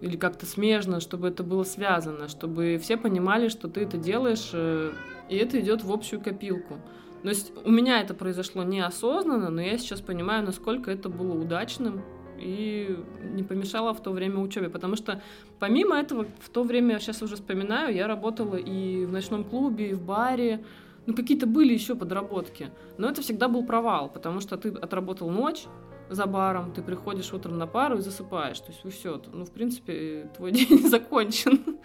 Или 0.00 0.16
как-то 0.16 0.46
смежно, 0.46 1.00
чтобы 1.00 1.28
это 1.28 1.42
было 1.42 1.64
связано, 1.64 2.28
чтобы 2.28 2.78
все 2.82 2.96
понимали, 2.96 3.48
что 3.48 3.68
ты 3.68 3.82
это 3.82 3.98
делаешь, 3.98 4.50
э, 4.52 4.92
и 5.28 5.36
это 5.36 5.60
идет 5.60 5.84
в 5.84 5.92
общую 5.92 6.20
копилку. 6.20 6.74
То 7.22 7.28
есть 7.28 7.52
у 7.64 7.70
меня 7.70 8.00
это 8.00 8.14
произошло 8.14 8.62
неосознанно, 8.62 9.50
но 9.50 9.60
я 9.60 9.76
сейчас 9.76 10.00
понимаю, 10.00 10.46
насколько 10.46 10.90
это 10.90 11.08
было 11.08 11.34
удачным 11.34 12.02
и 12.40 12.98
не 13.34 13.42
помешала 13.42 13.92
в 13.92 14.02
то 14.02 14.12
время 14.12 14.38
учебе, 14.38 14.68
потому 14.68 14.96
что 14.96 15.22
помимо 15.58 15.96
этого 15.96 16.26
в 16.40 16.48
то 16.48 16.62
время, 16.62 16.98
сейчас 16.98 17.22
уже 17.22 17.36
вспоминаю, 17.36 17.94
я 17.94 18.06
работала 18.06 18.56
и 18.56 19.04
в 19.04 19.12
ночном 19.12 19.44
клубе, 19.44 19.90
и 19.90 19.94
в 19.94 20.02
баре, 20.02 20.64
ну 21.06 21.14
какие-то 21.14 21.46
были 21.46 21.72
еще 21.72 21.94
подработки, 21.94 22.70
но 22.98 23.08
это 23.08 23.22
всегда 23.22 23.48
был 23.48 23.64
провал, 23.64 24.08
потому 24.08 24.40
что 24.40 24.56
ты 24.56 24.68
отработал 24.68 25.30
ночь 25.30 25.66
за 26.10 26.26
баром, 26.26 26.72
ты 26.72 26.82
приходишь 26.82 27.32
утром 27.32 27.58
на 27.58 27.66
пару 27.66 27.98
и 27.98 28.00
засыпаешь, 28.00 28.60
то 28.60 28.72
есть 28.72 28.98
все, 28.98 29.20
ну 29.32 29.44
в 29.44 29.50
принципе 29.50 30.30
твой 30.36 30.52
день 30.58 30.86
закончен, 30.88 31.78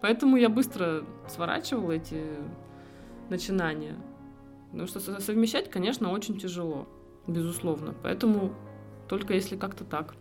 поэтому 0.00 0.36
я 0.36 0.48
быстро 0.48 1.04
сворачивала 1.28 1.92
эти 1.92 2.22
начинания, 3.28 3.96
потому 4.70 4.86
что 4.86 5.00
совмещать, 5.20 5.70
конечно, 5.70 6.12
очень 6.12 6.38
тяжело, 6.38 6.88
безусловно, 7.26 7.94
поэтому 8.02 8.52
только 9.10 9.34
если 9.34 9.56
как-то 9.56 9.84
так. 9.84 10.14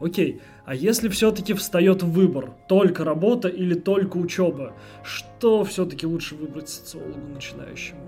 Окей, 0.00 0.40
а 0.66 0.74
если 0.74 1.08
все-таки 1.08 1.54
встает 1.54 2.02
выбор, 2.02 2.50
только 2.68 3.04
работа 3.04 3.48
или 3.48 3.74
только 3.74 4.16
учеба, 4.16 4.72
что 5.04 5.64
все-таки 5.64 6.04
лучше 6.04 6.34
выбрать 6.34 6.68
социологу 6.68 7.28
начинающему? 7.32 8.00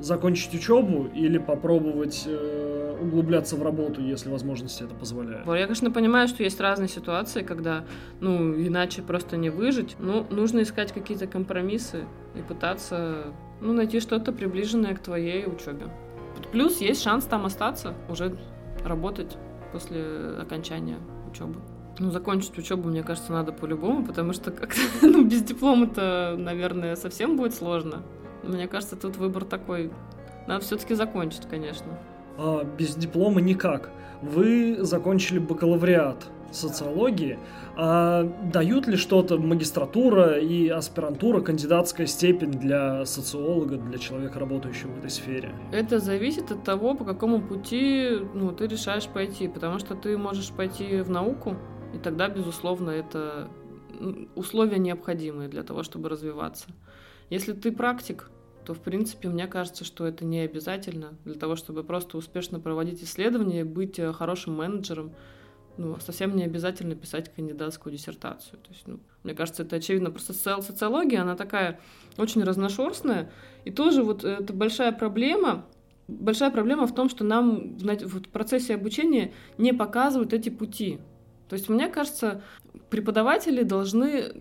Закончить 0.00 0.52
учебу 0.54 1.08
или 1.14 1.38
попробовать 1.38 2.24
э, 2.26 2.98
углубляться 3.00 3.54
в 3.54 3.62
работу, 3.62 4.00
если 4.02 4.28
возможности 4.28 4.82
это 4.82 4.94
позволяют? 4.94 5.46
Я, 5.46 5.64
конечно, 5.64 5.90
понимаю, 5.92 6.26
что 6.26 6.42
есть 6.42 6.58
разные 6.60 6.88
ситуации, 6.88 7.42
когда, 7.42 7.84
ну, 8.20 8.54
иначе 8.54 9.02
просто 9.02 9.36
не 9.36 9.50
выжить. 9.50 9.94
Ну, 10.00 10.26
нужно 10.30 10.62
искать 10.62 10.92
какие-то 10.92 11.26
компромиссы 11.28 12.06
и 12.34 12.40
пытаться, 12.40 13.26
ну, 13.60 13.72
найти 13.72 14.00
что-то 14.00 14.32
приближенное 14.32 14.94
к 14.94 15.00
твоей 15.00 15.46
учебе. 15.46 15.86
Плюс 16.50 16.80
есть 16.80 17.02
шанс 17.02 17.24
там 17.24 17.46
остаться, 17.46 17.94
уже 18.08 18.36
работать 18.84 19.36
после 19.72 20.02
окончания 20.40 20.98
учебы. 21.30 21.56
Ну, 21.98 22.10
закончить 22.10 22.56
учебу, 22.56 22.88
мне 22.88 23.02
кажется, 23.02 23.32
надо 23.32 23.52
по-любому, 23.52 24.06
потому 24.06 24.32
что 24.32 24.50
как 24.50 24.74
ну, 25.02 25.24
без 25.24 25.42
диплома-то, 25.42 26.34
наверное, 26.38 26.96
совсем 26.96 27.36
будет 27.36 27.54
сложно. 27.54 28.02
Мне 28.42 28.68
кажется, 28.68 28.96
тут 28.96 29.16
выбор 29.16 29.44
такой. 29.44 29.90
Надо 30.46 30.64
все-таки 30.64 30.94
закончить, 30.94 31.46
конечно. 31.48 31.98
А, 32.38 32.64
без 32.64 32.94
диплома 32.94 33.40
никак. 33.40 33.90
Вы 34.22 34.78
закончили 34.80 35.38
бакалавриат 35.38 36.26
социологии, 36.50 37.38
а 37.76 38.24
дают 38.52 38.86
ли 38.86 38.96
что-то 38.96 39.38
магистратура 39.38 40.38
и 40.38 40.68
аспирантура, 40.68 41.40
кандидатская 41.40 42.06
степень 42.06 42.52
для 42.52 43.04
социолога, 43.06 43.76
для 43.76 43.98
человека, 43.98 44.38
работающего 44.38 44.92
в 44.92 44.98
этой 44.98 45.10
сфере? 45.10 45.54
Это 45.72 45.98
зависит 45.98 46.50
от 46.50 46.64
того, 46.64 46.94
по 46.94 47.04
какому 47.04 47.40
пути 47.40 48.18
ну, 48.34 48.52
ты 48.52 48.66
решаешь 48.66 49.06
пойти, 49.06 49.48
потому 49.48 49.78
что 49.78 49.94
ты 49.94 50.16
можешь 50.18 50.50
пойти 50.50 51.00
в 51.00 51.10
науку, 51.10 51.56
и 51.94 51.98
тогда, 51.98 52.28
безусловно, 52.28 52.90
это 52.90 53.48
условия 54.34 54.78
необходимые 54.78 55.48
для 55.48 55.62
того, 55.62 55.82
чтобы 55.82 56.08
развиваться. 56.08 56.68
Если 57.28 57.52
ты 57.52 57.70
практик, 57.70 58.30
то, 58.64 58.74
в 58.74 58.80
принципе, 58.80 59.28
мне 59.28 59.46
кажется, 59.46 59.84
что 59.84 60.06
это 60.06 60.24
не 60.24 60.40
обязательно 60.40 61.14
для 61.24 61.34
того, 61.34 61.56
чтобы 61.56 61.84
просто 61.84 62.16
успешно 62.16 62.60
проводить 62.60 63.02
исследования, 63.02 63.64
быть 63.64 63.98
э, 63.98 64.12
хорошим 64.12 64.54
менеджером, 64.56 65.12
ну, 65.76 65.96
совсем 66.00 66.36
не 66.36 66.44
обязательно 66.44 66.94
писать 66.94 67.32
кандидатскую 67.34 67.92
диссертацию. 67.92 68.58
То 68.58 68.70
есть, 68.70 68.86
ну, 68.86 69.00
мне 69.22 69.34
кажется, 69.34 69.62
это 69.62 69.76
очевидно. 69.76 70.10
Просто 70.10 70.32
социология, 70.32 71.22
она 71.22 71.36
такая 71.36 71.80
очень 72.16 72.42
разношерстная. 72.42 73.30
И 73.64 73.70
тоже 73.70 74.02
вот 74.02 74.24
это 74.24 74.52
большая 74.52 74.92
проблема. 74.92 75.66
Большая 76.08 76.50
проблема 76.50 76.86
в 76.86 76.94
том, 76.94 77.08
что 77.08 77.24
нам 77.24 77.76
в 77.78 78.22
процессе 78.28 78.74
обучения 78.74 79.32
не 79.58 79.72
показывают 79.72 80.32
эти 80.32 80.48
пути. 80.48 80.98
То 81.48 81.54
есть, 81.54 81.68
мне 81.68 81.88
кажется, 81.88 82.42
преподаватели 82.90 83.62
должны 83.62 84.32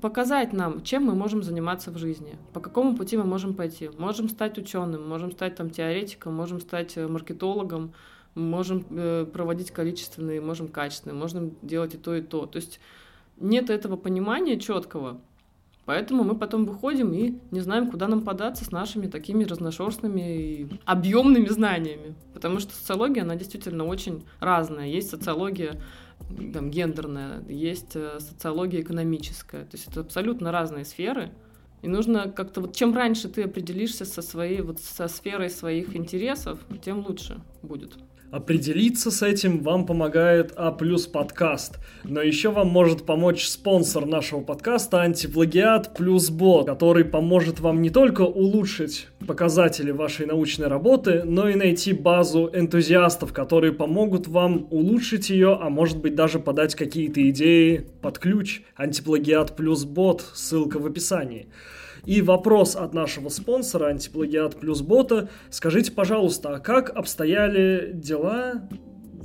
показать 0.00 0.52
нам, 0.52 0.82
чем 0.82 1.04
мы 1.04 1.14
можем 1.14 1.42
заниматься 1.42 1.90
в 1.90 1.98
жизни, 1.98 2.36
по 2.52 2.60
какому 2.60 2.96
пути 2.96 3.16
мы 3.16 3.24
можем 3.24 3.54
пойти. 3.54 3.90
Можем 3.98 4.28
стать 4.28 4.58
ученым, 4.58 5.08
можем 5.08 5.32
стать 5.32 5.56
там 5.56 5.70
теоретиком, 5.70 6.34
можем 6.34 6.60
стать 6.60 6.96
э, 6.96 7.06
маркетологом, 7.06 7.94
можем 8.38 8.84
э, 8.90 9.26
проводить 9.32 9.70
количественные, 9.70 10.40
можем 10.40 10.68
качественные, 10.68 11.18
можем 11.18 11.56
делать 11.62 11.94
и 11.94 11.98
то, 11.98 12.14
и 12.14 12.22
то. 12.22 12.46
То 12.46 12.56
есть 12.56 12.80
нет 13.36 13.70
этого 13.70 13.96
понимания 13.96 14.58
четкого. 14.58 15.20
Поэтому 15.84 16.22
мы 16.22 16.34
потом 16.34 16.66
выходим 16.66 17.14
и 17.14 17.38
не 17.50 17.60
знаем, 17.60 17.90
куда 17.90 18.08
нам 18.08 18.20
податься 18.20 18.62
с 18.62 18.70
нашими 18.70 19.06
такими 19.06 19.44
разношерстными 19.44 20.20
и 20.20 20.68
объемными 20.84 21.48
знаниями. 21.48 22.14
Потому 22.34 22.60
что 22.60 22.74
социология, 22.74 23.22
она 23.22 23.36
действительно 23.36 23.86
очень 23.86 24.22
разная. 24.38 24.86
Есть 24.86 25.08
социология 25.08 25.80
там, 26.52 26.70
гендерная, 26.70 27.42
есть 27.48 27.96
э, 27.96 28.18
социология 28.20 28.82
экономическая. 28.82 29.64
То 29.64 29.76
есть 29.76 29.88
это 29.88 30.00
абсолютно 30.00 30.52
разные 30.52 30.84
сферы. 30.84 31.30
И 31.80 31.88
нужно 31.88 32.30
как-то 32.30 32.60
вот 32.60 32.76
чем 32.76 32.94
раньше 32.94 33.28
ты 33.28 33.44
определишься 33.44 34.04
со 34.04 34.20
своей 34.20 34.60
вот 34.60 34.80
со 34.80 35.08
сферой 35.08 35.48
своих 35.48 35.96
интересов, 35.96 36.58
тем 36.84 37.06
лучше 37.06 37.40
будет. 37.62 37.96
Определиться 38.30 39.10
с 39.10 39.22
этим 39.22 39.62
вам 39.62 39.86
помогает 39.86 40.52
А 40.54 40.70
подкаст. 40.70 41.78
Но 42.04 42.20
еще 42.20 42.50
вам 42.50 42.68
может 42.68 43.06
помочь 43.06 43.46
спонсор 43.46 44.04
нашего 44.04 44.40
подкаста 44.40 45.00
Антиплагиат 45.00 45.94
плюс 45.96 46.28
бот, 46.28 46.66
который 46.66 47.06
поможет 47.06 47.58
вам 47.58 47.80
не 47.80 47.88
только 47.88 48.22
улучшить 48.22 49.08
показатели 49.26 49.92
вашей 49.92 50.26
научной 50.26 50.68
работы, 50.68 51.22
но 51.24 51.48
и 51.48 51.54
найти 51.54 51.94
базу 51.94 52.50
энтузиастов, 52.52 53.32
которые 53.32 53.72
помогут 53.72 54.28
вам 54.28 54.66
улучшить 54.70 55.30
ее, 55.30 55.58
а 55.58 55.70
может 55.70 55.98
быть 55.98 56.14
даже 56.14 56.38
подать 56.38 56.74
какие-то 56.74 57.26
идеи 57.30 57.86
под 58.02 58.18
ключ. 58.18 58.60
Антиплагиат 58.76 59.56
плюс 59.56 59.84
бот, 59.84 60.22
ссылка 60.34 60.78
в 60.78 60.84
описании. 60.84 61.48
И 62.08 62.22
вопрос 62.22 62.74
от 62.74 62.94
нашего 62.94 63.28
спонсора 63.28 63.88
Антиплагиат 63.88 64.58
плюс 64.58 64.80
бота. 64.80 65.28
Скажите, 65.50 65.92
пожалуйста, 65.92 66.54
а 66.54 66.58
как 66.58 66.88
обстояли 66.88 67.90
дела 67.92 68.66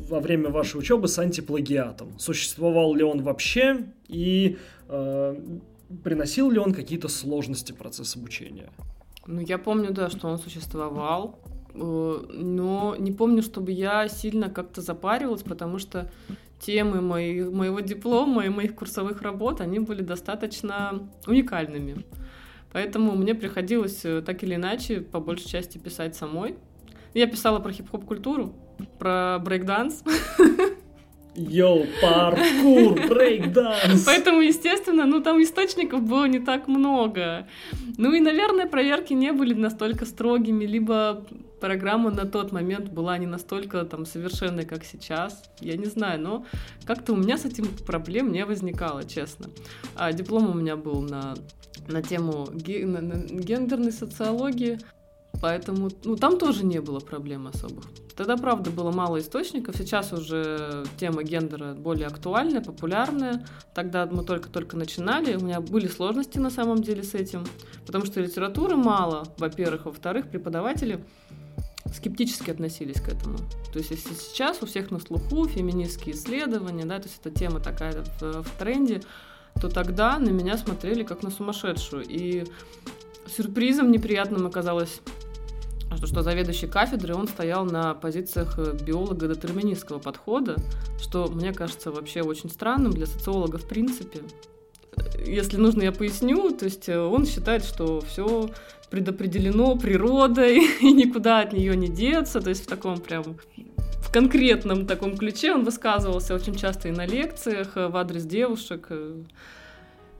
во 0.09 0.19
время 0.19 0.49
вашей 0.49 0.81
учебы 0.81 1.07
с 1.07 1.17
антиплагиатом? 1.17 2.19
Существовал 2.19 2.93
ли 2.93 3.01
он 3.01 3.21
вообще 3.21 3.85
и 4.09 4.57
э, 4.89 5.35
приносил 6.03 6.51
ли 6.51 6.59
он 6.59 6.73
какие-то 6.73 7.07
сложности 7.07 7.71
в 7.71 7.77
процесс 7.77 8.17
обучения? 8.17 8.69
Ну, 9.27 9.39
я 9.39 9.57
помню, 9.57 9.93
да, 9.93 10.09
что 10.09 10.27
он 10.27 10.37
существовал, 10.37 11.39
э, 11.73 11.77
но 12.33 12.97
не 12.99 13.13
помню, 13.13 13.43
чтобы 13.43 13.71
я 13.71 14.09
сильно 14.09 14.49
как-то 14.49 14.81
запаривалась, 14.81 15.43
потому 15.43 15.79
что 15.79 16.11
темы 16.59 16.99
мои, 16.99 17.43
моего 17.43 17.79
диплома 17.79 18.45
и 18.45 18.49
моих 18.49 18.75
курсовых 18.75 19.21
работ, 19.21 19.61
они 19.61 19.79
были 19.79 20.01
достаточно 20.01 21.07
уникальными. 21.25 22.03
Поэтому 22.73 23.15
мне 23.15 23.35
приходилось 23.35 24.03
э, 24.03 24.21
так 24.21 24.43
или 24.43 24.55
иначе, 24.55 24.99
по 24.99 25.19
большей 25.19 25.47
части, 25.47 25.77
писать 25.77 26.15
самой. 26.15 26.55
Я 27.13 27.27
писала 27.27 27.59
про 27.59 27.71
хип-хоп 27.71 28.05
культуру, 28.05 28.53
про 28.97 29.39
брейкданс. 29.39 30.03
Yo, 31.35 31.85
паркур, 32.01 33.07
брейкданс. 33.07 34.03
Поэтому, 34.05 34.41
естественно, 34.41 35.05
ну 35.05 35.21
там 35.21 35.41
источников 35.41 36.03
было 36.03 36.25
не 36.25 36.39
так 36.39 36.67
много. 36.67 37.47
Ну 37.97 38.13
и, 38.13 38.19
наверное, 38.19 38.67
проверки 38.67 39.13
не 39.13 39.31
были 39.31 39.53
настолько 39.53 40.05
строгими, 40.05 40.65
либо 40.65 41.25
программа 41.59 42.11
на 42.11 42.25
тот 42.25 42.51
момент 42.51 42.89
была 42.89 43.17
не 43.17 43.25
настолько 43.25 43.83
там 43.85 44.05
совершенной, 44.05 44.65
как 44.65 44.83
сейчас. 44.83 45.43
Я 45.59 45.77
не 45.77 45.85
знаю, 45.85 46.21
но 46.21 46.45
как-то 46.85 47.13
у 47.13 47.15
меня 47.15 47.37
с 47.37 47.45
этим 47.45 47.65
проблем 47.85 48.31
не 48.31 48.45
возникало, 48.45 49.03
честно. 49.03 49.49
А 49.95 50.11
диплом 50.11 50.49
у 50.51 50.53
меня 50.53 50.75
был 50.75 51.01
на 51.01 51.35
на 51.87 52.01
тему 52.01 52.47
гендерной 52.53 53.91
социологии, 53.91 54.79
поэтому 55.41 55.89
ну, 56.03 56.15
там 56.15 56.37
тоже 56.37 56.65
не 56.65 56.79
было 56.79 56.99
проблем 56.99 57.47
особых. 57.47 57.85
Тогда, 58.15 58.37
правда, 58.37 58.69
было 58.69 58.91
мало 58.91 59.19
источников, 59.19 59.75
сейчас 59.75 60.13
уже 60.13 60.85
тема 60.97 61.23
гендера 61.23 61.73
более 61.73 62.07
актуальная, 62.07 62.61
популярная. 62.61 63.45
Тогда 63.73 64.05
мы 64.05 64.23
только-только 64.23 64.77
начинали, 64.77 65.35
у 65.35 65.41
меня 65.41 65.61
были 65.61 65.87
сложности 65.87 66.37
на 66.37 66.51
самом 66.51 66.83
деле 66.83 67.03
с 67.03 67.15
этим, 67.15 67.45
потому 67.85 68.05
что 68.05 68.21
литературы 68.21 68.75
мало, 68.75 69.27
во-первых, 69.37 69.85
во-вторых, 69.85 70.29
преподаватели 70.29 71.03
скептически 71.93 72.51
относились 72.51 73.01
к 73.01 73.09
этому. 73.09 73.37
То 73.71 73.79
есть 73.79 73.91
если 73.91 74.13
сейчас 74.13 74.61
у 74.61 74.65
всех 74.65 74.91
на 74.91 74.99
слуху 74.99 75.47
феминистские 75.47 76.15
исследования, 76.15 76.85
да, 76.85 76.99
то 76.99 77.07
есть 77.07 77.19
эта 77.23 77.31
тема 77.31 77.59
такая 77.59 78.03
в, 78.19 78.43
в 78.43 78.49
тренде, 78.57 79.01
то 79.61 79.69
тогда 79.69 80.19
на 80.19 80.29
меня 80.29 80.57
смотрели 80.57 81.03
как 81.03 81.23
на 81.23 81.29
сумасшедшую. 81.29 82.05
И 82.07 82.45
сюрпризом 83.27 83.91
неприятным 83.91 84.45
оказалось 84.45 85.01
что, 85.95 86.07
что 86.07 86.21
заведующий 86.21 86.67
кафедры, 86.67 87.15
он 87.15 87.27
стоял 87.27 87.65
на 87.65 87.93
позициях 87.93 88.57
э, 88.57 88.73
биолога-детерминистского 88.73 89.99
подхода, 89.99 90.57
что 90.99 91.27
мне 91.27 91.53
кажется 91.53 91.91
вообще 91.91 92.21
очень 92.21 92.49
странным 92.49 92.91
для 92.91 93.05
социолога 93.05 93.57
в 93.57 93.67
принципе. 93.67 94.21
Если 95.25 95.57
нужно, 95.57 95.83
я 95.83 95.91
поясню. 95.91 96.51
То 96.51 96.65
есть 96.65 96.89
э, 96.89 96.99
он 96.99 97.25
считает, 97.25 97.63
что 97.63 98.01
все 98.01 98.49
предопределено 98.93 99.75
природой 99.75 100.61
и 100.81 100.93
никуда 100.93 101.39
от 101.39 101.51
нее 101.51 101.75
не 101.75 101.87
деться. 101.87 102.39
То 102.39 102.49
есть 102.49 102.63
в 102.63 102.67
таком 102.67 102.99
прям 102.99 103.23
конкретном 104.13 104.85
таком 104.85 105.17
ключе 105.17 105.53
он 105.53 105.65
высказывался 105.65 106.35
очень 106.35 106.55
часто 106.55 106.87
и 106.87 106.91
на 106.91 107.05
лекциях 107.05 107.75
э, 107.75 107.87
в 107.87 107.97
адрес 107.97 108.23
девушек. 108.23 108.85
Э. 108.89 109.15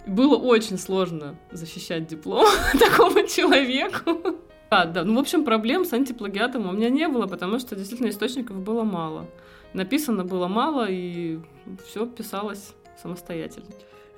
Было 0.08 0.36
очень 0.36 0.80
сложно 0.80 1.36
защищать 1.52 2.08
диплом 2.08 2.48
такому 2.80 3.26
человеку. 3.28 4.40
Да, 4.72 4.86
да. 4.86 5.04
Ну, 5.04 5.16
в 5.16 5.20
общем, 5.20 5.46
проблем 5.46 5.86
с 5.86 5.94
антиплагиатом 5.94 6.68
у 6.68 6.72
меня 6.72 6.90
не 6.90 7.08
было, 7.08 7.28
потому 7.28 7.60
что 7.60 7.76
действительно 7.76 8.10
источников 8.10 8.58
было 8.58 8.84
мало. 8.84 9.28
Написано 9.74 10.26
было 10.26 10.48
мало, 10.48 10.88
и 10.90 11.40
все 11.86 12.08
писалось 12.08 12.74
самостоятельно. 13.02 13.70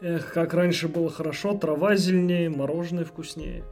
Эх, 0.02 0.34
как 0.34 0.54
раньше 0.54 0.88
было 0.88 1.10
хорошо, 1.10 1.58
трава 1.58 1.98
зеленее, 1.98 2.50
мороженое 2.50 3.04
вкуснее. 3.04 3.64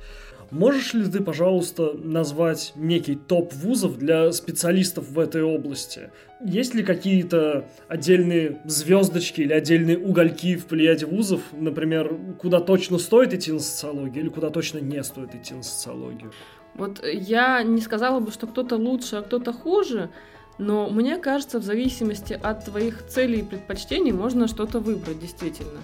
Можешь 0.54 0.93
ли 0.93 1.10
ты, 1.10 1.20
пожалуйста, 1.20 1.93
назвать 1.95 2.74
некий 2.76 3.16
топ 3.16 3.51
вузов 3.54 3.97
для 3.97 4.32
специалистов 4.32 5.10
в 5.10 5.18
этой 5.18 5.41
области? 5.41 6.12
Есть 6.45 6.76
ли 6.76 6.84
какие-то 6.84 7.66
отдельные 7.88 8.62
звездочки 8.66 9.41
или 9.41 9.51
отдельные 9.51 9.97
угольки 9.97 10.56
в 10.56 10.68
плеяде 10.68 11.08
вузов, 11.08 11.41
например, 11.54 12.16
куда 12.39 12.60
точно 12.60 12.99
стоит 12.99 13.34
идти 13.34 13.51
на 13.51 13.58
социологию 13.58 14.26
или 14.26 14.30
куда 14.30 14.51
точно 14.51 14.78
не 14.78 15.04
стоит 15.04 15.34
идти 15.34 15.56
на 15.56 15.64
социологию? 15.64 16.32
Вот 16.76 17.04
я 17.04 17.64
не 17.64 17.82
сказала 17.82 18.20
бы, 18.20 18.32
что 18.32 18.45
кто-то 18.45 18.76
лучше, 18.76 19.16
а 19.16 19.22
кто-то 19.24 19.54
хуже, 19.54 20.12
но 20.60 20.88
мне 20.88 21.18
кажется, 21.18 21.58
в 21.58 21.64
зависимости 21.64 22.39
от 22.39 22.66
твоих 22.66 23.08
целей 23.08 23.39
и 23.39 23.43
предпочтений 23.43 24.12
можно 24.12 24.47
что-то 24.47 24.80
выбрать 24.80 25.20
действительно. 25.20 25.80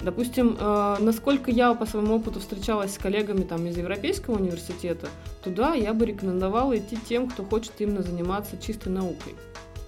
Допустим, 0.00 0.56
э, 0.58 0.96
насколько 1.00 1.50
я 1.50 1.74
по 1.74 1.84
своему 1.84 2.16
опыту 2.16 2.38
встречалась 2.38 2.94
с 2.94 2.98
коллегами 2.98 3.42
там, 3.42 3.66
из 3.66 3.76
Европейского 3.76 4.36
университета, 4.36 5.08
туда 5.42 5.74
я 5.74 5.92
бы 5.92 6.06
рекомендовала 6.06 6.78
идти 6.78 6.96
тем, 7.08 7.28
кто 7.28 7.44
хочет 7.44 7.72
именно 7.78 8.02
заниматься 8.02 8.56
чистой 8.58 8.90
наукой. 8.90 9.34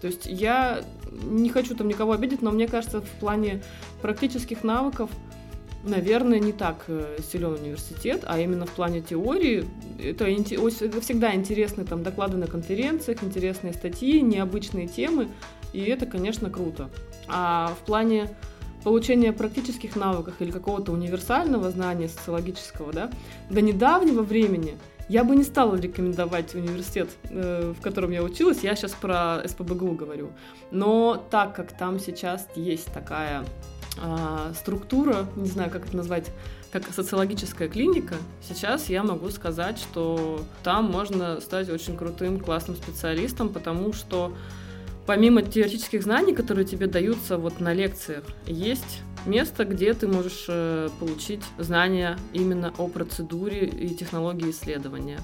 То 0.01 0.09
есть 0.09 0.27
я 0.27 0.83
не 1.23 1.49
хочу 1.51 1.77
там 1.77 1.87
никого 1.87 2.13
обидеть, 2.13 2.43
но 2.43 2.51
мне 2.51 2.67
кажется, 2.67 3.01
в 3.01 3.09
плане 3.21 3.63
практических 4.03 4.65
навыков, 4.65 5.11
наверное, 5.85 6.41
не 6.41 6.53
так 6.53 6.85
э, 6.89 7.19
силен 7.31 7.55
университет, 7.55 8.25
а 8.27 8.39
именно 8.41 8.67
в 8.67 8.71
плане 8.71 9.03
теории. 9.03 9.65
Это, 10.03 10.25
это 10.25 11.01
всегда 11.01 11.35
интересные 11.35 11.87
там 11.87 12.03
доклады 12.03 12.37
на 12.37 12.49
конференциях, 12.49 13.23
интересные 13.23 13.73
статьи, 13.75 14.21
необычные 14.21 14.89
темы, 14.89 15.29
и 15.73 15.83
это, 15.83 16.07
конечно, 16.07 16.51
круто. 16.51 16.91
А 17.29 17.75
в 17.81 17.85
плане 17.85 18.31
получения 18.85 19.33
практических 19.33 19.97
навыков 19.97 20.35
или 20.41 20.51
какого-то 20.51 20.93
универсального 20.93 21.71
знания 21.71 22.09
социологического, 22.09 22.93
да, 22.93 23.11
до 23.51 23.61
недавнего 23.61 24.23
времени 24.23 24.77
я 25.11 25.25
бы 25.25 25.35
не 25.35 25.43
стала 25.43 25.75
рекомендовать 25.75 26.55
университет, 26.55 27.11
э, 27.25 27.75
в 27.77 27.83
котором 27.83 28.13
я 28.13 28.23
училась, 28.23 28.63
я 28.63 28.77
сейчас 28.77 28.93
про 28.93 29.43
СПБГУ 29.45 29.93
говорю, 29.93 30.31
но 30.71 31.17
так 31.31 31.57
как 31.57 31.73
там 31.77 31.99
сейчас 31.99 32.47
есть 32.55 32.93
такая 32.93 33.45
э, 34.01 34.53
структура, 34.55 35.27
не 35.35 35.49
знаю, 35.49 35.69
как 35.71 35.89
это 35.89 35.97
назвать, 35.97 36.27
как 36.71 36.85
социологическая 36.93 37.69
клиника, 37.69 38.15
сейчас 38.41 38.89
я 38.89 39.03
могу 39.03 39.31
сказать, 39.31 39.81
что 39.81 40.43
там 40.63 40.85
можно 40.85 41.41
стать 41.41 41.69
очень 41.71 41.97
крутым, 41.97 42.39
классным 42.39 42.77
специалистом, 42.77 43.49
потому 43.49 43.93
что 43.93 44.33
помимо 45.11 45.43
теоретических 45.43 46.05
знаний, 46.05 46.33
которые 46.33 46.65
тебе 46.65 46.87
даются 46.87 47.37
вот 47.37 47.59
на 47.59 47.73
лекциях, 47.73 48.23
есть 48.47 49.01
место, 49.27 49.65
где 49.65 49.93
ты 49.93 50.07
можешь 50.07 50.45
э, 50.47 50.89
получить 51.01 51.43
знания 51.59 52.17
именно 52.33 52.73
о 52.79 52.87
процедуре 52.87 53.67
и 53.67 53.93
технологии 53.93 54.53
исследования. 54.53 55.19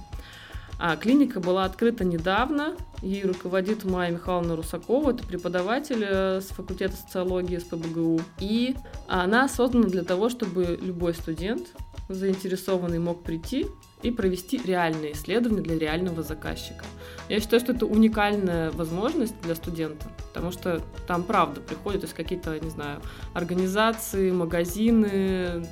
А 0.81 0.97
клиника 0.97 1.39
была 1.39 1.65
открыта 1.67 2.05
недавно, 2.05 2.75
ей 3.01 3.23
руководит 3.23 3.85
Майя 3.85 4.11
Михайловна 4.11 4.57
Русакова, 4.57 5.13
это 5.13 5.25
преподаватель 5.25 6.05
э, 6.05 6.41
с 6.41 6.47
факультета 6.47 6.97
социологии 6.97 7.59
СПБГУ. 7.59 8.23
И 8.41 8.75
она 9.07 9.49
создана 9.49 9.87
для 9.87 10.03
того, 10.03 10.31
чтобы 10.31 10.81
любой 10.83 11.15
студент 11.15 11.69
заинтересованный 12.09 12.99
мог 12.99 13.23
прийти 13.23 13.67
и 14.03 14.11
провести 14.11 14.61
реальные 14.65 15.13
исследования 15.13 15.63
для 15.63 15.79
реального 15.79 16.23
заказчика. 16.23 16.85
Я 17.29 17.41
считаю, 17.41 17.61
что 17.61 17.73
это 17.73 17.87
уникальная 17.87 18.71
возможность 18.71 19.41
для 19.43 19.55
студента, 19.55 20.07
потому 20.29 20.53
что 20.53 20.81
там 21.07 21.25
правда 21.25 21.61
приходят 21.61 22.03
то 22.03 22.05
есть 22.05 22.15
какие-то, 22.15 22.59
не 22.61 22.71
знаю, 22.71 23.01
организации, 23.35 24.31
магазины, 24.31 25.67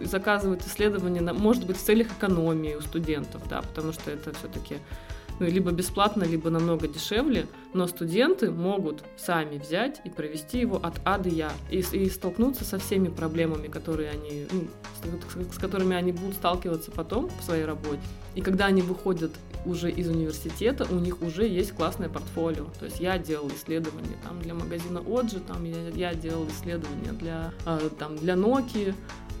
заказывают 0.00 0.66
исследования, 0.66 1.20
может 1.32 1.66
быть, 1.66 1.76
в 1.76 1.82
целях 1.82 2.08
экономии 2.08 2.74
у 2.74 2.80
студентов, 2.80 3.42
да, 3.48 3.62
потому 3.62 3.92
что 3.92 4.10
это 4.10 4.34
все-таки 4.34 4.76
ну, 5.42 5.48
либо 5.48 5.72
бесплатно, 5.72 6.22
либо 6.22 6.50
намного 6.50 6.86
дешевле, 6.86 7.46
но 7.74 7.88
студенты 7.88 8.52
могут 8.52 9.02
сами 9.16 9.58
взять 9.58 10.00
и 10.04 10.10
провести 10.10 10.60
его 10.60 10.76
от 10.76 11.00
А 11.04 11.18
до 11.18 11.28
Я 11.28 11.50
и, 11.68 11.78
и 11.80 12.08
столкнуться 12.08 12.64
со 12.64 12.78
всеми 12.78 13.08
проблемами, 13.08 13.66
которые 13.66 14.10
они, 14.10 14.46
ну, 14.52 14.68
с, 15.50 15.56
с 15.56 15.58
которыми 15.58 15.96
они 15.96 16.12
будут 16.12 16.36
сталкиваться 16.36 16.92
потом 16.92 17.28
в 17.40 17.42
своей 17.42 17.64
работе. 17.64 18.00
И 18.36 18.40
когда 18.40 18.66
они 18.66 18.82
выходят 18.82 19.32
уже 19.66 19.90
из 19.90 20.08
университета, 20.08 20.86
у 20.88 21.00
них 21.00 21.20
уже 21.22 21.44
есть 21.44 21.72
классное 21.72 22.08
портфолио. 22.08 22.66
То 22.78 22.84
есть 22.84 23.00
я 23.00 23.18
делал 23.18 23.48
исследования 23.48 24.16
там 24.22 24.40
для 24.40 24.54
магазина 24.54 25.00
Оджи, 25.00 25.40
там 25.40 25.64
я, 25.64 25.88
я 25.88 26.14
делал 26.14 26.46
исследования 26.46 27.12
для, 27.18 27.52
э, 27.66 27.90
там, 27.98 28.16
для 28.16 28.34
Nokia, 28.34 28.94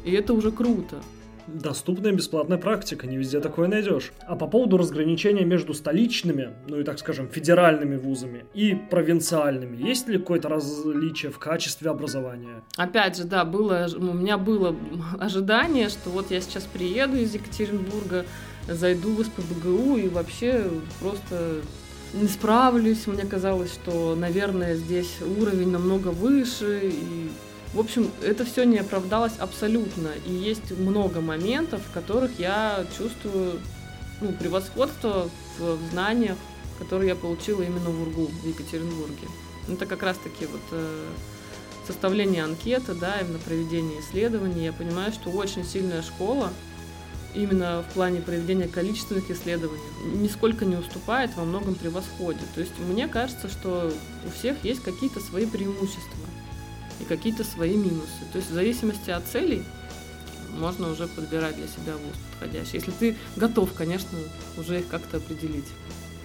и 0.04 0.10
это 0.10 0.32
уже 0.32 0.50
круто. 0.50 1.00
Доступная 1.46 2.12
бесплатная 2.12 2.58
практика, 2.58 3.06
не 3.06 3.16
везде 3.16 3.40
такое 3.40 3.68
найдешь. 3.68 4.12
А 4.26 4.36
по 4.36 4.46
поводу 4.46 4.76
разграничения 4.76 5.44
между 5.44 5.74
столичными, 5.74 6.50
ну 6.68 6.80
и 6.80 6.84
так 6.84 6.98
скажем, 6.98 7.28
федеральными 7.28 7.96
вузами 7.96 8.44
и 8.54 8.74
провинциальными, 8.74 9.76
есть 9.76 10.08
ли 10.08 10.18
какое-то 10.18 10.48
различие 10.48 11.32
в 11.32 11.38
качестве 11.38 11.90
образования? 11.90 12.62
Опять 12.76 13.16
же, 13.16 13.24
да, 13.24 13.44
было, 13.44 13.88
у 13.96 14.12
меня 14.12 14.38
было 14.38 14.76
ожидание, 15.18 15.88
что 15.88 16.10
вот 16.10 16.30
я 16.30 16.40
сейчас 16.40 16.64
приеду 16.64 17.16
из 17.16 17.34
Екатеринбурга, 17.34 18.24
зайду 18.68 19.14
в 19.14 19.24
СПБГУ 19.24 19.96
и 19.96 20.08
вообще 20.08 20.64
просто 21.00 21.62
не 22.14 22.28
справлюсь. 22.28 23.06
Мне 23.06 23.24
казалось, 23.24 23.72
что, 23.72 24.14
наверное, 24.14 24.76
здесь 24.76 25.18
уровень 25.38 25.70
намного 25.70 26.08
выше, 26.08 26.80
и 26.84 27.30
в 27.74 27.80
общем, 27.80 28.10
это 28.22 28.44
все 28.44 28.64
не 28.64 28.78
оправдалось 28.78 29.32
абсолютно. 29.38 30.10
И 30.26 30.32
есть 30.32 30.70
много 30.72 31.20
моментов, 31.20 31.82
в 31.86 31.92
которых 31.92 32.38
я 32.38 32.84
чувствую 32.96 33.60
ну, 34.20 34.32
превосходство 34.32 35.28
в 35.58 35.78
знаниях, 35.90 36.36
которые 36.78 37.08
я 37.08 37.16
получила 37.16 37.62
именно 37.62 37.90
в 37.90 38.02
УРГУ, 38.02 38.26
в 38.26 38.46
Екатеринбурге. 38.46 39.28
Это 39.68 39.86
как 39.86 40.02
раз-таки 40.02 40.46
вот 40.46 40.60
э, 40.72 41.06
составление 41.86 42.44
анкеты, 42.44 42.94
да, 42.94 43.20
именно 43.20 43.38
проведение 43.38 44.00
исследований. 44.00 44.64
Я 44.64 44.72
понимаю, 44.72 45.12
что 45.12 45.30
очень 45.30 45.64
сильная 45.64 46.02
школа 46.02 46.50
именно 47.34 47.82
в 47.88 47.94
плане 47.94 48.20
проведения 48.20 48.68
количественных 48.68 49.30
исследований 49.30 49.80
нисколько 50.04 50.66
не 50.66 50.76
уступает, 50.76 51.34
во 51.36 51.44
многом 51.44 51.74
превосходит. 51.74 52.42
То 52.54 52.60
есть 52.60 52.78
мне 52.78 53.08
кажется, 53.08 53.48
что 53.48 53.92
у 54.26 54.30
всех 54.38 54.62
есть 54.64 54.82
какие-то 54.82 55.20
свои 55.20 55.46
преимущества 55.46 56.18
и 57.00 57.04
какие-то 57.04 57.44
свои 57.44 57.76
минусы. 57.76 58.24
То 58.32 58.38
есть 58.38 58.50
в 58.50 58.54
зависимости 58.54 59.10
от 59.10 59.24
целей 59.24 59.62
можно 60.50 60.90
уже 60.90 61.06
подбирать 61.06 61.56
для 61.56 61.66
себя 61.66 61.92
вуз 61.92 62.16
подходящий. 62.32 62.76
Если 62.76 62.90
ты 62.90 63.16
готов, 63.36 63.72
конечно, 63.72 64.18
уже 64.58 64.80
их 64.80 64.88
как-то 64.88 65.18
определить. 65.18 65.66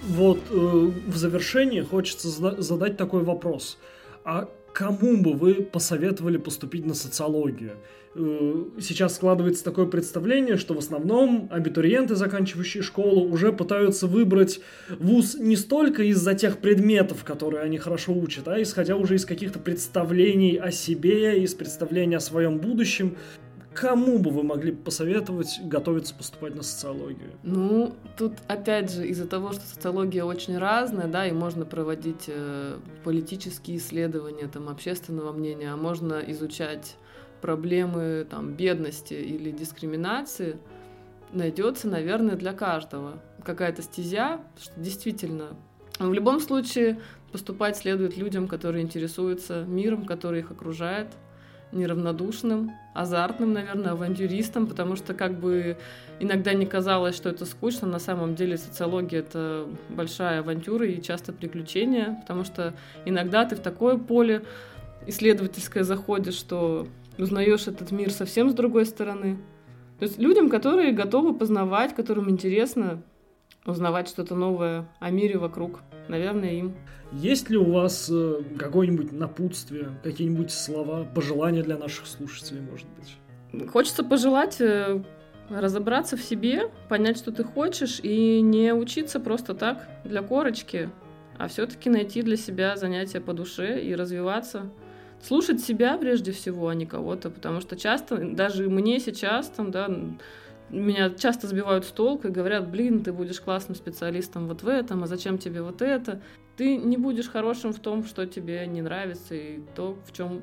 Вот 0.06 0.38
э, 0.50 0.54
в 0.54 1.16
завершении 1.16 1.80
хочется 1.80 2.28
задать 2.28 2.96
такой 2.96 3.22
вопрос. 3.22 3.78
А 4.24 4.48
кому 4.78 5.16
бы 5.16 5.32
вы 5.32 5.54
посоветовали 5.54 6.36
поступить 6.36 6.86
на 6.86 6.94
социологию? 6.94 7.72
Э, 8.14 8.64
сейчас 8.80 9.16
складывается 9.16 9.64
такое 9.64 9.86
представление, 9.86 10.56
что 10.56 10.74
в 10.74 10.78
основном 10.78 11.48
абитуриенты, 11.50 12.14
заканчивающие 12.14 12.84
школу, 12.84 13.28
уже 13.28 13.52
пытаются 13.52 14.06
выбрать 14.06 14.60
вуз 15.00 15.34
не 15.34 15.56
столько 15.56 16.04
из-за 16.04 16.34
тех 16.34 16.58
предметов, 16.58 17.24
которые 17.24 17.64
они 17.64 17.76
хорошо 17.78 18.12
учат, 18.12 18.46
а 18.46 18.62
исходя 18.62 18.94
уже 18.94 19.16
из 19.16 19.26
каких-то 19.26 19.58
представлений 19.58 20.56
о 20.56 20.70
себе, 20.70 21.42
из 21.42 21.54
представлений 21.54 22.14
о 22.14 22.20
своем 22.20 22.58
будущем. 22.58 23.16
Кому 23.80 24.18
бы 24.18 24.30
вы 24.30 24.42
могли 24.42 24.72
посоветовать 24.72 25.60
готовиться 25.62 26.12
поступать 26.12 26.56
на 26.56 26.64
социологию? 26.64 27.30
Ну, 27.44 27.94
тут 28.16 28.32
опять 28.48 28.90
же 28.90 29.06
из-за 29.06 29.24
того, 29.24 29.52
что 29.52 29.60
социология 29.60 30.24
очень 30.24 30.58
разная, 30.58 31.06
да, 31.06 31.28
и 31.28 31.30
можно 31.30 31.64
проводить 31.64 32.24
э, 32.26 32.76
политические 33.04 33.76
исследования, 33.76 34.48
там, 34.48 34.68
общественного 34.68 35.30
мнения, 35.30 35.72
а 35.72 35.76
можно 35.76 36.14
изучать 36.26 36.96
проблемы 37.40 38.26
там, 38.28 38.54
бедности 38.54 39.14
или 39.14 39.52
дискриминации 39.52 40.58
найдется, 41.32 41.86
наверное, 41.86 42.34
для 42.34 42.54
каждого. 42.54 43.22
Какая-то 43.44 43.82
стезя, 43.82 44.40
что 44.60 44.72
действительно. 44.80 45.50
В 46.00 46.12
любом 46.12 46.40
случае 46.40 46.98
поступать 47.30 47.76
следует 47.76 48.16
людям, 48.16 48.48
которые 48.48 48.82
интересуются 48.82 49.62
миром, 49.68 50.04
который 50.04 50.40
их 50.40 50.50
окружает, 50.50 51.08
неравнодушным, 51.72 52.72
азартным, 52.94 53.52
наверное, 53.52 53.92
авантюристом, 53.92 54.66
потому 54.66 54.96
что 54.96 55.14
как 55.14 55.38
бы 55.38 55.76
иногда 56.18 56.52
не 56.54 56.66
казалось, 56.66 57.14
что 57.14 57.28
это 57.28 57.44
скучно, 57.44 57.86
на 57.86 57.98
самом 57.98 58.34
деле 58.34 58.56
социология— 58.56 59.18
это 59.20 59.66
большая 59.88 60.40
авантюра 60.40 60.86
и 60.86 61.00
часто 61.00 61.32
приключения, 61.32 62.18
потому 62.22 62.44
что 62.44 62.74
иногда 63.04 63.44
ты 63.44 63.56
в 63.56 63.60
такое 63.60 63.98
поле 63.98 64.42
исследовательское 65.06 65.84
заходишь, 65.84 66.34
что 66.34 66.86
узнаешь 67.18 67.66
этот 67.66 67.90
мир 67.90 68.10
совсем 68.10 68.50
с 68.50 68.54
другой 68.54 68.86
стороны. 68.86 69.38
То 69.98 70.04
есть 70.04 70.18
людям, 70.18 70.48
которые 70.48 70.92
готовы 70.92 71.34
познавать, 71.34 71.94
которым 71.94 72.30
интересно 72.30 73.02
узнавать 73.66 74.08
что-то 74.08 74.34
новое 74.34 74.88
о 75.00 75.10
мире 75.10 75.38
вокруг, 75.38 75.80
наверное, 76.08 76.52
им. 76.52 76.74
Есть 77.12 77.48
ли 77.50 77.56
у 77.56 77.72
вас 77.72 78.08
э, 78.10 78.42
какое-нибудь 78.58 79.12
напутствие, 79.12 79.90
какие-нибудь 80.02 80.50
слова, 80.50 81.04
пожелания 81.04 81.62
для 81.62 81.78
наших 81.78 82.06
слушателей, 82.06 82.60
может 82.60 82.86
быть? 82.96 83.68
Хочется 83.70 84.04
пожелать 84.04 84.60
э, 84.60 85.02
разобраться 85.48 86.16
в 86.16 86.22
себе, 86.22 86.70
понять, 86.88 87.16
что 87.16 87.32
ты 87.32 87.44
хочешь, 87.44 88.00
и 88.02 88.40
не 88.40 88.74
учиться 88.74 89.20
просто 89.20 89.54
так 89.54 89.88
для 90.04 90.22
корочки, 90.22 90.90
а 91.38 91.48
все-таки 91.48 91.88
найти 91.88 92.22
для 92.22 92.36
себя 92.36 92.76
занятия 92.76 93.20
по 93.20 93.32
душе 93.32 93.82
и 93.82 93.94
развиваться 93.94 94.70
слушать 95.22 95.60
себя 95.60 95.96
прежде 95.98 96.32
всего, 96.32 96.68
а 96.68 96.74
не 96.74 96.86
кого-то, 96.86 97.30
потому 97.30 97.60
что 97.60 97.76
часто, 97.76 98.16
даже 98.18 98.68
мне 98.68 99.00
сейчас, 99.00 99.48
там, 99.48 99.70
да, 99.70 99.90
меня 100.70 101.10
часто 101.10 101.46
сбивают 101.46 101.84
с 101.84 101.90
толку 101.90 102.28
и 102.28 102.30
говорят, 102.30 102.68
блин, 102.68 103.02
ты 103.02 103.12
будешь 103.12 103.40
классным 103.40 103.74
специалистом 103.74 104.48
вот 104.48 104.62
в 104.62 104.68
этом, 104.68 105.02
а 105.02 105.06
зачем 105.06 105.38
тебе 105.38 105.62
вот 105.62 105.82
это? 105.82 106.20
Ты 106.56 106.76
не 106.76 106.96
будешь 106.96 107.28
хорошим 107.28 107.72
в 107.72 107.78
том, 107.78 108.04
что 108.04 108.26
тебе 108.26 108.66
не 108.66 108.82
нравится, 108.82 109.34
и 109.34 109.60
то, 109.74 109.98
в 110.06 110.12
чем, 110.12 110.42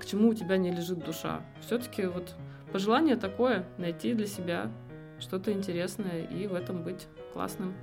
к 0.00 0.06
чему 0.06 0.30
у 0.30 0.34
тебя 0.34 0.56
не 0.56 0.70
лежит 0.70 1.04
душа. 1.04 1.42
Все-таки 1.60 2.06
вот 2.06 2.34
пожелание 2.72 3.16
такое, 3.16 3.66
найти 3.78 4.14
для 4.14 4.26
себя 4.26 4.70
что-то 5.18 5.52
интересное 5.52 6.24
и 6.24 6.46
в 6.46 6.54
этом 6.54 6.82
быть 6.82 7.06
классным 7.32 7.74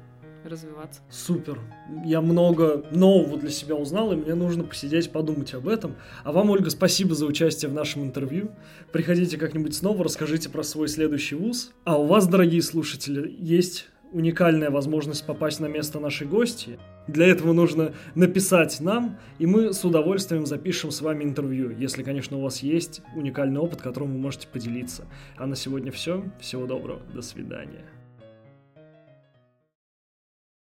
развиваться. 0.47 1.01
Супер. 1.09 1.59
Я 2.05 2.21
много 2.21 2.85
нового 2.91 3.37
для 3.37 3.49
себя 3.49 3.75
узнал, 3.75 4.13
и 4.13 4.15
мне 4.15 4.35
нужно 4.35 4.63
посидеть, 4.63 5.11
подумать 5.11 5.53
об 5.53 5.67
этом. 5.67 5.95
А 6.23 6.31
вам, 6.31 6.49
Ольга, 6.49 6.69
спасибо 6.69 7.15
за 7.15 7.25
участие 7.25 7.69
в 7.69 7.73
нашем 7.73 8.03
интервью. 8.03 8.51
Приходите 8.91 9.37
как-нибудь 9.37 9.75
снова, 9.75 10.03
расскажите 10.03 10.49
про 10.49 10.63
свой 10.63 10.87
следующий 10.87 11.35
вуз. 11.35 11.71
А 11.83 11.99
у 11.99 12.05
вас, 12.05 12.27
дорогие 12.27 12.61
слушатели, 12.61 13.35
есть 13.39 13.87
уникальная 14.11 14.69
возможность 14.69 15.25
попасть 15.25 15.59
на 15.59 15.67
место 15.67 15.99
нашей 15.99 16.27
гости. 16.27 16.79
Для 17.07 17.27
этого 17.27 17.53
нужно 17.53 17.93
написать 18.15 18.79
нам, 18.79 19.17
и 19.39 19.45
мы 19.45 19.73
с 19.73 19.83
удовольствием 19.83 20.45
запишем 20.45 20.91
с 20.91 21.01
вами 21.01 21.23
интервью, 21.23 21.71
если, 21.77 22.03
конечно, 22.03 22.37
у 22.37 22.41
вас 22.41 22.59
есть 22.63 23.01
уникальный 23.15 23.59
опыт, 23.59 23.81
которым 23.81 24.13
вы 24.13 24.19
можете 24.19 24.47
поделиться. 24.47 25.05
А 25.37 25.45
на 25.45 25.55
сегодня 25.55 25.91
все. 25.91 26.23
Всего 26.39 26.65
доброго. 26.65 27.01
До 27.13 27.21
свидания. 27.21 27.96